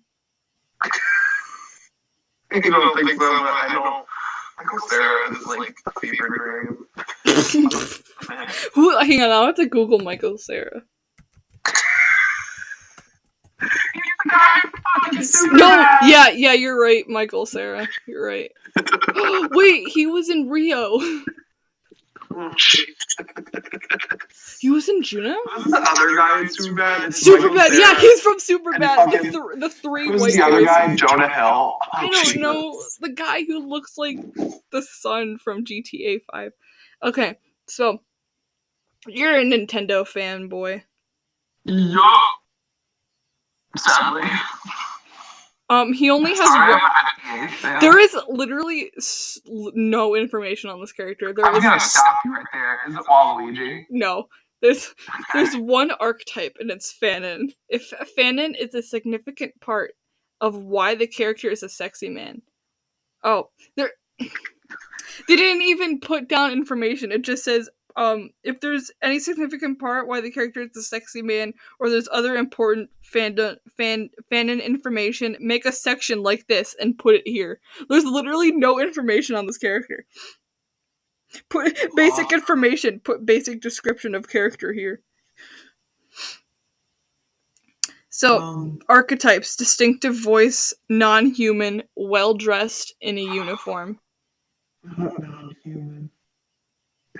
You 2.54 2.62
don't 2.62 2.96
think 2.96 3.10
so, 3.12 3.18
but 3.20 3.30
I 3.30 3.74
know 3.74 4.06
Michael 4.58 4.80
Cera 4.88 5.32
is 5.32 5.46
like 5.46 5.76
a 5.86 6.00
fever 6.00 6.30
dream. 6.30 6.86
Who? 8.74 8.98
Hang 9.00 9.22
on, 9.22 9.32
I 9.32 9.46
have 9.46 9.56
to 9.56 9.68
Google 9.68 10.00
Michael 10.00 10.38
Cera. 10.38 10.82
No, 15.52 15.68
yeah, 16.04 16.30
yeah, 16.30 16.54
you're 16.54 16.80
right, 16.82 17.08
Michael 17.08 17.46
Cera. 17.46 17.88
You're 18.08 18.26
right. 18.26 18.52
Wait, 19.52 19.88
he 19.90 20.08
was 20.08 20.30
in 20.30 20.50
Rio. 20.50 21.00
He 24.60 24.70
was 24.70 24.90
in 24.90 25.02
Juno. 25.04 25.36
Who's 25.56 25.72
the 25.72 25.78
other 25.78 26.16
guy 26.18 26.42
in 26.42 26.48
Superbad? 26.48 27.08
It's 27.08 27.26
Superbad. 27.26 27.70
Yeah, 27.80 27.98
he's 27.98 28.20
from 28.20 28.40
Superbad. 28.40 29.12
The, 29.12 29.20
th- 29.22 29.34
the 29.58 29.70
three 29.70 30.08
Who's 30.10 30.20
white 30.20 30.34
the 30.34 30.44
other 30.44 30.66
guy? 30.66 30.96
Jonah 30.98 31.30
Hill. 31.30 31.46
Oh, 31.46 31.78
I 31.94 32.02
don't 32.02 32.26
Jesus. 32.26 32.36
know 32.36 32.84
the 33.00 33.10
guy 33.10 33.46
who 33.46 33.66
looks 33.66 33.98
like 33.98 34.18
the 34.72 34.82
son 34.82 35.38
from 35.38 35.64
GTA 35.64 36.24
5. 36.30 36.52
Okay, 37.04 37.38
so 37.68 38.02
you're 39.08 39.40
a 39.40 39.44
Nintendo 39.46 40.06
fanboy. 40.06 40.84
Yeah. 41.64 42.18
Sadly. 43.78 44.30
Um, 45.70 45.94
he 45.94 46.10
only 46.10 46.32
has 46.32 46.40
one. 46.50 46.50
I'm 46.58 47.40
not 47.42 47.50
a 47.50 47.54
fan. 47.54 47.80
There 47.80 48.00
is 48.00 48.18
literally 48.28 48.92
no 49.48 50.16
information 50.16 50.70
on 50.70 50.80
this 50.82 50.92
character. 50.92 51.34
There 51.34 51.46
I'm 51.46 51.56
is 51.56 51.64
gonna 51.64 51.80
stop 51.80 52.16
you 52.26 52.34
right 52.34 52.46
there. 52.54 52.80
Is 52.88 52.96
it 52.96 53.04
Waluigi? 53.10 53.86
no. 53.90 54.28
There's 54.62 54.94
there's 55.34 55.56
one 55.56 55.92
archetype 56.02 56.58
and 56.60 56.70
it's 56.70 56.94
Fanon. 57.02 57.54
If 57.70 57.94
Fanon 58.18 58.56
is 58.60 58.76
a 58.76 58.82
significant 58.82 59.54
part 59.62 59.94
of 60.42 60.56
why 60.58 60.96
the 60.96 61.08
character 61.08 61.50
is 61.50 61.64
a 61.64 61.70
sexy 61.70 62.10
man. 62.10 62.42
Oh, 63.24 63.52
there 63.78 63.92
they 64.20 65.36
didn't 65.38 65.62
even 65.62 66.02
put 66.02 66.28
down 66.28 66.52
information. 66.52 67.12
It 67.14 67.22
just 67.22 67.46
says 67.46 67.70
um 67.96 68.30
if 68.44 68.60
there's 68.62 68.92
any 69.02 69.20
significant 69.20 69.80
part 69.80 70.08
why 70.08 70.22
the 70.22 70.32
character 70.32 70.62
is 70.62 70.78
a 70.78 70.84
sexy 70.84 71.22
man 71.22 71.54
or 71.80 71.90
there's 71.90 72.10
other 72.12 72.36
important 72.36 72.90
fandom 73.14 73.58
fan 73.78 74.10
fanon 74.32 74.64
information, 74.64 75.38
make 75.40 75.66
a 75.66 75.72
section 75.72 76.24
like 76.24 76.48
this 76.48 76.76
and 76.80 76.98
put 76.98 77.16
it 77.16 77.28
here. 77.28 77.60
There's 77.90 78.06
literally 78.06 78.52
no 78.52 78.80
information 78.80 79.36
on 79.36 79.48
this 79.48 79.58
character. 79.58 80.06
Put 81.50 81.78
basic 81.96 82.32
information, 82.32 83.00
put 83.02 83.26
basic 83.26 83.62
description 83.62 84.16
of 84.16 84.30
character 84.30 84.74
here. 84.74 85.02
So, 88.10 88.40
Um, 88.40 88.80
archetypes 88.90 89.56
distinctive 89.56 90.16
voice, 90.16 90.74
non 90.90 91.28
human, 91.28 91.84
well 91.96 92.34
dressed 92.34 92.94
in 93.02 93.18
a 93.18 93.22
uniform. 93.24 94.00
non-human. 94.98 96.10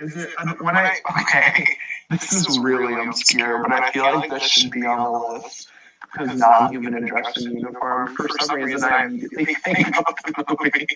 Is 0.00 0.16
it 0.16 0.30
I 0.38 0.44
don't- 0.44 0.60
when 0.62 0.76
I 0.76 0.96
okay? 1.22 1.66
This 2.10 2.32
is 2.32 2.58
really 2.58 2.94
obscure, 3.06 3.62
but 3.62 3.72
I 3.72 3.90
feel 3.92 4.04
like 4.16 4.30
this 4.30 4.42
should 4.42 4.70
be 4.72 4.84
on 4.84 4.98
the 4.98 5.10
list 5.44 5.68
because 6.12 6.36
non-human 6.40 6.94
and 6.96 7.06
dressed 7.06 7.38
in 7.38 7.56
uniform. 7.56 8.16
For 8.16 8.28
some 8.40 8.56
reason, 8.56 8.90
I 8.92 9.04
immediately 9.04 9.54
think 9.64 9.96
of 9.96 10.04
the 10.26 10.56
movie. 10.60 10.86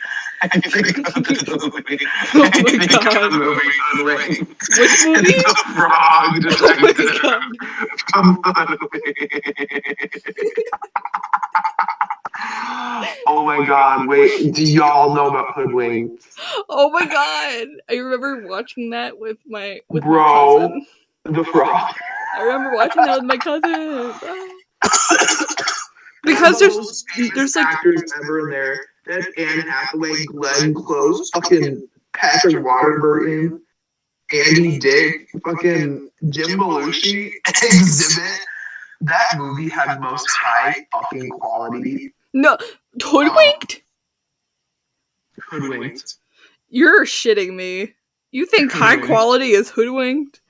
I 0.43 0.49
think 0.49 0.67
of 0.67 0.73
the 0.73 1.71
movie. 1.73 1.99
I 2.35 2.39
my 2.39 2.87
think 2.87 2.91
God. 2.91 3.23
of 3.23 3.33
the 3.33 3.39
movie 3.39 3.61
Hoodwink. 3.93 4.49
Which 4.77 5.05
movie? 5.07 5.35
It's 5.37 5.45
the 5.45 5.73
frog 5.77 6.33
Oh 6.35 6.41
detective 6.41 6.83
my 6.83 6.93
god. 7.23 7.43
from 8.11 8.27
Hoodwink. 8.43 8.81
Oh 13.27 13.45
my 13.45 13.65
god, 13.67 14.07
wait, 14.07 14.55
do 14.55 14.63
y'all 14.63 15.15
know 15.15 15.29
about 15.29 15.55
Hoodwink? 15.55 16.21
Oh 16.69 16.91
my 16.91 17.07
god. 17.07 17.69
I 17.89 17.95
remember 17.95 18.47
watching 18.47 18.91
that 18.91 19.19
with 19.19 19.39
my 19.47 19.81
with 19.89 20.03
Bro. 20.03 20.69
my. 20.69 20.81
The 21.25 21.45
frog. 21.45 21.95
I 22.37 22.43
remember 22.43 22.75
watching 22.75 23.03
that 23.05 23.17
with 23.17 23.25
my 23.25 23.37
cousin. 23.39 24.13
Because 26.25 26.59
there's 26.59 27.05
there's 27.35 27.55
like 27.55 27.67
actors 27.67 28.03
ever 28.23 28.41
in 28.41 28.51
there. 28.51 28.81
That's 29.07 29.27
Anne 29.37 29.61
Hathaway, 29.61 30.25
Glenn 30.25 30.73
Close, 30.73 31.29
fucking 31.31 31.87
Patrick 32.15 32.57
Waterburton, 32.57 33.61
Andy 34.33 34.79
Dick, 34.79 35.29
fucking 35.45 36.09
Jim 36.31 36.59
Belushi, 36.59 37.31
Exhibit. 37.49 38.41
That 39.03 39.35
movie 39.37 39.69
had 39.69 40.01
most 40.01 40.27
high 40.31 40.87
fucking 40.93 41.29
quality. 41.29 42.14
No 42.35 42.59
hoodwinked? 43.03 43.83
Hoodwinked. 45.49 46.17
You're 46.69 47.07
shitting 47.07 47.55
me. 47.55 47.95
You 48.33 48.47
think 48.47 48.73
high 48.73 48.97
quality 48.97 49.53
is 49.53 49.71
hoodwinked? 49.71 50.41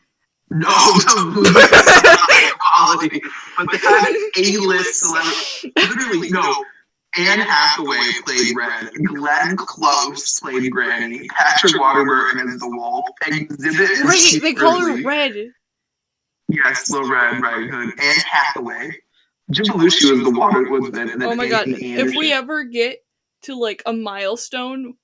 No, 0.51 0.69
the 0.69 1.33
movie 1.35 1.51
was 1.51 1.55
high 1.55 2.53
quality, 2.59 3.21
but 3.57 3.71
they 3.73 3.79
had 3.79 4.57
A-list 4.59 5.01
celebrity. 5.01 5.73
Literally, 5.77 6.31
no. 6.31 6.65
Anne 7.17 7.39
Hathaway 7.41 7.99
played 8.25 8.57
Red. 8.57 8.91
Glenn 9.05 9.57
Close 9.57 10.41
played 10.41 10.71
Granny. 10.73 11.29
Patrick 11.29 11.75
Waterburton 11.75 12.49
is 12.49 12.59
the 12.59 12.69
wolf. 12.69 13.07
Exhibit. 13.27 14.05
Right, 14.05 14.39
they 14.43 14.53
call 14.55 14.81
her 14.81 15.01
red. 15.03 15.53
Yes, 16.49 16.91
Little 16.91 17.09
Red 17.09 17.41
Riding 17.41 17.69
Hood. 17.71 17.91
Anne 18.01 18.17
Hathaway. 18.29 18.97
Jim 19.51 19.67
Belushi 19.67 20.11
was 20.11 20.23
the 20.25 20.31
water 20.31 20.63
was 20.71 20.91
then. 20.91 21.11
and 21.11 21.21
then 21.21 21.29
Oh 21.29 21.35
my 21.35 21.49
god. 21.49 21.67
If 21.69 22.17
we 22.17 22.33
ever 22.33 22.65
get 22.65 23.05
to 23.43 23.59
like 23.59 23.83
a 23.87 23.93
milestone, 23.93 24.95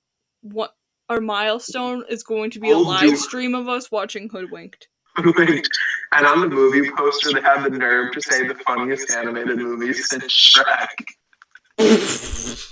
what 0.41 0.75
our 1.09 1.21
milestone 1.21 2.03
is 2.09 2.23
going 2.23 2.51
to 2.51 2.59
be 2.59 2.71
a 2.71 2.77
live 2.77 3.01
dude. 3.01 3.17
stream 3.17 3.53
of 3.53 3.67
us 3.67 3.91
watching 3.91 4.29
Hoodwinked. 4.29 4.87
Wait, 5.37 5.67
and 6.13 6.25
on 6.25 6.39
the 6.39 6.47
movie 6.47 6.89
poster, 6.91 7.33
they 7.33 7.41
have 7.41 7.63
the 7.63 7.69
nerve 7.69 8.13
to 8.13 8.21
say 8.21 8.47
the 8.47 8.55
funniest 8.65 9.11
animated 9.11 9.57
movie 9.57 9.91
since 9.93 10.23
Shrek. 10.25 10.87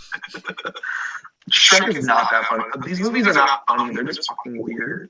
Shrek 1.51 1.95
is 1.95 2.05
not 2.05 2.31
that 2.31 2.45
funny. 2.45 2.63
These 2.85 3.01
movies 3.01 3.27
are 3.27 3.33
not 3.33 3.63
funny. 3.67 3.93
They're 3.93 4.05
just 4.05 4.27
fucking 4.29 4.63
weird. 4.63 5.09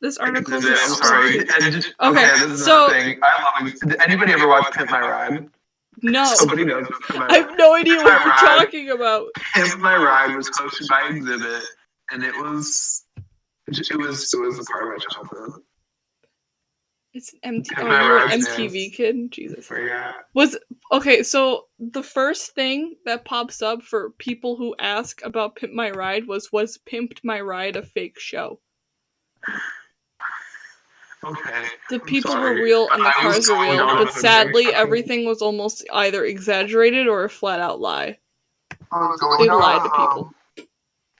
This 0.00 0.16
article 0.18 0.54
I'm 0.54 0.62
is 0.64 0.96
sorry. 0.98 1.44
Just- 1.60 1.94
Okay, 2.00 2.24
this 2.40 2.42
is 2.42 2.64
so- 2.64 2.88
thing. 2.88 3.18
I 3.22 3.62
love. 3.64 3.72
Did 3.80 4.00
anybody 4.00 4.32
ever 4.32 4.46
watch 4.46 4.72
Pimp 4.72 4.90
My 4.90 5.00
Ride? 5.00 5.48
No. 6.02 6.24
Somebody 6.26 6.64
knows 6.64 6.86
Pimp 7.08 7.30
I 7.30 7.38
have 7.38 7.56
no 7.58 7.74
idea 7.74 7.96
what 7.96 8.04
you're 8.04 8.32
Right. 8.32 8.38
talking 8.60 8.90
about. 8.90 9.26
Pimp 9.54 9.78
My 9.80 9.96
Ride 9.96 10.36
was 10.36 10.48
hosted 10.50 10.88
by 10.88 11.08
Exhibit, 11.10 11.62
and 12.12 12.22
it 12.22 12.34
was. 12.36 13.04
It 13.66 13.98
was 13.98 14.32
it 14.32 14.38
was 14.38 14.58
a 14.58 14.64
part 14.64 14.84
of 14.84 14.88
my 14.90 14.96
childhood. 15.10 15.62
It's 17.14 17.34
MT- 17.42 17.74
oh, 17.78 17.82
you're 17.82 17.90
an 18.18 18.28
Ride 18.28 18.40
MTV 18.40 18.94
kid? 18.94 19.30
Jesus. 19.32 19.68
Yeah. 19.70 20.12
Was 20.34 20.56
okay, 20.92 21.22
so 21.24 21.66
the 21.80 22.02
first 22.02 22.54
thing 22.54 22.94
that 23.04 23.24
pops 23.24 23.60
up 23.60 23.82
for 23.82 24.10
people 24.18 24.56
who 24.56 24.76
ask 24.78 25.20
about 25.24 25.56
Pimp 25.56 25.72
My 25.72 25.90
Ride 25.90 26.26
was 26.28 26.52
was 26.52 26.78
Pimped 26.78 27.24
My 27.24 27.40
Ride 27.40 27.74
a 27.76 27.82
fake 27.82 28.20
show? 28.20 28.60
Okay. 31.28 31.66
The 31.90 31.98
people 32.00 32.34
were 32.36 32.54
real 32.54 32.88
and 32.90 33.02
the 33.04 33.08
I 33.08 33.12
cars 33.12 33.48
were 33.48 33.60
real, 33.60 33.86
but 33.86 34.12
sadly 34.12 34.66
everything 34.74 35.26
was 35.26 35.42
almost 35.42 35.84
either 35.92 36.24
exaggerated 36.24 37.06
or 37.08 37.24
a 37.24 37.30
flat 37.30 37.60
out 37.60 37.80
lie. 37.80 38.18
I 38.92 38.98
was 39.08 39.20
going 39.20 39.40
They 39.40 39.46
down 39.48 39.60
lied 39.60 39.82
to 39.84 39.90
people. 39.90 40.24
um, 40.24 40.34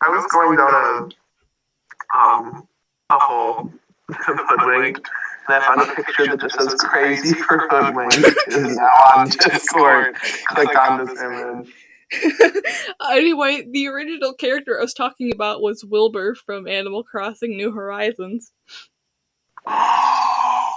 I 0.02 0.08
was 0.10 0.26
going 0.32 0.56
down 0.56 0.74
a 0.74 2.18
um 2.18 2.68
a 3.10 3.18
whole 3.18 3.72
hoodwinked 4.10 5.08
And 5.48 5.56
I 5.56 5.66
found 5.66 5.82
a 5.82 5.94
picture 5.94 6.26
that 6.26 6.40
just 6.40 6.56
says 6.58 6.74
crazy 6.80 7.34
for 7.34 7.58
hoodwink 7.70 8.14
is 8.48 8.76
now 8.78 8.90
on 9.16 9.28
Discord. 9.28 10.16
Click 10.46 10.78
on 10.78 11.04
this 11.06 11.20
image. 11.20 11.72
anyway, 13.10 13.66
the 13.70 13.86
original 13.88 14.32
character 14.32 14.78
I 14.78 14.82
was 14.82 14.94
talking 14.94 15.32
about 15.32 15.60
was 15.60 15.84
Wilbur 15.84 16.34
from 16.34 16.66
Animal 16.66 17.04
Crossing 17.04 17.56
New 17.56 17.72
Horizons. 17.72 18.52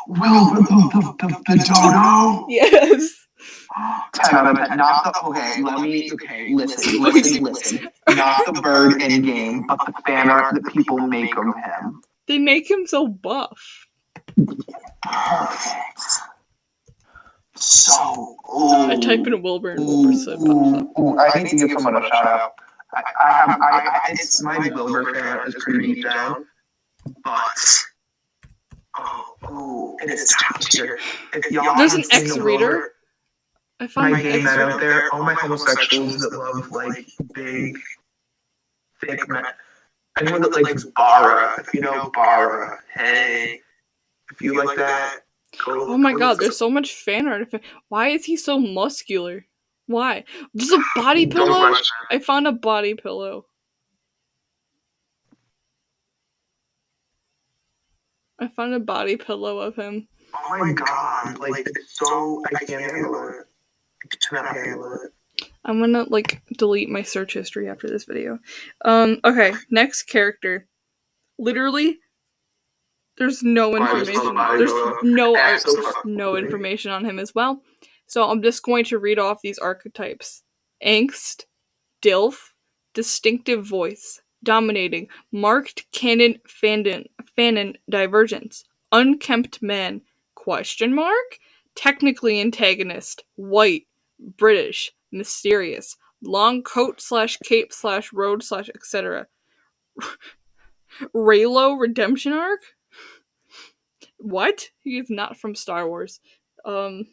Will 0.07 0.53
the, 0.53 0.61
the, 0.61 1.15
the, 1.19 1.27
the 1.47 1.55
dodo? 1.63 2.45
Yes. 2.49 3.27
10 4.13 4.35
out 4.35 4.47
of 4.47 4.67
10. 4.67 4.77
Not 4.77 5.03
the, 5.03 5.21
okay, 5.25 5.61
let 5.61 5.79
me, 5.79 6.09
okay, 6.13 6.53
listen, 6.53 7.01
listen, 7.01 7.43
listen. 7.43 7.89
Not 8.09 8.45
the 8.45 8.61
bird 8.61 9.01
in 9.01 9.21
game, 9.21 9.65
but 9.67 9.79
the 9.85 9.93
fan 10.05 10.29
art 10.29 10.53
that 10.53 10.73
people 10.73 10.97
make 10.99 11.35
of 11.37 11.45
him. 11.45 12.01
They 12.27 12.37
make 12.37 12.69
him 12.69 12.85
so 12.85 13.07
buff. 13.07 13.87
Perfect. 15.03 16.01
So, 17.55 18.35
ooh. 18.53 18.91
I 18.91 18.99
type 18.99 19.25
in 19.27 19.41
Wilbur 19.41 19.71
and 19.71 19.85
Wilbur 19.85 20.13
so 20.13 20.35
pops 20.37 20.47
up. 20.47 20.97
Ooh, 20.97 21.01
ooh, 21.01 21.19
I 21.19 21.43
need 21.43 21.49
to 21.49 21.67
give 21.67 21.71
someone 21.71 21.95
a 21.95 22.07
shout 22.07 22.25
out. 22.25 22.53
I, 22.93 23.03
I 23.23 23.31
have, 23.31 23.49
I, 23.61 23.61
I, 23.61 23.99
it's 24.11 24.41
my 24.43 24.57
Wilbur 24.73 25.13
fan 25.13 25.37
art 25.37 25.47
is 25.47 25.55
pretty 25.59 25.95
deep 25.95 26.03
down, 26.03 26.45
but, 27.23 27.41
oh, 28.97 29.35
oh, 29.43 29.97
it 30.01 30.09
is 30.09 30.33
top 30.39 30.59
tier. 30.61 30.99
If 31.33 31.51
y'all 31.51 31.75
There's 31.77 31.93
an 31.93 32.01
haven't 32.01 32.11
seen 32.11 32.27
the 32.27 32.33
X 32.33 32.37
reader. 32.37 32.93
I 33.79 33.87
found 33.87 34.11
my 34.11 34.19
an 34.19 34.23
gay 34.23 34.41
men 34.43 34.59
out 34.59 34.79
there, 34.79 35.13
all 35.13 35.23
my 35.23 35.33
homosexuals 35.33 36.19
that 36.19 36.37
love 36.37 36.71
like 36.71 37.07
big, 37.33 37.77
thick 38.99 39.27
men. 39.27 39.43
Anyone 40.19 40.41
that 40.41 40.61
likes 40.61 40.83
Bara, 40.83 41.59
if 41.59 41.73
you 41.73 41.81
know 41.81 42.11
Bara, 42.13 42.79
hey, 42.93 43.59
if 44.31 44.41
you 44.41 44.55
like 44.55 44.77
that, 44.77 45.21
go. 45.65 45.93
Oh 45.93 45.97
my 45.97 46.13
go 46.13 46.19
god, 46.19 46.39
there's 46.39 46.57
so 46.57 46.69
much 46.69 46.93
fan 46.93 47.27
art. 47.27 47.41
of 47.41 47.51
him. 47.51 47.61
Why 47.89 48.09
is 48.09 48.25
he 48.25 48.37
so 48.37 48.59
muscular? 48.59 49.45
Why? 49.87 50.25
Just 50.55 50.73
a 50.73 50.83
body 50.95 51.25
pillow? 51.25 51.73
I 52.11 52.19
found 52.19 52.47
a 52.47 52.51
body 52.51 52.93
pillow. 52.93 53.45
I 58.41 58.47
found 58.47 58.73
a 58.73 58.79
body 58.79 59.17
pillow 59.17 59.59
of 59.59 59.75
him. 59.75 60.07
Oh 60.33 60.57
my 60.57 60.73
god, 60.73 61.37
like 61.37 61.67
it's 61.67 61.97
so 61.97 62.43
I 62.47 62.65
can't 62.65 62.81
handle 62.81 63.29
it. 63.29 63.45
I 64.03 64.15
cannot 64.27 64.55
handle 64.55 64.93
it. 64.95 65.11
I'm 65.63 65.79
gonna 65.79 66.05
like 66.09 66.41
delete 66.57 66.89
my 66.89 67.03
search 67.03 67.33
history 67.33 67.69
after 67.69 67.87
this 67.87 68.05
video. 68.05 68.39
Um, 68.83 69.19
okay, 69.23 69.53
next 69.69 70.03
character. 70.03 70.67
Literally, 71.37 71.99
there's 73.17 73.43
no 73.43 73.75
information. 73.75 74.35
There's 74.57 74.73
no 75.03 75.35
act 75.35 75.65
there's 75.65 75.95
no 76.03 76.35
information 76.35 76.91
on 76.91 77.05
him 77.05 77.19
as 77.19 77.35
well. 77.35 77.61
So 78.07 78.27
I'm 78.27 78.41
just 78.41 78.63
going 78.63 78.85
to 78.85 78.97
read 78.97 79.19
off 79.19 79.41
these 79.43 79.59
archetypes: 79.59 80.41
angst, 80.83 81.43
dilf, 82.01 82.37
distinctive 82.95 83.67
voice, 83.67 84.19
dominating, 84.43 85.09
marked 85.31 85.85
canon 85.91 86.39
fandom, 86.47 87.05
fanon 87.37 87.75
divergence, 87.89 88.63
unkempt 88.91 89.61
man, 89.61 90.01
question 90.35 90.93
mark, 90.93 91.39
technically 91.75 92.39
antagonist, 92.39 93.23
white, 93.35 93.87
British, 94.19 94.91
mysterious, 95.11 95.95
long 96.23 96.63
coat 96.63 97.01
slash 97.01 97.37
cape 97.37 97.73
slash 97.73 98.13
road 98.13 98.43
slash 98.43 98.69
etc. 98.69 99.27
Raylo 101.15 101.79
redemption 101.79 102.33
arc? 102.33 102.61
What? 104.17 104.69
He 104.79 104.97
is 104.99 105.09
not 105.09 105.37
from 105.37 105.55
Star 105.55 105.87
Wars. 105.87 106.19
Um, 106.65 107.07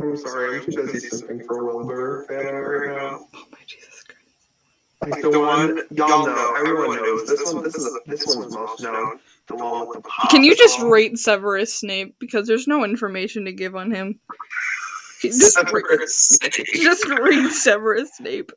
I'm 0.00 0.16
sorry, 0.16 0.58
I'm 0.58 0.64
too 0.64 0.86
busy 0.86 1.08
simping 1.08 1.44
for 1.46 1.64
Wilbur 1.64 2.26
fan 2.28 2.54
right 2.54 2.96
now. 2.96 3.26
oh 3.34 3.44
my 3.50 3.58
Jesus 3.66 4.02
Christ. 4.02 4.05
Like 5.02 5.20
the 5.20 5.38
one 5.38 5.82
y'all 5.90 6.26
know, 6.26 6.54
everyone 6.58 6.96
knows. 6.96 7.28
This 7.28 7.52
one, 7.52 7.62
this 7.62 7.74
is 7.74 7.86
a, 7.86 8.10
this 8.10 8.34
one's 8.34 8.54
most 8.54 8.82
known. 8.82 9.18
The 9.46 9.54
one 9.54 9.86
with 9.88 9.98
the 9.98 10.08
pop 10.08 10.30
Can 10.30 10.42
you 10.42 10.56
just 10.56 10.80
rate 10.80 11.18
Severus 11.18 11.74
Snape 11.74 12.16
because 12.18 12.46
there's 12.46 12.66
no 12.66 12.82
information 12.82 13.44
to 13.44 13.52
give 13.52 13.76
on 13.76 13.90
him? 13.90 14.18
Just, 15.20 15.56
re- 15.58 15.64
Severus 15.64 16.16
Snape. 16.16 16.66
just 16.74 17.06
read 17.08 17.50
Severus 17.52 18.10
Snape. 18.16 18.52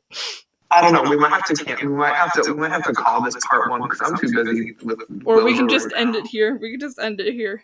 I 0.70 0.80
don't 0.80 0.92
know. 0.92 1.08
We 1.08 1.16
might 1.16 1.30
have 1.30 1.44
to. 1.44 1.64
can- 1.64 1.88
We 1.88 1.94
might 1.96 2.14
have 2.14 2.32
to. 2.34 2.52
We 2.52 2.60
might 2.60 2.70
have 2.70 2.84
to 2.84 2.92
call 2.92 3.22
this 3.22 3.36
part 3.48 3.70
one 3.70 3.82
because 3.82 4.00
I'm 4.02 4.16
too 4.16 4.32
busy 4.32 4.76
with. 4.82 5.00
Or 5.24 5.44
we 5.44 5.54
can 5.54 5.68
just 5.68 5.86
right 5.92 6.00
end 6.00 6.12
now. 6.12 6.20
it 6.20 6.26
here. 6.26 6.56
We 6.56 6.70
can 6.72 6.80
just 6.80 6.98
end 6.98 7.20
it 7.20 7.32
here. 7.34 7.62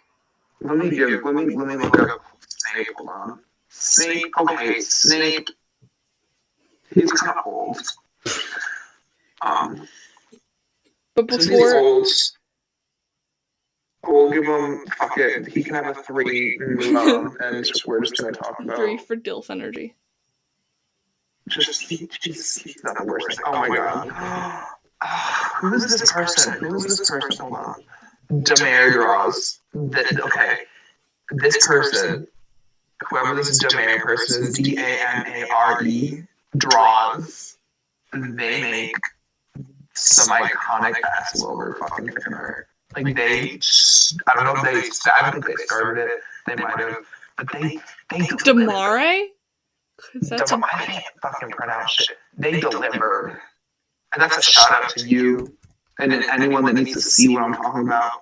Let 0.60 0.76
me. 0.78 0.90
Let 0.90 1.34
me. 1.34 1.56
Let 1.56 1.66
me 1.68 1.76
look 1.76 1.98
up 2.10 2.24
Snape. 2.40 2.88
Hold 2.96 3.08
on. 3.08 3.40
Snape. 3.68 4.32
Okay, 4.38 4.80
Snape. 4.80 5.48
He's 6.94 7.12
kind 7.12 7.38
of 7.38 7.46
old. 7.46 7.78
Um. 9.42 9.86
But 11.14 11.28
before 11.28 11.76
old, 11.76 12.06
we'll 14.06 14.30
give 14.30 14.44
him. 14.44 14.84
Fuck 14.98 15.16
it. 15.18 15.48
He 15.48 15.62
can 15.62 15.74
have 15.74 15.86
a 15.86 15.94
three. 16.02 16.58
and 16.60 16.76
Move 16.76 16.96
on, 16.96 17.36
and 17.40 17.64
just, 17.64 17.86
we're 17.86 18.00
just 18.00 18.16
gonna 18.18 18.32
talk 18.32 18.58
about. 18.60 18.76
three 18.76 18.98
for 18.98 19.16
Dilf 19.16 19.50
Energy. 19.50 19.94
Just 21.48 21.82
he, 21.82 22.08
he's, 22.22 22.56
he's 22.56 22.82
not 22.82 22.98
the 22.98 23.04
worst. 23.04 23.28
thing. 23.28 23.38
Oh 23.46 23.52
my 23.52 23.76
god. 23.76 24.64
Who 25.60 25.74
is 25.74 25.86
this 25.86 26.10
person? 26.12 26.54
Who 26.64 26.74
is 26.76 26.98
this 26.98 27.08
person? 27.08 27.46
Hold 27.46 27.54
on. 27.54 27.84
Demare 28.42 28.92
draws. 28.92 29.60
Th- 29.72 30.18
okay. 30.18 30.56
This 31.30 31.66
person, 31.66 32.26
whoever 33.08 33.34
this 33.36 33.62
Demare 33.62 34.00
person 34.00 34.44
is, 34.44 34.54
D 34.54 34.76
A 34.76 34.80
M 34.80 35.26
A 35.26 35.48
R 35.54 35.84
E, 35.84 36.22
draws. 36.56 37.55
They 38.12 38.60
make 38.60 38.96
some 39.94 40.28
iconic 40.36 40.94
ass 41.18 41.42
Wilbur 41.42 41.76
fucking 41.80 42.10
fan 42.12 42.34
art. 42.34 42.68
Like 42.94 43.14
they, 43.16 43.58
I 44.26 44.34
don't 44.34 44.44
know 44.44 44.54
if 44.56 44.62
they, 44.62 45.10
I 45.12 45.30
don't 45.30 45.42
think 45.42 45.46
they 45.58 45.64
started 45.64 46.02
it. 46.02 46.20
They 46.46 46.54
might 46.56 46.78
have, 46.78 47.04
but 47.36 47.48
they, 47.52 47.78
they 48.10 48.18
Damare? 48.26 49.26
'Cause 49.98 50.28
that's 50.28 50.50
a 50.52 50.54
Dem- 50.54 50.64
I 50.64 50.84
can't 50.84 51.04
fucking 51.22 51.50
pronounce 51.50 52.00
it. 52.00 52.18
They 52.36 52.60
delivered. 52.60 53.40
And 54.12 54.22
that's 54.22 54.36
a 54.38 54.42
shout 54.42 54.70
out 54.70 54.90
to 54.90 55.06
you 55.08 55.56
and 55.98 56.12
then 56.12 56.24
anyone 56.30 56.64
that 56.66 56.74
needs 56.74 56.92
to 56.92 57.00
see 57.00 57.28
what 57.28 57.42
I'm 57.42 57.54
talking 57.54 57.82
about. 57.86 58.12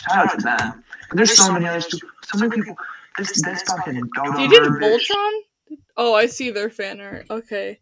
Shout 0.00 0.26
out 0.26 0.38
to 0.38 0.42
them. 0.42 0.84
And 1.10 1.18
there's 1.18 1.36
so 1.36 1.52
many 1.52 1.66
others. 1.66 1.86
So 2.24 2.38
many 2.38 2.50
people. 2.56 2.76
This 3.18 3.42
this 3.42 3.62
fucking 3.62 4.08
dodo 4.14 4.36
They 4.36 4.46
did 4.48 4.62
bird 4.62 4.82
bitch, 4.82 5.08
Voltron? 5.08 5.76
Oh, 5.96 6.14
I 6.14 6.26
see 6.26 6.50
their 6.50 6.70
fan 6.70 7.00
art. 7.00 7.26
Okay. 7.30 7.78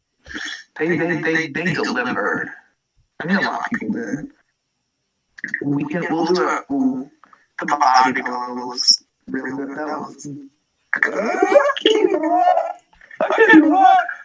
They 0.79 0.97
they 0.97 1.21
they 1.23 1.49
they 1.49 1.73
delivered. 1.73 2.51
I 3.21 3.27
mean 3.27 3.37
a 3.37 3.41
lot 3.43 3.61
of 3.61 3.81
people 3.81 3.95
did. 3.95 4.31
We 5.63 5.85
can 5.85 6.07
we'll 6.11 6.27
do 6.27 6.43
a 6.43 6.65
ooh, 6.73 7.11
the 7.61 7.67
body 7.67 8.23
pillow 8.23 8.67
was 8.67 9.03
really 9.29 9.51
good. 9.57 9.77
That 9.77 9.99
was 9.99 10.29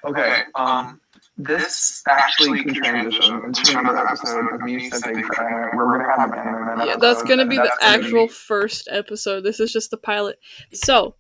Okay, 0.06 0.42
um, 0.56 1.00
this 1.38 2.04
actually 2.08 2.64
can 2.64 2.74
transition 2.76 3.42
into 3.46 3.80
another 3.80 4.08
episode 4.08 4.54
of 4.54 4.62
me 4.62 4.90
simping 4.90 5.24
for. 5.24 5.72
We're 5.76 5.98
gonna 5.98 6.20
have 6.20 6.32
an 6.32 6.40
anime 6.40 6.88
Yeah, 6.88 6.98
that's 6.98 7.24
gonna 7.24 7.46
be 7.46 7.58
and 7.58 7.66
the 7.66 7.72
actual 7.82 8.28
be- 8.28 8.34
first 8.34 8.88
episode. 8.92 9.42
This 9.42 9.60
is 9.60 9.72
just 9.72 9.92
the 9.92 9.98
pilot. 9.98 10.40
So, 10.74 11.16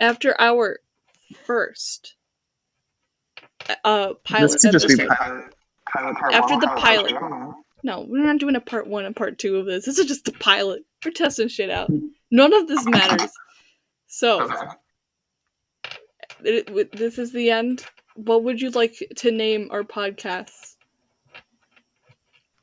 after 0.00 0.38
our 0.40 0.80
first 1.44 2.14
uh 3.84 4.14
pilot 4.24 4.52
This 4.52 4.62
could 4.62 4.72
just 4.72 4.88
be 4.88 4.96
pilot, 5.06 5.54
pilot 5.92 6.16
part 6.16 6.34
After 6.34 6.54
one, 6.54 6.60
the 6.60 6.68
pilot. 6.68 7.08
two, 7.10 7.16
I 7.16 7.20
don't 7.20 7.30
know. 7.30 7.54
No, 7.84 8.00
we're 8.08 8.24
not 8.24 8.38
doing 8.38 8.56
a 8.56 8.60
part 8.60 8.86
one 8.88 9.04
and 9.04 9.14
part 9.14 9.38
two 9.38 9.56
of 9.56 9.66
this. 9.66 9.84
This 9.86 9.98
is 9.98 10.06
just 10.06 10.24
the 10.24 10.32
pilot. 10.32 10.82
We're 11.04 11.12
testing 11.12 11.48
shit 11.48 11.70
out. 11.70 11.90
None 12.30 12.52
of 12.52 12.66
this 12.66 12.84
matters. 12.86 13.30
So, 14.08 14.42
Okay. 14.42 14.66
it, 16.44 16.70
it- 16.70 16.92
this 16.92 17.18
is 17.18 17.32
the 17.32 17.50
end. 17.50 17.84
What 18.16 18.42
would 18.44 18.60
you 18.60 18.70
like 18.70 18.96
to 19.18 19.30
name 19.30 19.68
our 19.70 19.84
podcast? 19.84 20.74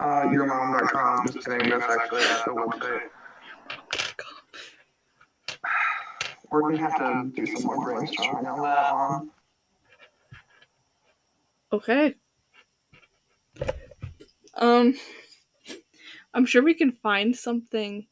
Uh, 0.02 0.24
yourmom.com. 0.24 1.28
Just 1.32 1.48
kidding. 1.48 1.70
That's 1.70 1.86
actually 1.86 2.24
at 2.24 2.44
the 2.44 2.52
website. 2.52 3.02
We're 6.52 6.62
gonna 6.62 6.78
have 6.78 6.98
to 6.98 7.32
do 7.36 7.46
some 7.46 7.64
more 7.64 7.78
brainstorming 7.78 8.46
on 8.52 8.62
that 8.64 8.94
one. 8.94 9.32
Okay. 11.76 12.16
Um, 14.54 14.96
I'm 16.34 16.46
sure 16.46 16.64
we 16.64 16.74
can 16.74 16.94
find 16.94 17.36
something 17.36 18.08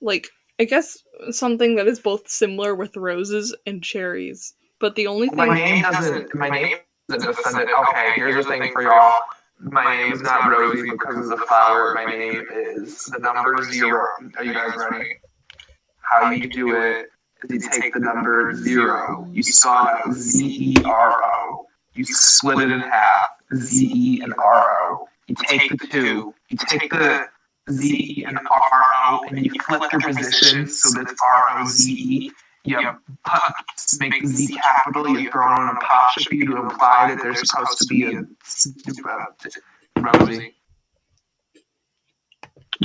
like 0.00 0.28
I 0.60 0.64
guess 0.64 1.02
something 1.30 1.74
that 1.74 1.88
is 1.88 1.98
both 1.98 2.28
similar 2.28 2.76
with 2.76 2.96
roses 2.96 3.52
and 3.66 3.82
cherries. 3.82 4.54
But 4.78 4.94
the 4.94 5.08
only 5.08 5.28
thing. 5.28 5.38
My 5.38 5.52
name 5.52 5.82
doesn't. 5.82 6.32
My 6.36 6.48
name 6.48 6.76
doesn't 7.08 7.34
send 7.38 7.58
it. 7.58 7.68
Okay, 7.68 8.12
here's 8.14 8.44
the 8.44 8.48
thing 8.48 8.70
for 8.72 8.82
y'all. 8.82 9.22
my 9.58 9.96
name 9.96 10.12
is 10.12 10.22
not 10.22 10.48
Rosie 10.48 10.88
because 10.88 11.16
of 11.16 11.36
the 11.36 11.44
flower. 11.48 11.94
My 11.94 12.04
name 12.04 12.44
is 12.54 13.06
the 13.06 13.18
number 13.18 13.60
zero. 13.64 14.06
Are 14.36 14.44
you 14.44 14.54
guys 14.54 14.70
ready? 14.76 15.14
How 16.00 16.30
you 16.30 16.48
do 16.48 16.76
it 16.76 17.08
is 17.48 17.64
you 17.64 17.70
take 17.70 17.94
the 17.94 18.00
number 18.00 18.54
zero, 18.54 19.28
you 19.30 19.42
saw 19.42 20.00
Z 20.10 20.44
E 20.44 20.74
R 20.84 21.22
O, 21.22 21.37
you 21.98 22.04
split 22.04 22.60
it 22.60 22.70
in 22.70 22.80
half, 22.80 23.30
Z 23.54 23.90
E 23.92 24.20
and 24.22 24.32
R 24.34 24.90
O. 24.90 25.08
You 25.26 25.34
take 25.34 25.70
the 25.70 25.86
two, 25.86 26.34
you 26.48 26.58
take 26.68 26.90
the 26.90 27.26
Z 27.70 28.16
E 28.20 28.24
and 28.24 28.38
R 28.38 28.82
O, 29.08 29.24
and 29.28 29.44
you 29.44 29.52
flip 29.66 29.82
their 29.90 30.00
positions 30.00 30.80
so 30.80 30.90
that's 30.96 31.14
R 31.22 31.60
O 31.60 31.66
Z 31.66 31.92
E. 31.92 32.32
You 32.64 32.98
make 33.98 34.26
Z 34.26 34.54
capital, 34.54 35.18
you 35.18 35.30
throw 35.30 35.54
in 35.56 35.62
an 35.62 35.76
apostrophe 35.76 36.46
to 36.46 36.56
imply 36.56 37.14
that 37.14 37.22
there's 37.22 37.48
supposed 37.48 37.78
to 37.78 37.86
be 37.86 38.04
a 38.04 38.20
uh, 39.08 39.24
Rosie. 39.96 40.54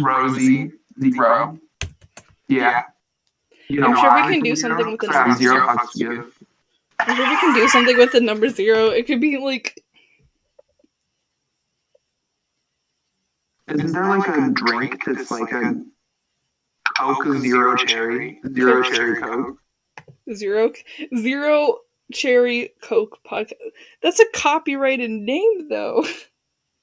Rosie, 0.01 0.71
zero. 0.99 1.59
Yeah. 2.47 2.83
You 3.69 3.81
know 3.81 3.87
I'm 3.87 3.95
sure 3.95 4.27
we 4.27 4.33
can 4.33 4.43
do 4.43 4.55
something 4.55 4.91
with 4.91 4.99
the 4.99 5.07
Because 5.07 5.15
I 5.15 5.27
have 5.27 5.41
number 5.41 5.41
zero 5.41 5.77
zero. 5.95 6.31
I'm 7.07 7.17
we 7.17 7.37
can 7.37 7.53
do 7.53 7.67
something 7.67 7.97
with 7.97 8.11
the 8.11 8.21
number 8.21 8.49
zero. 8.49 8.89
It 8.89 9.07
could 9.07 9.21
be 9.21 9.37
like 9.37 9.81
Isn't 13.67 13.91
there 13.93 14.07
like 14.07 14.27
a 14.27 14.49
drink 14.51 15.03
that's 15.05 15.31
like 15.31 15.51
a 15.51 15.81
Coke 16.97 17.25
Zero 17.39 17.75
Cherry? 17.75 18.39
Zero 18.53 18.83
Cherry 18.83 19.21
Coke? 19.21 19.57
zero 20.33 20.71
zero 21.17 21.77
cherry 22.13 22.73
coke 22.81 23.19
podcast. 23.25 23.53
That's 24.01 24.19
a 24.19 24.25
copyrighted 24.33 25.09
name 25.09 25.69
though. 25.69 26.05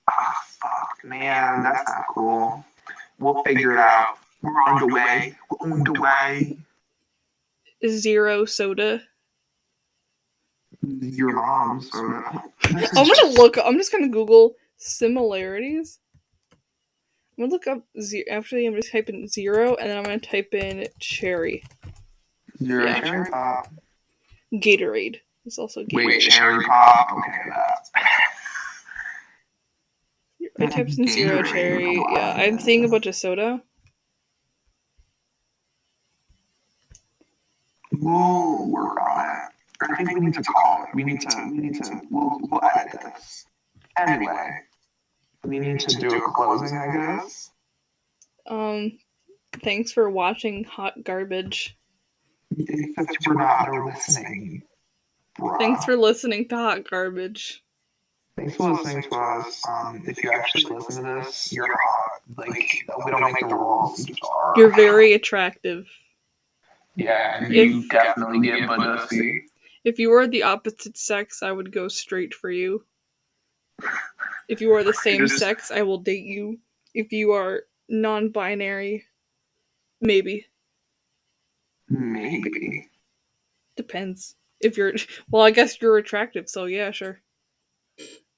Ah, 0.09 0.35
fuck, 0.45 1.05
man, 1.05 1.63
that's 1.63 1.89
not 1.89 2.05
cool. 2.13 2.65
We'll 3.19 3.43
figure 3.45 3.73
it 3.73 3.79
out. 3.79 4.19
We're 4.43 4.51
on 4.51 4.81
the 4.81 4.93
way. 4.93 5.37
We're 5.51 5.73
on 5.73 5.85
the 5.85 6.01
way. 6.01 6.59
Zero 7.87 8.45
soda. 8.45 9.03
Your 10.99 11.33
mom's 11.35 11.91
soda. 11.91 12.43
I'm 12.65 13.07
gonna 13.07 13.33
look. 13.35 13.57
I'm 13.65 13.77
just 13.77 13.93
gonna 13.93 14.09
Google 14.09 14.55
similarities. 14.77 15.99
I'm 16.53 17.45
gonna 17.45 17.53
look 17.53 17.67
up 17.67 17.83
zero. 18.01 18.25
Actually, 18.31 18.67
I'm 18.67 18.73
gonna 18.73 18.83
type 18.83 19.09
in 19.09 19.27
zero, 19.29 19.75
and 19.77 19.89
then 19.89 19.97
I'm 19.99 20.05
gonna 20.05 20.19
type 20.19 20.53
in 20.55 20.87
cherry. 20.99 21.63
Zero 22.63 22.85
Yeah. 22.85 23.01
Cherry 23.01 23.31
Pop. 23.31 23.73
Gatorade. 24.53 25.21
It's 25.47 25.59
also 25.59 25.83
Gatorade. 25.85 26.07
Wait, 26.07 26.21
Cherry 26.21 26.65
Pop? 26.65 27.13
Okay, 27.13 27.39
that. 27.49 27.89
I 30.61 30.67
typed 30.67 30.99
in 30.99 31.07
zero 31.07 31.43
Gatorade. 31.43 31.53
cherry. 31.53 31.95
Yeah, 32.13 32.35
I'm 32.37 32.59
seeing 32.59 32.85
a 32.85 32.89
bunch 32.89 33.07
of 33.07 33.15
soda. 33.15 33.63
We'll 37.93 38.67
work 38.69 38.99
on 39.01 39.27
it. 39.27 39.30
I 39.83 39.97
think 39.97 40.15
we 40.19 40.27
need 40.27 40.35
to 40.35 40.43
call 40.43 40.85
it. 40.85 40.95
We 40.95 41.05
need 41.05 41.21
to. 41.23 41.49
We 41.51 41.59
need 41.59 41.83
to. 41.83 42.01
We'll, 42.11 42.39
we'll 42.43 42.61
edit 42.77 43.01
this. 43.03 43.47
Anyway, 43.97 44.51
we 45.45 45.59
need 45.59 45.81
to 45.81 45.97
do 45.97 46.09
a 46.17 46.33
closing, 46.33 46.77
I 46.77 46.93
guess. 46.93 47.51
Um, 48.47 48.99
thanks 49.63 49.93
for 49.93 50.11
watching 50.11 50.65
Hot 50.65 51.03
Garbage. 51.05 51.77
If 52.57 52.97
we're 53.27 53.35
not, 53.35 53.71
listening. 53.87 54.63
Bruh. 55.39 55.59
Thanks 55.59 55.85
for 55.85 55.97
listening 55.97 56.49
to 56.49 56.57
Hot 56.57 56.89
Garbage. 56.89 57.63
Thanks 58.37 58.57
for 58.57 58.73
listening 58.73 59.03
to 59.03 59.15
us. 59.17 59.63
Um, 59.69 60.03
if 60.07 60.23
you 60.23 60.31
actually 60.33 60.75
listen 60.75 61.05
to 61.05 61.23
this, 61.23 61.53
you're 61.53 61.69
hot. 61.69 62.21
Like 62.37 62.49
we 63.05 63.11
don't 63.11 63.21
make 63.33 63.49
the 63.49 63.55
rules. 63.55 64.09
You're 64.57 64.75
very 64.75 65.13
attractive. 65.13 65.87
Yeah, 66.97 67.45
and 67.45 67.55
If- 67.55 67.71
you 67.71 67.89
definitely 67.89 68.41
get 68.41 68.67
pussy. 68.69 69.45
If 69.85 69.99
you 69.99 70.11
were 70.11 70.27
the 70.27 70.43
opposite 70.43 70.97
sex, 70.97 71.43
I 71.43 71.53
would 71.53 71.73
go 71.73 71.89
straight 71.89 72.35
for 72.35 72.51
you. 72.51 72.85
If 74.49 74.61
you 74.61 74.73
are 74.75 74.85
the 74.85 74.93
same 74.93 75.27
Just- 75.27 75.39
sex, 75.39 75.71
I 75.71 75.83
will 75.83 75.99
date 75.99 76.25
you. 76.25 76.59
If 76.95 77.13
you 77.13 77.33
are 77.33 77.63
non 77.89 78.31
binary, 78.31 79.07
maybe. 80.01 80.47
Maybe. 81.89 82.89
Depends. 83.77 84.37
If 84.61 84.77
you're 84.77 84.93
well, 85.31 85.43
I 85.43 85.51
guess 85.51 85.81
you're 85.81 85.97
attractive, 85.97 86.49
so 86.49 86.67
yeah, 86.67 86.91
sure. 86.91 87.21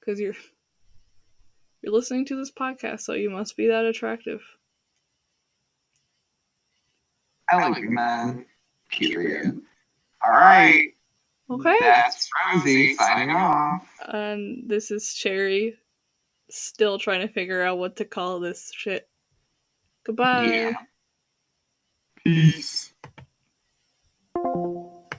Cuz 0.05 0.19
you're 0.19 0.35
you're 1.81 1.93
listening 1.93 2.25
to 2.25 2.35
this 2.37 2.51
podcast, 2.51 3.01
so 3.01 3.13
you 3.13 3.29
must 3.29 3.57
be 3.57 3.67
that 3.67 3.83
attractive. 3.85 4.41
I 7.49 7.57
like 7.67 7.81
you, 7.83 7.89
man. 7.91 8.45
Period. 8.89 9.61
All 10.25 10.31
right. 10.31 10.92
Okay. 11.49 11.77
That's 11.79 12.29
Rosie 12.53 12.95
signing 12.95 13.35
off. 13.35 13.87
And 14.07 14.69
this 14.69 14.91
is 14.91 15.13
Cherry, 15.13 15.77
Still 16.49 16.99
trying 16.99 17.25
to 17.25 17.33
figure 17.33 17.63
out 17.63 17.79
what 17.79 17.95
to 17.97 18.05
call 18.05 18.39
this 18.39 18.71
shit. 18.75 19.07
Goodbye. 20.05 20.45
Yeah. 20.45 20.73
Peace. 22.23 22.93